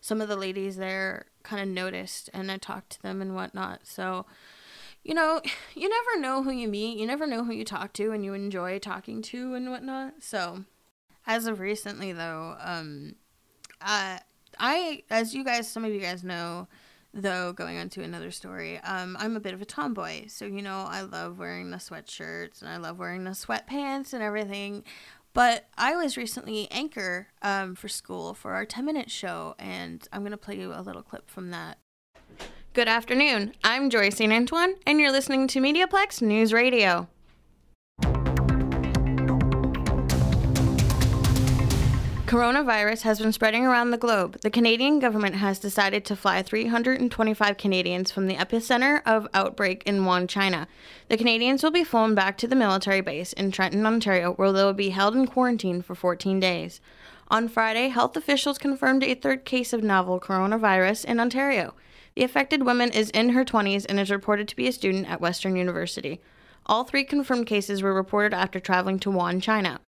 some 0.00 0.20
of 0.20 0.28
the 0.28 0.36
ladies 0.36 0.76
there 0.76 1.26
kind 1.42 1.62
of 1.62 1.68
noticed 1.68 2.30
and 2.32 2.50
I 2.50 2.58
talked 2.58 2.90
to 2.90 3.02
them 3.02 3.20
and 3.20 3.34
whatnot. 3.34 3.80
So, 3.86 4.26
you 5.02 5.14
know, 5.14 5.40
you 5.74 5.88
never 5.88 6.20
know 6.20 6.42
who 6.42 6.50
you 6.50 6.68
meet. 6.68 6.98
You 6.98 7.06
never 7.06 7.26
know 7.26 7.44
who 7.44 7.52
you 7.52 7.64
talk 7.64 7.92
to 7.94 8.12
and 8.12 8.24
you 8.24 8.34
enjoy 8.34 8.78
talking 8.78 9.22
to 9.22 9.54
and 9.54 9.70
whatnot. 9.70 10.14
So, 10.20 10.64
as 11.26 11.46
of 11.46 11.60
recently, 11.60 12.12
though, 12.12 12.56
um, 12.60 13.14
uh, 13.80 14.18
I, 14.58 15.02
as 15.10 15.34
you 15.34 15.44
guys, 15.44 15.70
some 15.70 15.84
of 15.84 15.92
you 15.92 16.00
guys 16.00 16.24
know, 16.24 16.68
though, 17.12 17.52
going 17.52 17.78
on 17.78 17.90
to 17.90 18.02
another 18.02 18.30
story, 18.30 18.78
um, 18.78 19.16
I'm 19.20 19.36
a 19.36 19.40
bit 19.40 19.54
of 19.54 19.62
a 19.62 19.66
tomboy. 19.66 20.26
So, 20.28 20.46
you 20.46 20.62
know, 20.62 20.86
I 20.88 21.02
love 21.02 21.38
wearing 21.38 21.70
the 21.70 21.76
sweatshirts 21.76 22.62
and 22.62 22.70
I 22.70 22.78
love 22.78 22.98
wearing 22.98 23.24
the 23.24 23.30
sweatpants 23.30 24.14
and 24.14 24.22
everything. 24.22 24.84
But 25.34 25.68
I 25.76 25.94
was 25.94 26.16
recently 26.16 26.68
anchor 26.70 27.28
um, 27.42 27.74
for 27.74 27.88
school 27.88 28.34
for 28.34 28.52
our 28.52 28.64
10 28.64 28.84
minute 28.84 29.10
show, 29.10 29.54
and 29.58 30.06
I'm 30.12 30.22
going 30.22 30.32
to 30.32 30.36
play 30.36 30.58
you 30.58 30.72
a 30.74 30.82
little 30.82 31.02
clip 31.02 31.30
from 31.30 31.50
that. 31.50 31.78
Good 32.72 32.88
afternoon. 32.88 33.54
I'm 33.64 33.90
Joy 33.90 34.10
St. 34.10 34.32
Antoine, 34.32 34.74
and 34.86 35.00
you're 35.00 35.12
listening 35.12 35.48
to 35.48 35.60
Mediaplex 35.60 36.22
News 36.22 36.52
Radio. 36.52 37.08
Coronavirus 42.28 43.02
has 43.04 43.20
been 43.20 43.32
spreading 43.32 43.64
around 43.64 43.90
the 43.90 43.96
globe. 43.96 44.38
The 44.42 44.50
Canadian 44.50 44.98
government 44.98 45.36
has 45.36 45.58
decided 45.58 46.04
to 46.04 46.14
fly 46.14 46.42
325 46.42 47.56
Canadians 47.56 48.12
from 48.12 48.26
the 48.26 48.34
epicenter 48.34 49.00
of 49.06 49.26
outbreak 49.32 49.82
in 49.86 50.00
Wuhan, 50.00 50.28
China. 50.28 50.68
The 51.08 51.16
Canadians 51.16 51.62
will 51.62 51.70
be 51.70 51.84
flown 51.84 52.14
back 52.14 52.36
to 52.36 52.46
the 52.46 52.54
military 52.54 53.00
base 53.00 53.32
in 53.32 53.50
Trenton, 53.50 53.86
Ontario, 53.86 54.34
where 54.34 54.52
they 54.52 54.62
will 54.62 54.74
be 54.74 54.90
held 54.90 55.16
in 55.16 55.26
quarantine 55.26 55.80
for 55.80 55.94
14 55.94 56.38
days. 56.38 56.82
On 57.28 57.48
Friday, 57.48 57.88
health 57.88 58.14
officials 58.14 58.58
confirmed 58.58 59.02
a 59.04 59.14
third 59.14 59.46
case 59.46 59.72
of 59.72 59.82
novel 59.82 60.20
coronavirus 60.20 61.06
in 61.06 61.20
Ontario. 61.20 61.72
The 62.14 62.24
affected 62.24 62.62
woman 62.62 62.90
is 62.90 63.08
in 63.08 63.30
her 63.30 63.42
20s 63.42 63.86
and 63.88 63.98
is 63.98 64.10
reported 64.10 64.48
to 64.48 64.56
be 64.56 64.68
a 64.68 64.72
student 64.72 65.08
at 65.08 65.22
Western 65.22 65.56
University. 65.56 66.20
All 66.66 66.84
three 66.84 67.04
confirmed 67.04 67.46
cases 67.46 67.80
were 67.80 67.94
reported 67.94 68.34
after 68.34 68.60
traveling 68.60 68.98
to 68.98 69.10
Wuhan, 69.10 69.42
China. 69.42 69.80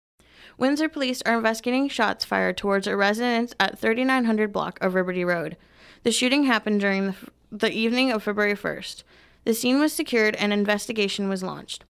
Windsor 0.59 0.89
police 0.89 1.21
are 1.25 1.37
investigating 1.37 1.87
shots 1.87 2.25
fired 2.25 2.57
towards 2.57 2.85
a 2.85 2.97
residence 2.97 3.55
at 3.61 3.79
3900 3.79 4.51
block 4.51 4.77
of 4.81 4.93
Liberty 4.93 5.23
Road. 5.23 5.55
The 6.03 6.11
shooting 6.11 6.43
happened 6.43 6.81
during 6.81 7.07
the, 7.07 7.15
the 7.49 7.71
evening 7.71 8.11
of 8.11 8.23
February 8.23 8.55
1st. 8.55 9.03
The 9.45 9.53
scene 9.53 9.79
was 9.79 9.93
secured 9.93 10.35
and 10.35 10.51
investigation 10.51 11.29
was 11.29 11.41
launched. 11.41 11.85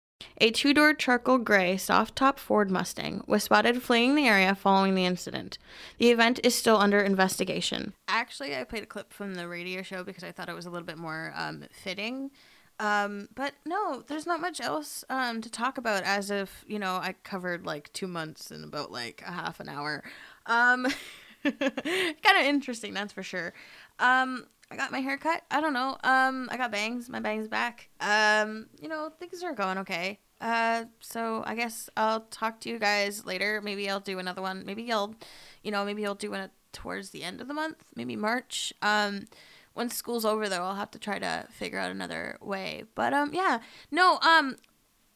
A 0.42 0.50
two 0.50 0.74
door 0.74 0.96
charcoal 0.96 1.38
gray 1.38 1.78
soft 1.78 2.16
top 2.16 2.40
Ford 2.40 2.72
Mustang 2.72 3.24
was 3.28 3.44
spotted 3.44 3.84
fleeing 3.84 4.16
the 4.16 4.28
area 4.28 4.56
following 4.56 4.96
the 4.96 5.06
incident. 5.06 5.60
The 6.00 6.10
event 6.10 6.40
is 6.44 6.56
still 6.56 6.78
under 6.78 7.00
investigation. 7.00 7.94
Actually, 8.08 8.56
I 8.56 8.64
played 8.64 8.84
a 8.84 8.88
clip 8.88 9.14
from 9.14 9.36
the 9.36 9.48
radio 9.48 9.84
show 9.84 10.04
because 10.04 10.24
I 10.24 10.32
thought 10.32 10.50
it 10.50 10.56
was 10.56 10.66
a 10.66 10.72
little 10.72 10.88
bit 10.88 10.98
more 10.98 11.34
um, 11.36 11.66
fitting. 11.72 12.32
Um, 12.80 13.30
but 13.36 13.54
no, 13.66 14.04
there's 14.08 14.26
not 14.26 14.42
much 14.42 14.60
else 14.60 15.04
um, 15.10 15.42
to 15.42 15.50
talk 15.50 15.78
about 15.78 16.04
as 16.04 16.30
if, 16.30 16.66
you 16.68 16.80
know, 16.80 16.96
I 16.96 17.16
covered 17.24 17.66
like 17.66 17.92
two 17.94 18.08
months 18.08 18.52
in 18.52 18.64
about 18.64 18.92
like 18.92 19.24
a 19.26 19.32
half 19.32 19.60
an 19.60 19.70
hour. 19.70 20.04
Um, 20.46 20.88
kind 21.44 22.38
of 22.38 22.46
interesting, 22.46 22.94
that's 22.94 23.14
for 23.14 23.24
sure. 23.24 23.54
Um, 24.00 24.48
I 24.72 24.76
got 24.76 24.92
my 24.92 25.00
hair 25.00 25.18
cut. 25.18 25.44
I 25.52 25.62
don't 25.62 25.74
know. 25.74 25.98
Um, 26.04 26.50
I 26.52 26.58
got 26.58 26.72
bangs. 26.72 27.08
My 27.08 27.20
bangs 27.20 27.48
back. 27.48 27.90
Um, 28.02 28.68
you 28.82 28.90
know, 28.90 29.12
things 29.20 29.44
are 29.44 29.54
going 29.54 29.78
okay. 29.80 30.20
Uh, 30.42 30.86
so 31.00 31.44
I 31.46 31.56
guess 31.56 31.90
I'll 31.96 32.22
talk 32.22 32.60
to 32.62 32.70
you 32.70 32.80
guys 32.80 33.26
later. 33.26 33.62
Maybe 33.62 33.90
I'll 33.90 34.00
do 34.00 34.20
another 34.20 34.42
one. 34.42 34.64
Maybe 34.66 34.92
I'll, 34.92 35.16
you 35.64 35.72
know, 35.72 35.86
maybe 35.86 36.06
I'll 36.06 36.16
do 36.16 36.32
one 36.32 36.50
towards 36.74 37.12
the 37.12 37.24
end 37.24 37.42
of 37.42 37.48
the 37.48 37.54
month. 37.54 37.84
Maybe 37.96 38.16
March. 38.16 38.74
Um, 38.82 39.28
when 39.76 39.90
school's 39.90 40.26
over 40.26 40.50
though, 40.50 40.64
I'll 40.64 40.76
have 40.76 40.92
to 40.92 41.00
try 41.00 41.20
to 41.20 41.46
figure 41.52 41.78
out 41.78 41.92
another 41.92 42.38
way. 42.42 42.86
But 42.96 43.14
um, 43.14 43.32
yeah, 43.34 43.60
no. 43.92 44.18
Um, 44.22 44.56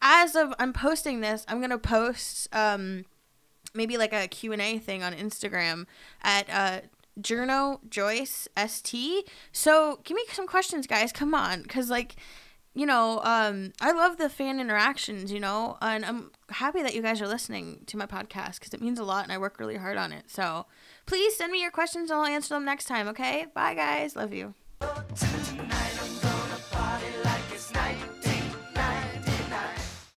as 0.02 0.36
of 0.36 0.54
I'm 0.60 0.74
posting 0.74 1.22
this, 1.22 1.46
I'm 1.48 1.60
gonna 1.60 1.80
post 1.80 2.54
um, 2.54 3.06
maybe 3.74 3.98
like 3.98 4.14
a 4.14 4.28
Q 4.28 4.52
and 4.52 4.62
A 4.62 4.78
thing 4.78 5.02
on 5.02 5.14
Instagram 5.14 5.88
at 6.22 6.50
uh 6.50 6.82
Journo 7.20 7.80
Joyce 7.90 8.48
ST. 8.68 9.30
So 9.52 10.00
give 10.04 10.16
me 10.16 10.24
some 10.32 10.46
questions, 10.46 10.88
guys. 10.88 11.12
Come 11.12 11.34
on, 11.34 11.64
because 11.64 11.90
like, 11.90 12.18
you 12.74 12.86
know, 12.86 13.22
um, 13.24 13.72
I 13.82 13.92
love 13.92 14.18
the 14.18 14.30
fan 14.30 14.60
interactions. 14.60 15.32
You 15.32 15.40
know, 15.40 15.78
and 15.82 16.06
I'm 16.06 16.32
happy 16.50 16.82
that 16.84 16.94
you 16.94 17.02
guys 17.02 17.22
are 17.22 17.28
listening 17.28 17.84
to 17.88 17.98
my 17.98 18.06
podcast 18.06 18.60
because 18.60 18.74
it 18.74 18.82
means 18.82 19.00
a 19.00 19.06
lot, 19.06 19.24
and 19.24 19.32
I 19.32 19.38
work 19.38 19.58
really 19.58 19.78
hard 19.78 19.96
on 19.96 20.12
it. 20.12 20.30
So 20.30 20.66
Please 21.10 21.36
send 21.36 21.52
me 21.52 21.60
your 21.60 21.72
questions 21.72 22.12
and 22.12 22.20
I'll 22.20 22.26
answer 22.28 22.54
them 22.54 22.66
next 22.66 22.86
time, 22.86 23.08
okay? 23.08 23.48
Bye, 23.56 23.74
guys. 23.74 24.16
Love 24.16 24.32
you. 24.32 24.54
Tonight. 25.16 25.89